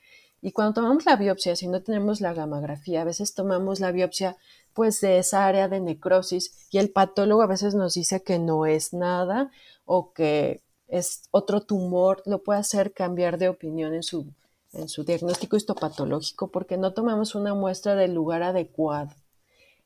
Y 0.45 0.51
cuando 0.51 0.73
tomamos 0.73 1.05
la 1.05 1.15
biopsia, 1.15 1.55
si 1.55 1.69
no 1.69 1.81
tenemos 1.81 2.19
la 2.19 2.33
gamografía, 2.33 3.01
a 3.01 3.05
veces 3.05 3.33
tomamos 3.33 3.79
la 3.79 3.93
biopsia 3.93 4.35
pues 4.73 4.99
de 4.99 5.17
esa 5.17 5.47
área 5.47 5.69
de 5.69 5.79
necrosis 5.79 6.67
y 6.69 6.79
el 6.79 6.89
patólogo 6.89 7.43
a 7.43 7.47
veces 7.47 7.75
nos 7.75 7.93
dice 7.93 8.23
que 8.23 8.39
no 8.39 8.65
es 8.65 8.91
nada 8.91 9.51
o 9.85 10.11
que 10.11 10.61
es 10.89 11.29
otro 11.31 11.61
tumor, 11.61 12.21
lo 12.25 12.43
puede 12.43 12.59
hacer 12.59 12.91
cambiar 12.91 13.37
de 13.37 13.47
opinión 13.47 13.93
en 13.93 14.03
su, 14.03 14.33
en 14.73 14.89
su 14.89 15.05
diagnóstico 15.05 15.55
histopatológico 15.55 16.51
porque 16.51 16.75
no 16.75 16.93
tomamos 16.93 17.35
una 17.35 17.53
muestra 17.53 17.95
del 17.95 18.13
lugar 18.13 18.43
adecuado. 18.43 19.11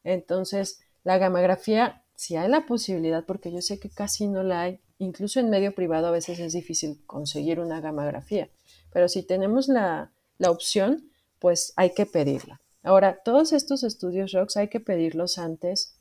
Entonces, 0.04 0.80
La 1.04 1.20
gamografía, 1.20 2.04
si 2.16 2.36
hay 2.36 2.50
la 2.50 2.66
posibilidad, 2.66 3.24
porque 3.26 3.52
yo 3.52 3.62
sé 3.62 3.80
que 3.80 3.92
casi 3.92 4.28
no 4.28 4.42
la 4.42 4.62
hay, 4.64 4.80
incluso 4.98 5.40
en 5.40 5.52
medio 5.52 5.76
privado 5.76 6.08
a 6.08 6.12
veces 6.12 6.40
es 6.40 6.54
difícil 6.54 7.00
conseguir 7.06 7.60
una 7.60 7.80
gamografía, 7.80 8.50
pero 8.92 9.08
si 9.08 9.24
tenemos 9.24 9.68
la, 9.70 10.12
la 10.38 10.52
opción, 10.52 11.10
pues 11.40 11.74
hay 11.76 11.94
que 11.94 12.06
pedirla. 12.06 12.62
Ahora, 12.84 13.22
todos 13.24 13.54
estos 13.54 13.84
estudios 13.84 14.32
ROX 14.32 14.58
hay 14.58 14.70
que 14.70 14.80
pedirlos 14.80 15.38
antes 15.38 15.98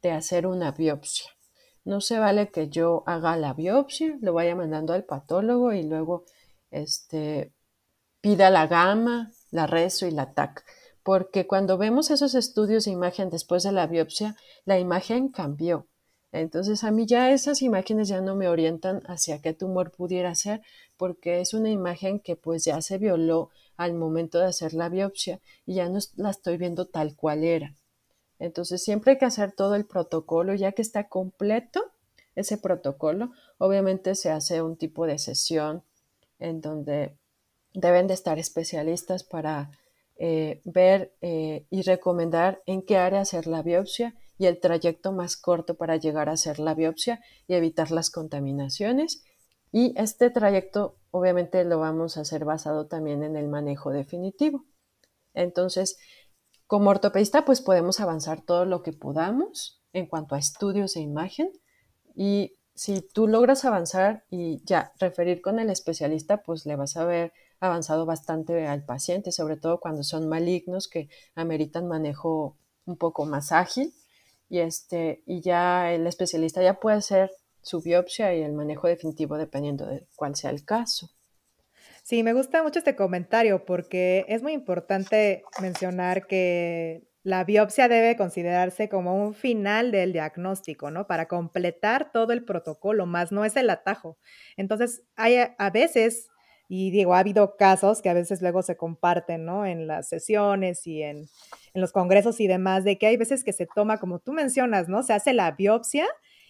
de 0.00 0.10
hacer 0.10 0.46
una 0.46 0.72
biopsia. 0.72 1.30
No 1.84 2.00
se 2.00 2.18
vale 2.18 2.50
que 2.50 2.68
yo 2.68 3.02
haga 3.06 3.36
la 3.36 3.52
biopsia, 3.52 4.16
lo 4.20 4.32
vaya 4.32 4.56
mandando 4.56 4.94
al 4.94 5.04
patólogo 5.04 5.72
y 5.72 5.82
luego 5.82 6.24
este, 6.70 7.52
pida 8.20 8.48
la 8.50 8.66
gama, 8.66 9.32
la 9.50 9.66
rezo 9.66 10.06
y 10.06 10.10
la 10.10 10.32
TAC. 10.32 10.64
Porque 11.02 11.46
cuando 11.46 11.76
vemos 11.76 12.10
esos 12.10 12.34
estudios 12.34 12.86
de 12.86 12.92
imagen 12.92 13.28
después 13.28 13.62
de 13.62 13.72
la 13.72 13.86
biopsia, 13.86 14.36
la 14.64 14.78
imagen 14.78 15.28
cambió. 15.28 15.86
Entonces 16.32 16.82
a 16.84 16.90
mí 16.90 17.06
ya 17.06 17.30
esas 17.30 17.60
imágenes 17.62 18.08
ya 18.08 18.20
no 18.20 18.34
me 18.34 18.48
orientan 18.48 19.02
hacia 19.06 19.40
qué 19.40 19.52
tumor 19.52 19.92
pudiera 19.92 20.34
ser, 20.34 20.62
porque 20.96 21.40
es 21.40 21.54
una 21.54 21.70
imagen 21.70 22.18
que 22.18 22.34
pues 22.34 22.64
ya 22.64 22.80
se 22.80 22.98
violó 22.98 23.50
al 23.76 23.94
momento 23.94 24.38
de 24.38 24.46
hacer 24.46 24.74
la 24.74 24.88
biopsia 24.88 25.40
y 25.66 25.74
ya 25.74 25.88
no 25.88 25.98
la 26.16 26.30
estoy 26.30 26.56
viendo 26.56 26.86
tal 26.86 27.16
cual 27.16 27.44
era. 27.44 27.74
Entonces 28.38 28.82
siempre 28.82 29.12
hay 29.12 29.18
que 29.18 29.24
hacer 29.24 29.52
todo 29.52 29.74
el 29.74 29.86
protocolo, 29.86 30.54
ya 30.54 30.72
que 30.72 30.82
está 30.82 31.08
completo 31.08 31.92
ese 32.34 32.58
protocolo, 32.58 33.30
obviamente 33.58 34.14
se 34.14 34.30
hace 34.30 34.60
un 34.60 34.76
tipo 34.76 35.06
de 35.06 35.18
sesión 35.18 35.84
en 36.38 36.60
donde 36.60 37.16
deben 37.72 38.06
de 38.06 38.14
estar 38.14 38.38
especialistas 38.38 39.24
para 39.24 39.70
eh, 40.16 40.60
ver 40.64 41.14
eh, 41.20 41.66
y 41.70 41.82
recomendar 41.82 42.62
en 42.66 42.82
qué 42.82 42.96
área 42.96 43.20
hacer 43.20 43.46
la 43.46 43.62
biopsia 43.62 44.14
y 44.38 44.46
el 44.46 44.60
trayecto 44.60 45.12
más 45.12 45.36
corto 45.36 45.76
para 45.76 45.96
llegar 45.96 46.28
a 46.28 46.32
hacer 46.32 46.58
la 46.58 46.74
biopsia 46.74 47.20
y 47.46 47.54
evitar 47.54 47.90
las 47.90 48.10
contaminaciones. 48.10 49.24
Y 49.76 49.92
este 49.96 50.30
trayecto 50.30 51.00
obviamente 51.10 51.64
lo 51.64 51.80
vamos 51.80 52.16
a 52.16 52.20
hacer 52.20 52.44
basado 52.44 52.86
también 52.86 53.24
en 53.24 53.34
el 53.34 53.48
manejo 53.48 53.90
definitivo. 53.90 54.64
Entonces, 55.32 55.98
como 56.68 56.90
ortopedista, 56.90 57.44
pues 57.44 57.60
podemos 57.60 57.98
avanzar 57.98 58.40
todo 58.40 58.66
lo 58.66 58.84
que 58.84 58.92
podamos 58.92 59.82
en 59.92 60.06
cuanto 60.06 60.36
a 60.36 60.38
estudios 60.38 60.94
de 60.94 61.00
imagen 61.00 61.50
y 62.14 62.56
si 62.76 63.00
tú 63.00 63.26
logras 63.26 63.64
avanzar 63.64 64.24
y 64.30 64.64
ya 64.64 64.92
referir 65.00 65.42
con 65.42 65.58
el 65.58 65.70
especialista, 65.70 66.44
pues 66.44 66.66
le 66.66 66.76
vas 66.76 66.96
a 66.96 67.04
ver 67.04 67.32
avanzado 67.58 68.06
bastante 68.06 68.68
al 68.68 68.84
paciente, 68.84 69.32
sobre 69.32 69.56
todo 69.56 69.80
cuando 69.80 70.04
son 70.04 70.28
malignos 70.28 70.86
que 70.86 71.08
ameritan 71.34 71.88
manejo 71.88 72.56
un 72.84 72.96
poco 72.96 73.24
más 73.24 73.50
ágil 73.50 73.92
y 74.48 74.60
este 74.60 75.24
y 75.26 75.40
ya 75.40 75.92
el 75.92 76.06
especialista 76.06 76.62
ya 76.62 76.78
puede 76.78 76.98
hacer 76.98 77.32
su 77.64 77.80
biopsia 77.80 78.34
y 78.34 78.42
el 78.42 78.52
manejo 78.52 78.86
definitivo 78.86 79.36
dependiendo 79.36 79.86
de 79.86 80.06
cuál 80.14 80.36
sea 80.36 80.50
el 80.50 80.64
caso. 80.64 81.10
Sí, 82.02 82.22
me 82.22 82.34
gusta 82.34 82.62
mucho 82.62 82.78
este 82.78 82.96
comentario 82.96 83.64
porque 83.64 84.26
es 84.28 84.42
muy 84.42 84.52
importante 84.52 85.42
mencionar 85.60 86.26
que 86.26 87.08
la 87.22 87.44
biopsia 87.44 87.88
debe 87.88 88.16
considerarse 88.16 88.90
como 88.90 89.14
un 89.24 89.32
final 89.32 89.90
del 89.90 90.12
diagnóstico, 90.12 90.90
¿no? 90.90 91.06
Para 91.06 91.26
completar 91.26 92.12
todo 92.12 92.34
el 92.34 92.44
protocolo, 92.44 93.06
más 93.06 93.32
no 93.32 93.46
es 93.46 93.56
el 93.56 93.70
atajo. 93.70 94.18
Entonces, 94.58 95.02
hay 95.16 95.36
a 95.56 95.70
veces 95.70 96.28
y 96.68 96.90
digo, 96.90 97.14
ha 97.14 97.18
habido 97.20 97.56
casos 97.56 98.02
que 98.02 98.10
a 98.10 98.14
veces 98.14 98.42
luego 98.42 98.62
se 98.62 98.76
comparten, 98.76 99.44
¿no? 99.44 99.64
En 99.64 99.86
las 99.86 100.08
sesiones 100.08 100.86
y 100.86 101.02
en, 101.02 101.18
en, 101.72 101.80
los 101.80 101.92
congresos 101.92 102.40
y 102.40 102.46
demás, 102.46 102.84
de 102.84 102.98
que 102.98 103.06
hay 103.06 103.16
veces 103.16 103.44
que 103.44 103.52
se 103.52 103.66
toma, 103.66 103.98
como 103.98 104.18
tú 104.18 104.32
mencionas, 104.32 104.88
¿no? 104.88 105.02
Se 105.02 105.12
hace 105.14 105.32
la 105.32 105.52
biopsia 105.52 106.06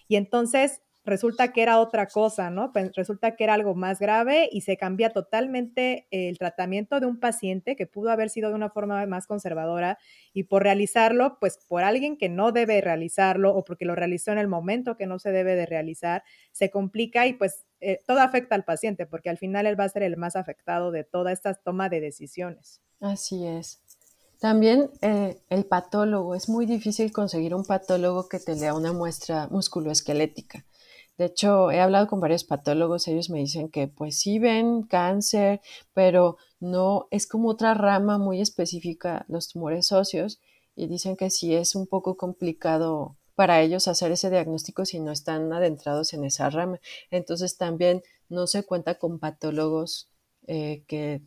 y 0.08 0.16
entonces 0.16 0.82
resulta 1.04 1.52
que 1.52 1.62
era 1.62 1.78
otra 1.78 2.06
cosa, 2.06 2.50
¿no? 2.50 2.72
Resulta 2.94 3.36
que 3.36 3.44
era 3.44 3.54
algo 3.54 3.74
más 3.74 3.98
grave 3.98 4.48
y 4.50 4.62
se 4.62 4.76
cambia 4.76 5.10
totalmente 5.10 6.06
el 6.10 6.38
tratamiento 6.38 7.00
de 7.00 7.06
un 7.06 7.20
paciente 7.20 7.76
que 7.76 7.86
pudo 7.86 8.10
haber 8.10 8.30
sido 8.30 8.48
de 8.48 8.54
una 8.54 8.70
forma 8.70 9.04
más 9.06 9.26
conservadora 9.26 9.98
y 10.32 10.44
por 10.44 10.62
realizarlo, 10.62 11.38
pues 11.40 11.58
por 11.68 11.84
alguien 11.84 12.16
que 12.16 12.28
no 12.28 12.52
debe 12.52 12.80
realizarlo 12.80 13.54
o 13.54 13.64
porque 13.64 13.84
lo 13.84 13.94
realizó 13.94 14.32
en 14.32 14.38
el 14.38 14.48
momento 14.48 14.96
que 14.96 15.06
no 15.06 15.18
se 15.18 15.30
debe 15.30 15.54
de 15.56 15.66
realizar, 15.66 16.24
se 16.52 16.70
complica 16.70 17.26
y 17.26 17.34
pues 17.34 17.64
eh, 17.80 18.00
todo 18.06 18.20
afecta 18.20 18.54
al 18.54 18.64
paciente 18.64 19.06
porque 19.06 19.30
al 19.30 19.38
final 19.38 19.66
él 19.66 19.78
va 19.78 19.84
a 19.84 19.88
ser 19.88 20.02
el 20.02 20.16
más 20.16 20.36
afectado 20.36 20.90
de 20.90 21.04
toda 21.04 21.32
esta 21.32 21.52
toma 21.54 21.88
de 21.88 22.00
decisiones. 22.00 22.80
Así 23.00 23.46
es. 23.46 23.82
También 24.40 24.90
eh, 25.00 25.38
el 25.48 25.64
patólogo, 25.64 26.34
es 26.34 26.48
muy 26.48 26.66
difícil 26.66 27.12
conseguir 27.12 27.54
un 27.54 27.64
patólogo 27.64 28.28
que 28.28 28.38
te 28.38 28.54
lea 28.54 28.74
una 28.74 28.92
muestra 28.92 29.48
musculoesquelética. 29.48 30.64
De 31.16 31.26
hecho, 31.26 31.70
he 31.70 31.80
hablado 31.80 32.08
con 32.08 32.20
varios 32.20 32.44
patólogos, 32.44 33.06
ellos 33.06 33.30
me 33.30 33.38
dicen 33.38 33.68
que 33.68 33.86
pues 33.88 34.18
sí 34.18 34.38
ven 34.38 34.82
cáncer, 34.82 35.60
pero 35.92 36.38
no 36.58 37.06
es 37.10 37.26
como 37.26 37.50
otra 37.50 37.74
rama 37.74 38.18
muy 38.18 38.40
específica, 38.40 39.24
los 39.28 39.48
tumores 39.48 39.92
óseos, 39.92 40.40
y 40.74 40.88
dicen 40.88 41.16
que 41.16 41.30
sí 41.30 41.54
es 41.54 41.74
un 41.76 41.86
poco 41.86 42.16
complicado 42.16 43.16
para 43.34 43.60
ellos 43.60 43.88
hacer 43.88 44.12
ese 44.12 44.30
diagnóstico 44.30 44.84
si 44.84 45.00
no 45.00 45.12
están 45.12 45.52
adentrados 45.52 46.14
en 46.14 46.24
esa 46.24 46.50
rama. 46.50 46.80
Entonces 47.10 47.56
también 47.56 48.02
no 48.28 48.46
se 48.46 48.64
cuenta 48.64 48.96
con 48.98 49.18
patólogos 49.18 50.08
eh, 50.46 50.84
que 50.86 51.22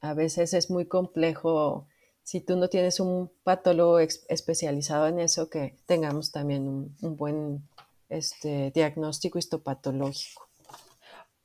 a 0.00 0.14
veces 0.14 0.54
es 0.54 0.70
muy 0.70 0.86
complejo 0.86 1.86
si 2.24 2.40
tú 2.40 2.56
no 2.56 2.68
tienes 2.68 3.00
un 3.00 3.30
patólogo 3.42 3.98
especializado 3.98 5.06
en 5.08 5.18
eso, 5.18 5.50
que 5.50 5.76
tengamos 5.86 6.30
también 6.30 6.68
un, 6.68 7.16
buen 7.16 7.68
este, 8.12 8.70
diagnóstico 8.74 9.38
histopatológico. 9.38 10.48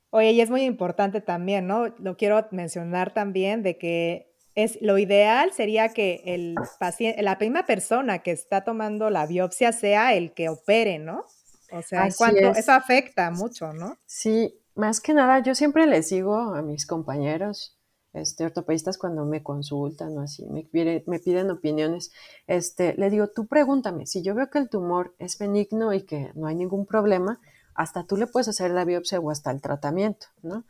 Oye, 0.09 0.31
y 0.31 0.41
es 0.41 0.49
muy 0.49 0.63
importante 0.63 1.21
también, 1.21 1.67
¿no? 1.67 1.87
Lo 1.99 2.17
quiero 2.17 2.45
mencionar 2.51 3.13
también 3.13 3.61
de 3.61 3.77
que 3.77 4.33
es 4.55 4.79
lo 4.81 4.97
ideal 4.97 5.51
sería 5.53 5.89
que 5.89 6.23
el 6.25 6.55
paciente, 6.79 7.21
la 7.21 7.37
primera 7.37 7.65
persona 7.65 8.19
que 8.19 8.31
está 8.31 8.63
tomando 8.63 9.09
la 9.09 9.27
biopsia 9.27 9.71
sea 9.71 10.15
el 10.15 10.33
que 10.33 10.49
opere, 10.49 10.97
¿no? 10.97 11.25
O 11.71 11.81
sea, 11.81 12.07
cuanto, 12.17 12.49
eso 12.51 12.71
afecta 12.71 13.29
mucho, 13.29 13.73
¿no? 13.73 13.97
Sí, 14.05 14.59
más 14.73 15.01
que 15.01 15.13
nada, 15.13 15.39
yo 15.43 15.53
siempre 15.53 15.85
les 15.85 16.09
digo 16.09 16.35
a 16.35 16.61
mis 16.61 16.87
compañeros 16.87 17.76
este, 18.19 18.45
ortopedistas 18.45 18.97
cuando 18.97 19.25
me 19.25 19.43
consultan 19.43 20.17
o 20.17 20.21
así, 20.21 20.45
me, 20.45 20.67
me 21.05 21.19
piden 21.19 21.51
opiniones, 21.51 22.11
este, 22.47 22.93
le 22.95 23.09
digo, 23.09 23.27
tú 23.27 23.47
pregúntame, 23.47 24.05
si 24.05 24.21
yo 24.21 24.35
veo 24.35 24.49
que 24.49 24.59
el 24.59 24.69
tumor 24.69 25.15
es 25.19 25.37
benigno 25.37 25.93
y 25.93 26.03
que 26.03 26.31
no 26.35 26.47
hay 26.47 26.55
ningún 26.55 26.85
problema, 26.85 27.39
hasta 27.73 28.05
tú 28.05 28.17
le 28.17 28.27
puedes 28.27 28.47
hacer 28.47 28.71
la 28.71 28.85
biopsia 28.85 29.19
o 29.19 29.31
hasta 29.31 29.51
el 29.51 29.61
tratamiento, 29.61 30.27
¿no? 30.41 30.65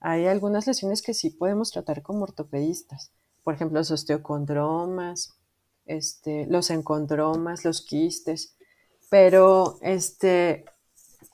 Hay 0.00 0.26
algunas 0.26 0.66
lesiones 0.66 1.02
que 1.02 1.14
sí 1.14 1.30
podemos 1.30 1.70
tratar 1.70 2.02
como 2.02 2.22
ortopedistas 2.22 3.12
por 3.48 3.54
ejemplo, 3.54 3.78
los 3.78 3.90
osteocondromas, 3.90 5.38
este, 5.86 6.44
los 6.48 6.68
encondromas, 6.68 7.64
los 7.64 7.80
quistes, 7.80 8.54
pero, 9.08 9.78
este, 9.80 10.66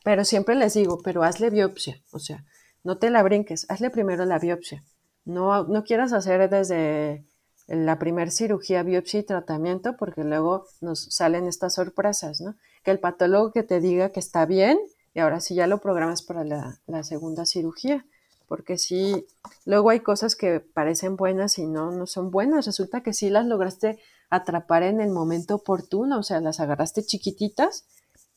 pero 0.05 0.25
siempre 0.25 0.55
les 0.55 0.75
digo, 0.75 1.01
pero 1.03 1.25
hazle 1.25 1.51
biopsia, 1.51 2.01
o 2.13 2.21
sea, 2.21 2.45
no 2.85 2.99
te 2.99 3.11
la 3.11 3.21
brinques, 3.25 3.67
hazle 3.69 3.91
primero 3.91 4.25
la 4.27 4.39
biopsia. 4.39 4.85
No, 5.25 5.65
no 5.65 5.85
quieras 5.85 6.13
hacer 6.13 6.49
desde 6.51 7.25
la 7.67 7.99
primer 7.99 8.31
cirugía, 8.31 8.83
biopsia 8.83 9.21
y 9.21 9.25
tratamiento, 9.25 9.97
porque 9.97 10.23
luego 10.25 10.67
nos 10.81 11.05
salen 11.15 11.47
estas 11.47 11.75
sorpresas, 11.75 12.41
¿no? 12.41 12.57
Que 12.83 12.91
el 12.91 13.01
patólogo 13.01 13.53
que 13.53 13.63
te 13.63 13.81
diga 13.81 14.11
que 14.11 14.21
está 14.21 14.45
bien 14.45 14.79
y 15.15 15.21
ahora 15.21 15.41
sí 15.41 15.55
ya 15.55 15.67
lo 15.67 15.79
programas 15.81 16.23
para 16.23 16.45
la, 16.45 17.03
segunda 17.03 17.47
cirugía 17.47 18.05
porque 18.47 18.77
sí, 18.77 19.27
luego 19.65 19.89
hay 19.89 20.01
cosas 20.01 20.37
que 20.37 20.61
parecen 20.61 21.17
buenas 21.17 21.59
y 21.59 21.67
no, 21.67 21.91
no 21.93 22.07
son 22.07 22.31
buenas. 22.31 22.67
Resulta 22.67 23.03
que 23.03 23.15
sí 23.15 23.31
las 23.31 23.47
lograste 23.47 23.99
atrapar 24.29 24.83
en 24.83 25.01
el 25.01 25.11
momento 25.11 25.55
oportuno, 25.57 26.19
o 26.19 26.23
sea, 26.23 26.41
las 26.41 26.61
agarraste 26.61 27.03
chiquititas 27.05 27.87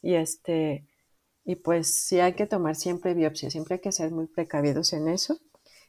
y 0.01 0.15
este, 0.15 0.88
y 1.43 1.57
pues 1.57 1.93
sí 2.05 2.19
hay 2.19 2.33
que 2.33 2.47
tomar 2.47 2.75
siempre 2.75 3.13
biopsia, 3.13 3.51
siempre 3.51 3.75
hay 3.75 3.81
que 3.81 3.91
ser 3.91 4.11
muy 4.11 4.27
precavidos 4.27 4.93
en 4.93 5.09
eso. 5.09 5.39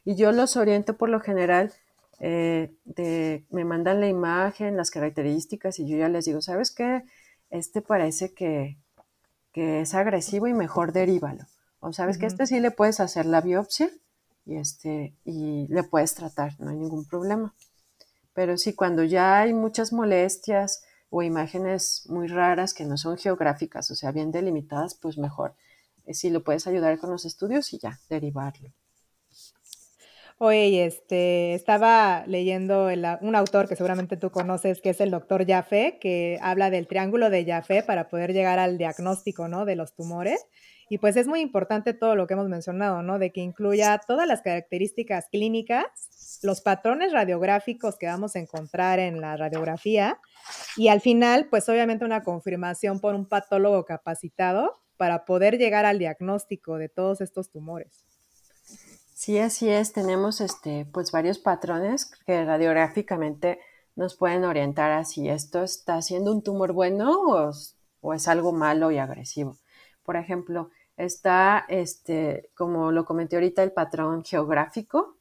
Y 0.05 0.15
yo 0.15 0.31
los 0.31 0.57
oriento 0.57 0.97
por 0.97 1.09
lo 1.09 1.19
general, 1.19 1.73
eh, 2.19 2.73
de, 2.85 3.45
me 3.49 3.65
mandan 3.65 4.01
la 4.01 4.07
imagen, 4.07 4.77
las 4.77 4.91
características 4.91 5.79
y 5.79 5.87
yo 5.87 5.97
ya 5.97 6.09
les 6.09 6.25
digo, 6.25 6.41
¿sabes 6.41 6.71
qué? 6.71 7.03
Este 7.49 7.81
parece 7.81 8.33
que, 8.33 8.77
que 9.51 9.81
es 9.81 9.93
agresivo 9.93 10.47
y 10.47 10.53
mejor 10.53 10.91
derívalo. 10.93 11.45
O 11.79 11.93
sabes 11.93 12.17
que 12.17 12.25
este 12.25 12.45
sí 12.45 12.59
le 12.59 12.71
puedes 12.71 12.99
hacer 12.99 13.25
la 13.25 13.41
biopsia 13.41 13.89
y, 14.45 14.57
este, 14.57 15.13
y 15.23 15.67
le 15.69 15.83
puedes 15.83 16.13
tratar, 16.13 16.59
no 16.59 16.71
hay 16.71 16.77
ningún 16.77 17.05
problema. 17.05 17.53
Pero 18.33 18.57
sí, 18.57 18.73
cuando 18.73 19.03
ya 19.03 19.39
hay 19.39 19.53
muchas 19.53 19.93
molestias 19.93 20.83
o 21.09 21.23
imágenes 21.23 22.03
muy 22.09 22.27
raras 22.27 22.73
que 22.73 22.85
no 22.85 22.97
son 22.97 23.17
geográficas, 23.17 23.89
o 23.91 23.95
sea, 23.95 24.11
bien 24.11 24.31
delimitadas, 24.31 24.95
pues 24.95 25.17
mejor. 25.17 25.55
Eh, 26.05 26.13
si 26.13 26.29
lo 26.29 26.43
puedes 26.43 26.67
ayudar 26.67 26.97
con 26.99 27.09
los 27.09 27.25
estudios 27.25 27.73
y 27.73 27.79
ya, 27.79 27.99
derivarlo. 28.09 28.71
Oye, 30.41 30.85
este, 30.85 31.53
estaba 31.53 32.23
leyendo 32.25 32.87
un 33.19 33.35
autor 33.35 33.67
que 33.67 33.75
seguramente 33.75 34.15
tú 34.15 34.31
conoces, 34.31 34.79
que 34.79 34.91
es 34.91 35.01
el 35.01 35.11
doctor 35.11 35.45
Jaffe, 35.45 35.97
que 35.99 36.39
habla 36.41 36.69
del 36.69 36.87
triángulo 36.87 37.29
de 37.29 37.43
Jaffe 37.43 37.83
para 37.83 38.07
poder 38.07 38.31
llegar 38.31 38.57
al 38.57 38.77
diagnóstico, 38.77 39.49
¿no? 39.49 39.65
De 39.65 39.75
los 39.75 39.93
tumores. 39.95 40.45
Y 40.87 40.99
pues 40.99 41.17
es 41.17 41.27
muy 41.27 41.41
importante 41.41 41.93
todo 41.93 42.15
lo 42.15 42.25
que 42.25 42.35
hemos 42.35 42.47
mencionado, 42.47 43.03
¿no? 43.03 43.19
De 43.19 43.33
que 43.33 43.41
incluya 43.41 43.99
todas 44.07 44.29
las 44.29 44.41
características 44.41 45.27
clínicas, 45.29 46.39
los 46.41 46.61
patrones 46.61 47.11
radiográficos 47.11 47.97
que 47.97 48.07
vamos 48.07 48.37
a 48.37 48.39
encontrar 48.39 48.99
en 48.99 49.19
la 49.19 49.35
radiografía 49.35 50.21
y 50.77 50.87
al 50.87 51.01
final, 51.01 51.47
pues 51.49 51.67
obviamente 51.67 52.05
una 52.05 52.23
confirmación 52.23 53.01
por 53.01 53.13
un 53.13 53.27
patólogo 53.27 53.83
capacitado 53.83 54.79
para 54.95 55.25
poder 55.25 55.57
llegar 55.57 55.85
al 55.85 55.99
diagnóstico 55.99 56.77
de 56.77 56.87
todos 56.87 57.19
estos 57.19 57.51
tumores. 57.51 58.05
Sí, 59.19 59.37
así 59.37 59.67
es. 59.69 59.91
Tenemos 59.91 60.39
este, 60.39 60.85
pues 60.93 61.11
varios 61.11 61.39
patrones 61.39 62.05
que 62.25 62.45
radiográficamente 62.45 63.59
nos 63.97 64.15
pueden 64.15 64.45
orientar 64.45 64.91
a 64.93 65.03
si 65.03 65.27
esto 65.27 65.61
está 65.61 66.01
siendo 66.01 66.31
un 66.31 66.41
tumor 66.41 66.71
bueno 66.71 67.51
o, 68.01 68.13
es 68.13 68.27
algo 68.29 68.53
malo 68.53 68.91
y 68.91 68.97
agresivo. 68.97 69.57
Por 70.03 70.15
ejemplo, 70.15 70.69
Está, 70.97 71.65
este, 71.69 72.49
como 72.55 72.91
lo 72.91 73.05
comenté 73.05 73.35
ahorita, 73.37 73.63
el 73.63 73.71
patrón 73.71 74.23
geográfico, 74.23 75.17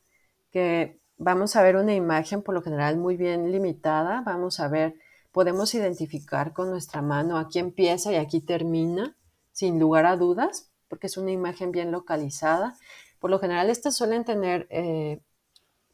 que 0.52 1.00
vamos 1.16 1.56
a 1.56 1.62
ver 1.62 1.76
una 1.76 1.94
imagen 1.94 2.42
por 2.42 2.54
lo 2.54 2.62
general 2.62 2.96
muy 2.98 3.16
bien 3.16 3.52
limitada. 3.52 4.22
Vamos 4.22 4.60
a 4.60 4.68
ver, 4.68 4.94
podemos 5.32 5.74
identificar 5.74 6.52
con 6.52 6.70
nuestra 6.70 7.02
mano 7.02 7.38
aquí 7.38 7.58
empieza 7.60 8.12
y 8.12 8.16
aquí 8.16 8.40
termina, 8.40 9.16
sin 9.52 9.78
lugar 9.80 10.06
a 10.06 10.16
dudas, 10.16 10.70
porque 10.88 11.06
es 11.08 11.16
una 11.16 11.30
imagen 11.32 11.72
bien 11.72 11.92
localizada. 11.92 12.76
Por 13.18 13.30
lo 13.30 13.38
general, 13.38 13.70
estas 13.70 13.96
suelen 13.96 14.24
tener 14.24 14.66
eh, 14.70 15.20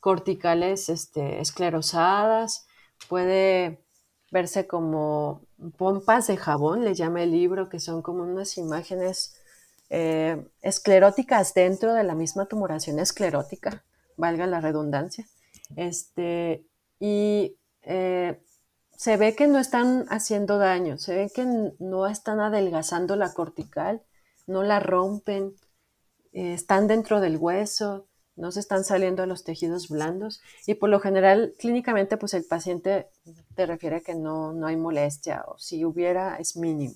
corticales 0.00 0.88
este, 0.88 1.40
esclerosadas, 1.40 2.66
puede 3.08 3.84
verse 4.30 4.66
como 4.66 5.42
pompas 5.78 6.26
de 6.26 6.36
jabón, 6.36 6.84
le 6.84 6.94
llama 6.94 7.22
el 7.22 7.30
libro, 7.30 7.68
que 7.68 7.80
son 7.80 8.02
como 8.02 8.24
unas 8.24 8.58
imágenes 8.58 9.40
eh, 9.90 10.44
escleróticas 10.60 11.54
dentro 11.54 11.94
de 11.94 12.04
la 12.04 12.14
misma 12.14 12.46
tumoración 12.46 12.98
esclerótica, 12.98 13.84
valga 14.16 14.46
la 14.46 14.60
redundancia. 14.60 15.26
Este, 15.76 16.66
y 16.98 17.56
eh, 17.82 18.40
se 18.96 19.16
ve 19.16 19.34
que 19.34 19.46
no 19.46 19.58
están 19.58 20.06
haciendo 20.08 20.58
daño, 20.58 20.98
se 20.98 21.14
ve 21.14 21.30
que 21.34 21.46
no 21.78 22.06
están 22.06 22.40
adelgazando 22.40 23.16
la 23.16 23.32
cortical, 23.32 24.02
no 24.46 24.62
la 24.62 24.80
rompen, 24.80 25.54
eh, 26.34 26.52
están 26.52 26.86
dentro 26.88 27.20
del 27.20 27.38
hueso, 27.38 28.06
no 28.36 28.50
se 28.50 28.60
están 28.60 28.84
saliendo 28.84 29.22
a 29.22 29.26
los 29.26 29.44
tejidos 29.44 29.88
blandos 29.88 30.42
y 30.66 30.74
por 30.74 30.90
lo 30.90 30.98
general 30.98 31.54
clínicamente 31.58 32.16
pues 32.16 32.34
el 32.34 32.44
paciente 32.44 33.08
te 33.54 33.64
refiere 33.66 34.02
que 34.02 34.14
no, 34.14 34.52
no 34.52 34.66
hay 34.66 34.76
molestia 34.76 35.44
o 35.46 35.56
si 35.58 35.84
hubiera 35.84 36.36
es 36.36 36.56
mínimo. 36.56 36.94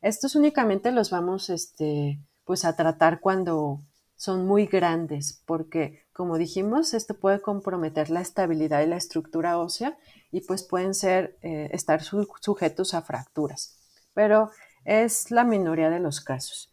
Estos 0.00 0.34
únicamente 0.34 0.90
los 0.90 1.10
vamos 1.10 1.50
este, 1.50 2.18
pues 2.44 2.64
a 2.64 2.76
tratar 2.76 3.20
cuando 3.20 3.80
son 4.16 4.46
muy 4.46 4.66
grandes, 4.66 5.42
porque 5.44 6.02
como 6.12 6.38
dijimos, 6.38 6.94
esto 6.94 7.14
puede 7.14 7.40
comprometer 7.40 8.08
la 8.08 8.20
estabilidad 8.20 8.82
y 8.82 8.86
la 8.86 8.96
estructura 8.96 9.58
ósea 9.58 9.98
y 10.30 10.40
pues 10.42 10.62
pueden 10.62 10.94
ser, 10.94 11.36
eh, 11.42 11.68
estar 11.72 12.02
sujetos 12.02 12.94
a 12.94 13.02
fracturas, 13.02 13.76
pero 14.14 14.50
es 14.84 15.30
la 15.30 15.44
minoría 15.44 15.90
de 15.90 16.00
los 16.00 16.20
casos. 16.20 16.70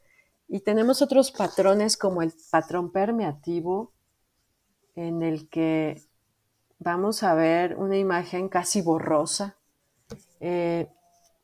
Y 0.54 0.60
tenemos 0.60 1.02
otros 1.02 1.32
patrones 1.32 1.96
como 1.96 2.22
el 2.22 2.34
patrón 2.52 2.92
permeativo, 2.92 3.94
en 4.96 5.24
el 5.24 5.48
que 5.48 6.02
vamos 6.78 7.24
a 7.24 7.34
ver 7.36 7.78
una 7.78 7.98
imagen 7.98 8.50
casi 8.50 8.82
borrosa. 8.82 9.56
Eh, 10.42 10.90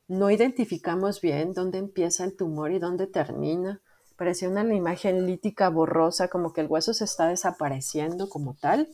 no 0.10 0.30
identificamos 0.30 1.22
bien 1.22 1.54
dónde 1.54 1.78
empieza 1.78 2.26
el 2.26 2.36
tumor 2.36 2.74
y 2.74 2.80
dónde 2.80 3.08
termina. 3.08 3.80
Parecía 4.18 4.50
una 4.50 4.66
imagen 4.76 5.26
lítica 5.26 5.70
borrosa, 5.70 6.28
como 6.28 6.52
que 6.52 6.60
el 6.60 6.68
hueso 6.68 6.94
se 6.94 7.06
está 7.06 7.30
desapareciendo 7.30 8.28
como 8.28 8.56
tal, 8.56 8.90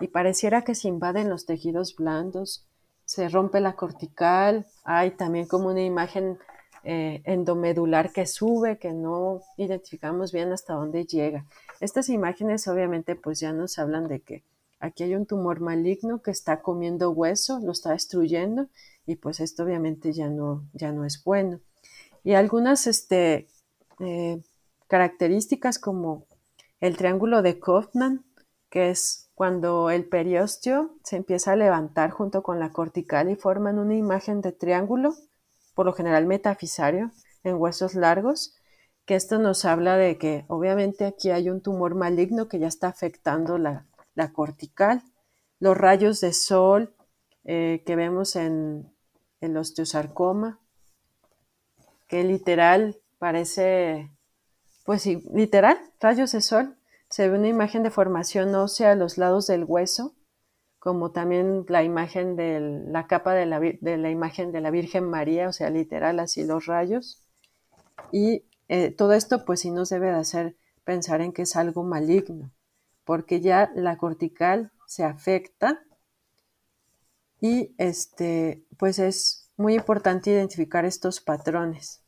y 0.00 0.08
pareciera 0.08 0.64
que 0.64 0.74
se 0.74 0.88
invaden 0.88 1.28
los 1.28 1.44
tejidos 1.44 1.96
blandos, 1.96 2.66
se 3.04 3.28
rompe 3.28 3.60
la 3.60 3.74
cortical, 3.74 4.66
hay 4.84 5.10
también 5.10 5.46
como 5.46 5.68
una 5.68 5.82
imagen 5.82 6.38
eh, 6.84 7.22
endomedular 7.24 8.12
que 8.12 8.26
sube, 8.26 8.78
que 8.78 8.92
no 8.92 9.42
identificamos 9.56 10.32
bien 10.32 10.52
hasta 10.52 10.74
dónde 10.74 11.04
llega. 11.04 11.46
Estas 11.80 12.08
imágenes 12.08 12.66
obviamente 12.68 13.16
pues 13.16 13.40
ya 13.40 13.52
nos 13.52 13.78
hablan 13.78 14.08
de 14.08 14.20
que 14.20 14.44
aquí 14.78 15.02
hay 15.04 15.14
un 15.14 15.26
tumor 15.26 15.60
maligno 15.60 16.22
que 16.22 16.30
está 16.30 16.62
comiendo 16.62 17.10
hueso, 17.10 17.60
lo 17.60 17.72
está 17.72 17.90
destruyendo 17.90 18.68
y 19.06 19.16
pues 19.16 19.40
esto 19.40 19.64
obviamente 19.64 20.12
ya 20.12 20.28
no, 20.28 20.64
ya 20.72 20.92
no 20.92 21.04
es 21.04 21.22
bueno. 21.22 21.60
Y 22.24 22.34
algunas 22.34 22.86
este, 22.86 23.48
eh, 23.98 24.42
características 24.88 25.78
como 25.78 26.26
el 26.80 26.96
triángulo 26.96 27.42
de 27.42 27.58
Kaufman, 27.58 28.24
que 28.70 28.90
es 28.90 29.30
cuando 29.34 29.90
el 29.90 30.06
periósteo 30.06 30.94
se 31.02 31.16
empieza 31.16 31.52
a 31.52 31.56
levantar 31.56 32.10
junto 32.10 32.42
con 32.42 32.58
la 32.58 32.72
cortical 32.72 33.30
y 33.30 33.36
forman 33.36 33.78
una 33.78 33.94
imagen 33.94 34.40
de 34.40 34.52
triángulo, 34.52 35.14
por 35.74 35.86
lo 35.86 35.92
general 35.92 36.26
metafisario, 36.26 37.10
en 37.44 37.56
huesos 37.56 37.94
largos, 37.94 38.56
que 39.04 39.14
esto 39.14 39.38
nos 39.38 39.64
habla 39.64 39.96
de 39.96 40.18
que 40.18 40.44
obviamente 40.48 41.04
aquí 41.04 41.30
hay 41.30 41.50
un 41.50 41.62
tumor 41.62 41.94
maligno 41.94 42.48
que 42.48 42.58
ya 42.58 42.68
está 42.68 42.88
afectando 42.88 43.58
la, 43.58 43.86
la 44.14 44.32
cortical. 44.32 45.02
Los 45.58 45.76
rayos 45.76 46.20
de 46.20 46.32
sol 46.32 46.94
eh, 47.44 47.82
que 47.86 47.96
vemos 47.96 48.36
en 48.36 48.92
el 49.40 49.56
osteosarcoma, 49.56 50.60
que 52.06 52.22
literal 52.22 53.00
parece, 53.18 54.10
pues 54.84 55.02
sí, 55.02 55.22
literal, 55.32 55.78
rayos 56.00 56.32
de 56.32 56.40
sol. 56.40 56.76
Se 57.08 57.28
ve 57.28 57.38
una 57.38 57.48
imagen 57.48 57.82
de 57.82 57.90
formación 57.90 58.54
ósea 58.54 58.92
a 58.92 58.94
los 58.94 59.18
lados 59.18 59.46
del 59.46 59.64
hueso, 59.64 60.14
como 60.80 61.12
también 61.12 61.66
la 61.68 61.84
imagen 61.84 62.36
de 62.36 62.58
la 62.88 63.06
capa 63.06 63.34
de 63.34 63.46
la, 63.46 63.60
de 63.60 63.96
la 63.98 64.10
imagen 64.10 64.50
de 64.50 64.62
la 64.62 64.70
Virgen 64.70 65.04
María, 65.04 65.48
o 65.48 65.52
sea, 65.52 65.70
literal, 65.70 66.18
así 66.18 66.42
los 66.42 66.66
rayos. 66.66 67.22
Y 68.10 68.44
eh, 68.68 68.90
todo 68.90 69.12
esto, 69.12 69.44
pues 69.44 69.60
sí 69.60 69.70
nos 69.70 69.90
debe 69.90 70.06
de 70.06 70.14
hacer 70.14 70.56
pensar 70.84 71.20
en 71.20 71.32
que 71.32 71.42
es 71.42 71.54
algo 71.54 71.84
maligno, 71.84 72.50
porque 73.04 73.40
ya 73.40 73.70
la 73.74 73.98
cortical 73.98 74.72
se 74.86 75.04
afecta 75.04 75.82
y 77.40 77.74
este, 77.76 78.64
pues 78.78 78.98
es 78.98 79.50
muy 79.58 79.74
importante 79.74 80.30
identificar 80.30 80.86
estos 80.86 81.20
patrones. 81.20 82.02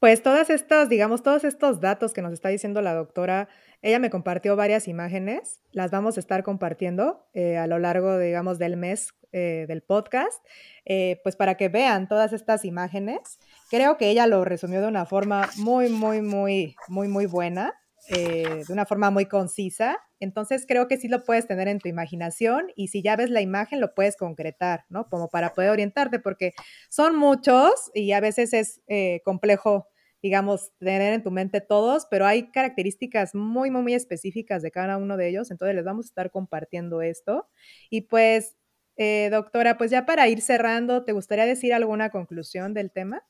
Pues 0.00 0.22
todas 0.22 0.50
estas, 0.50 0.88
digamos, 0.88 1.22
todos 1.22 1.44
estos 1.44 1.80
datos 1.80 2.12
que 2.12 2.20
nos 2.20 2.32
está 2.32 2.48
diciendo 2.48 2.82
la 2.82 2.94
doctora, 2.94 3.48
ella 3.84 3.98
me 3.98 4.08
compartió 4.08 4.56
varias 4.56 4.88
imágenes, 4.88 5.60
las 5.72 5.90
vamos 5.90 6.16
a 6.16 6.20
estar 6.20 6.42
compartiendo 6.42 7.28
eh, 7.34 7.58
a 7.58 7.66
lo 7.66 7.78
largo, 7.78 8.18
digamos, 8.18 8.58
del 8.58 8.78
mes 8.78 9.14
eh, 9.36 9.66
del 9.66 9.82
podcast, 9.82 10.42
eh, 10.84 11.20
pues 11.24 11.34
para 11.34 11.56
que 11.56 11.68
vean 11.68 12.06
todas 12.06 12.32
estas 12.32 12.64
imágenes. 12.64 13.40
Creo 13.68 13.98
que 13.98 14.08
ella 14.08 14.26
lo 14.26 14.44
resumió 14.44 14.80
de 14.80 14.86
una 14.86 15.04
forma 15.04 15.50
muy, 15.56 15.90
muy, 15.90 16.22
muy, 16.22 16.76
muy, 16.88 17.08
muy 17.08 17.26
buena. 17.26 17.74
Eh, 18.10 18.64
de 18.66 18.72
una 18.72 18.86
forma 18.86 19.10
muy 19.10 19.26
concisa. 19.26 19.98
Entonces 20.20 20.66
creo 20.68 20.88
que 20.88 20.98
sí 20.98 21.08
lo 21.08 21.24
puedes 21.24 21.46
tener 21.46 21.68
en 21.68 21.78
tu 21.78 21.88
imaginación 21.88 22.66
y 22.76 22.88
si 22.88 23.02
ya 23.02 23.16
ves 23.16 23.30
la 23.30 23.40
imagen 23.40 23.80
lo 23.80 23.94
puedes 23.94 24.16
concretar, 24.16 24.84
¿no? 24.90 25.08
Como 25.08 25.28
para 25.28 25.54
poder 25.54 25.70
orientarte, 25.70 26.20
porque 26.20 26.52
son 26.90 27.16
muchos 27.16 27.90
y 27.94 28.12
a 28.12 28.20
veces 28.20 28.52
es 28.52 28.82
complejo, 29.24 29.88
digamos, 30.24 30.72
tener 30.78 31.12
en 31.12 31.22
tu 31.22 31.30
mente 31.30 31.60
todos, 31.60 32.06
pero 32.10 32.24
hay 32.24 32.50
características 32.50 33.34
muy, 33.34 33.70
muy, 33.70 33.82
muy 33.82 33.92
específicas 33.92 34.62
de 34.62 34.70
cada 34.70 34.96
uno 34.96 35.18
de 35.18 35.28
ellos. 35.28 35.50
Entonces 35.50 35.76
les 35.76 35.84
vamos 35.84 36.06
a 36.06 36.08
estar 36.08 36.30
compartiendo 36.30 37.02
esto. 37.02 37.46
Y 37.90 38.00
pues, 38.08 38.56
eh, 38.96 39.28
doctora, 39.30 39.76
pues 39.76 39.90
ya 39.90 40.06
para 40.06 40.26
ir 40.26 40.40
cerrando, 40.40 41.04
¿te 41.04 41.12
gustaría 41.12 41.44
decir 41.44 41.74
alguna 41.74 42.08
conclusión 42.08 42.72
del 42.72 42.90
tema? 42.90 43.22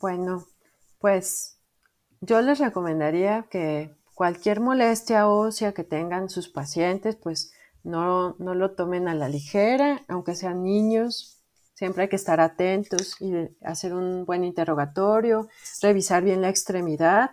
bueno, 0.00 0.46
pues 0.98 1.58
yo 2.22 2.40
les 2.40 2.58
recomendaría 2.58 3.46
que 3.50 3.94
cualquier 4.14 4.60
molestia 4.60 5.28
ósea 5.28 5.72
que 5.72 5.84
tengan 5.84 6.30
sus 6.30 6.48
pacientes, 6.48 7.16
pues 7.16 7.52
no, 7.84 8.34
no 8.38 8.54
lo 8.54 8.74
tomen 8.74 9.08
a 9.08 9.14
la 9.14 9.28
ligera, 9.28 10.02
aunque 10.08 10.34
sean 10.34 10.62
niños. 10.62 11.35
Siempre 11.76 12.04
hay 12.04 12.08
que 12.08 12.16
estar 12.16 12.40
atentos 12.40 13.20
y 13.20 13.34
hacer 13.62 13.92
un 13.92 14.24
buen 14.24 14.44
interrogatorio, 14.44 15.46
revisar 15.82 16.24
bien 16.24 16.40
la 16.40 16.48
extremidad, 16.48 17.32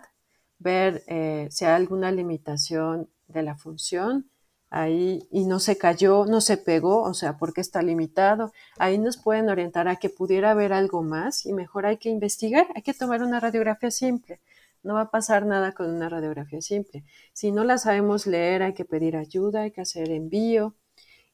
ver 0.58 1.02
eh, 1.06 1.48
si 1.50 1.64
hay 1.64 1.72
alguna 1.72 2.12
limitación 2.12 3.08
de 3.26 3.42
la 3.42 3.56
función 3.56 4.28
ahí 4.68 5.26
y 5.30 5.46
no 5.46 5.60
se 5.60 5.78
cayó, 5.78 6.26
no 6.26 6.42
se 6.42 6.58
pegó, 6.58 7.04
o 7.04 7.14
sea, 7.14 7.38
porque 7.38 7.62
está 7.62 7.80
limitado. 7.80 8.52
Ahí 8.78 8.98
nos 8.98 9.16
pueden 9.16 9.48
orientar 9.48 9.88
a 9.88 9.96
que 9.96 10.10
pudiera 10.10 10.50
haber 10.50 10.74
algo 10.74 11.02
más 11.02 11.46
y 11.46 11.54
mejor 11.54 11.86
hay 11.86 11.96
que 11.96 12.10
investigar, 12.10 12.66
hay 12.74 12.82
que 12.82 12.92
tomar 12.92 13.22
una 13.22 13.40
radiografía 13.40 13.90
simple 13.90 14.40
no 14.82 14.92
va 14.94 15.00
a 15.02 15.10
pasar 15.10 15.46
nada 15.46 15.72
con 15.72 15.88
una 15.88 16.10
radiografía 16.10 16.60
simple. 16.60 17.04
Si 17.32 17.50
no 17.52 17.64
la 17.64 17.78
sabemos 17.78 18.26
leer, 18.26 18.62
hay 18.62 18.74
que 18.74 18.84
pedir 18.84 19.16
ayuda, 19.16 19.62
hay 19.62 19.70
que 19.70 19.80
hacer 19.80 20.10
envío 20.10 20.74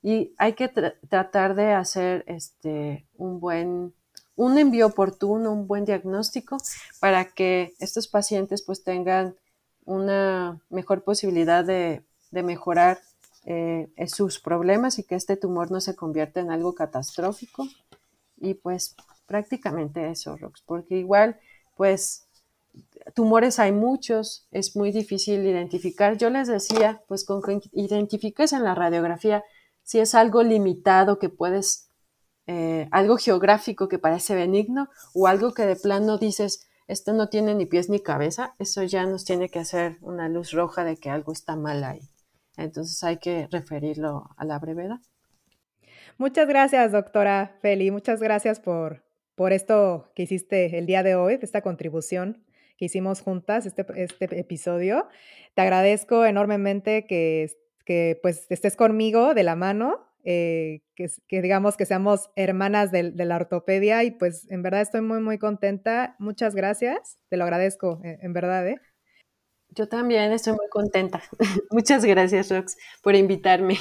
y 0.02 0.34
hay 0.38 0.54
que 0.54 0.68
tratar 0.68 1.54
de 1.54 1.72
hacer 1.72 2.24
este, 2.26 3.06
un 3.16 3.40
buen 3.40 3.92
un 4.40 4.56
envío 4.56 4.86
oportuno, 4.86 5.52
un 5.52 5.66
buen 5.66 5.84
diagnóstico 5.84 6.56
para 6.98 7.26
que 7.26 7.74
estos 7.78 8.08
pacientes 8.08 8.62
pues 8.62 8.82
tengan 8.82 9.36
una 9.84 10.62
mejor 10.70 11.04
posibilidad 11.04 11.62
de, 11.62 12.02
mejorar 12.32 13.00
eh, 13.44 13.90
sus 14.06 14.40
problemas 14.40 14.98
y 14.98 15.02
que 15.02 15.16
este 15.16 15.36
tumor 15.36 15.70
no 15.70 15.82
se 15.82 15.94
convierta 15.94 16.40
en 16.40 16.50
algo 16.50 16.74
catastrófico. 16.74 17.68
Y 18.38 18.54
pues 18.54 18.96
prácticamente 19.26 20.10
eso, 20.10 20.38
Rox, 20.38 20.62
porque 20.62 20.96
igual 20.96 21.38
pues 21.76 22.26
tumores 23.14 23.58
hay 23.58 23.72
muchos, 23.72 24.46
es 24.52 24.74
muy 24.74 24.90
difícil 24.90 25.44
identificar. 25.46 26.16
Yo 26.16 26.30
les 26.30 26.48
decía, 26.48 27.02
pues 27.08 27.24
con 27.24 27.42
que 27.42 27.60
identifiques 27.72 28.54
en 28.54 28.64
la 28.64 28.74
radiografía 28.74 29.44
si 29.90 29.98
es 29.98 30.14
algo 30.14 30.44
limitado 30.44 31.18
que 31.18 31.30
puedes 31.30 31.90
eh, 32.46 32.86
algo 32.92 33.16
geográfico 33.16 33.88
que 33.88 33.98
parece 33.98 34.36
benigno 34.36 34.88
o 35.14 35.26
algo 35.26 35.52
que 35.52 35.66
de 35.66 35.74
plano 35.74 36.16
dices, 36.16 36.68
esto 36.86 37.12
no 37.12 37.28
tiene 37.28 37.56
ni 37.56 37.66
pies 37.66 37.90
ni 37.90 37.98
cabeza, 37.98 38.54
eso 38.60 38.84
ya 38.84 39.04
nos 39.04 39.24
tiene 39.24 39.48
que 39.48 39.58
hacer 39.58 39.98
una 40.00 40.28
luz 40.28 40.52
roja 40.52 40.84
de 40.84 40.96
que 40.96 41.10
algo 41.10 41.32
está 41.32 41.56
mal 41.56 41.82
ahí. 41.82 42.02
Entonces 42.56 43.02
hay 43.02 43.16
que 43.16 43.48
referirlo 43.50 44.30
a 44.36 44.44
la 44.44 44.60
brevedad. 44.60 45.00
Muchas 46.18 46.46
gracias, 46.46 46.92
doctora 46.92 47.56
Feli. 47.60 47.90
Muchas 47.90 48.20
gracias 48.20 48.60
por, 48.60 49.02
por 49.34 49.52
esto 49.52 50.12
que 50.14 50.22
hiciste 50.22 50.78
el 50.78 50.86
día 50.86 51.02
de 51.02 51.16
hoy, 51.16 51.36
esta 51.42 51.62
contribución 51.62 52.44
que 52.76 52.84
hicimos 52.84 53.22
juntas, 53.22 53.66
este, 53.66 53.84
este 53.96 54.38
episodio. 54.38 55.08
Te 55.54 55.62
agradezco 55.62 56.24
enormemente 56.24 57.06
que, 57.08 57.50
que 57.90 58.20
pues 58.22 58.46
estés 58.50 58.76
conmigo 58.76 59.34
de 59.34 59.42
la 59.42 59.56
mano 59.56 60.06
eh, 60.22 60.82
que, 60.94 61.10
digamos 61.42 61.76
que 61.76 61.86
seamos 61.86 62.30
hermanas 62.36 62.92
de, 62.92 63.10
la 63.16 63.34
ortopedia 63.34 64.04
y 64.04 64.12
pues 64.12 64.48
en 64.48 64.62
verdad 64.62 64.82
estoy 64.82 65.00
muy, 65.00 65.18
muy 65.18 65.38
contenta. 65.38 66.14
Muchas 66.20 66.54
gracias, 66.54 67.18
te 67.30 67.36
lo 67.36 67.42
agradezco, 67.42 68.00
eh, 68.04 68.20
en 68.22 68.32
verdad. 68.32 68.68
¿eh? 68.68 68.76
Yo 69.70 69.88
también 69.88 70.30
estoy 70.30 70.52
muy 70.52 70.68
contenta. 70.70 71.20
Muchas 71.72 72.04
gracias, 72.04 72.52
Rox, 72.52 72.76
por 73.02 73.16
invitarme. 73.16 73.76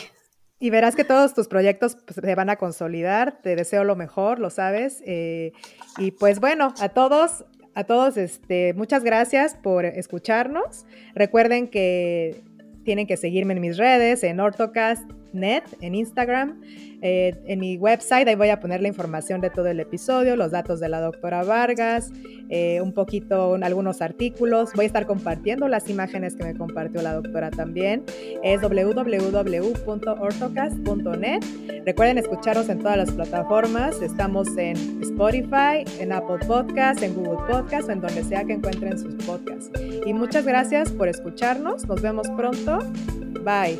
Y 0.57 0.71
verás 0.71 0.95
que 0.95 1.03
todos 1.03 1.35
tus 1.35 1.47
proyectos 1.47 1.95
pues, 2.07 2.15
se 2.19 2.35
van 2.35 2.49
a 2.49 2.55
consolidar, 2.55 3.43
te 3.43 3.55
deseo 3.55 3.83
lo 3.83 3.95
mejor, 3.95 4.39
lo 4.39 4.49
sabes. 4.49 5.03
y 5.05 6.11
pues 6.19 6.39
bueno, 6.39 6.73
a 6.81 6.89
todos, 6.89 7.45
a 7.75 7.83
todos, 7.83 8.17
este, 8.17 8.73
muchas 8.73 9.03
gracias 9.03 9.53
por 9.53 9.85
escucharnos. 9.85 10.87
Recuerden 11.13 11.67
que 11.67 12.48
tienen 12.89 13.05
que 13.05 13.17
seguirme 13.17 13.53
en 13.53 13.61
mis 13.61 13.77
redes, 13.77 14.23
en 14.23 14.39
OrtoCast.net, 15.29 15.63
en 15.81 15.95
Instagram, 15.95 16.61
eh, 17.01 17.35
en 17.45 17.59
mi 17.59 17.77
website, 17.77 18.27
ahí 18.27 18.35
voy 18.35 18.49
a 18.49 18.59
poner 18.59 18.81
la 18.81 18.87
información 18.87 19.41
de 19.41 19.49
todo 19.49 19.67
el 19.67 19.79
episodio, 19.79 20.35
los 20.35 20.51
datos 20.51 20.79
de 20.79 20.89
la 20.89 21.01
doctora 21.01 21.43
Vargas, 21.43 22.11
eh, 22.49 22.81
un 22.81 22.93
poquito, 22.93 23.55
algunos 23.55 24.01
artículos. 24.01 24.73
Voy 24.73 24.85
a 24.85 24.87
estar 24.87 25.05
compartiendo 25.05 25.67
las 25.67 25.87
imágenes 25.89 26.35
que 26.35 26.43
me 26.43 26.55
compartió 26.55 27.01
la 27.01 27.13
doctora 27.13 27.51
también. 27.51 28.03
Es 28.43 28.61
www.ortocast.net. 28.61 31.43
Recuerden 31.85 32.17
escucharnos 32.17 32.69
en 32.69 32.79
todas 32.79 32.97
las 32.97 33.11
plataformas. 33.11 34.01
Estamos 34.01 34.47
en 34.57 35.01
Spotify, 35.01 35.85
en 35.99 36.11
Apple 36.11 36.39
Podcasts, 36.47 37.03
en 37.03 37.13
Google 37.13 37.37
Podcasts 37.49 37.89
en 37.89 38.01
donde 38.01 38.23
sea 38.23 38.43
que 38.45 38.53
encuentren 38.53 38.97
sus 38.97 39.13
podcasts. 39.25 39.69
Y 40.05 40.13
muchas 40.13 40.45
gracias 40.45 40.91
por 40.91 41.07
escucharnos. 41.07 41.87
Nos 41.87 42.01
vemos 42.01 42.27
pronto. 42.29 42.79
Bye. 43.43 43.79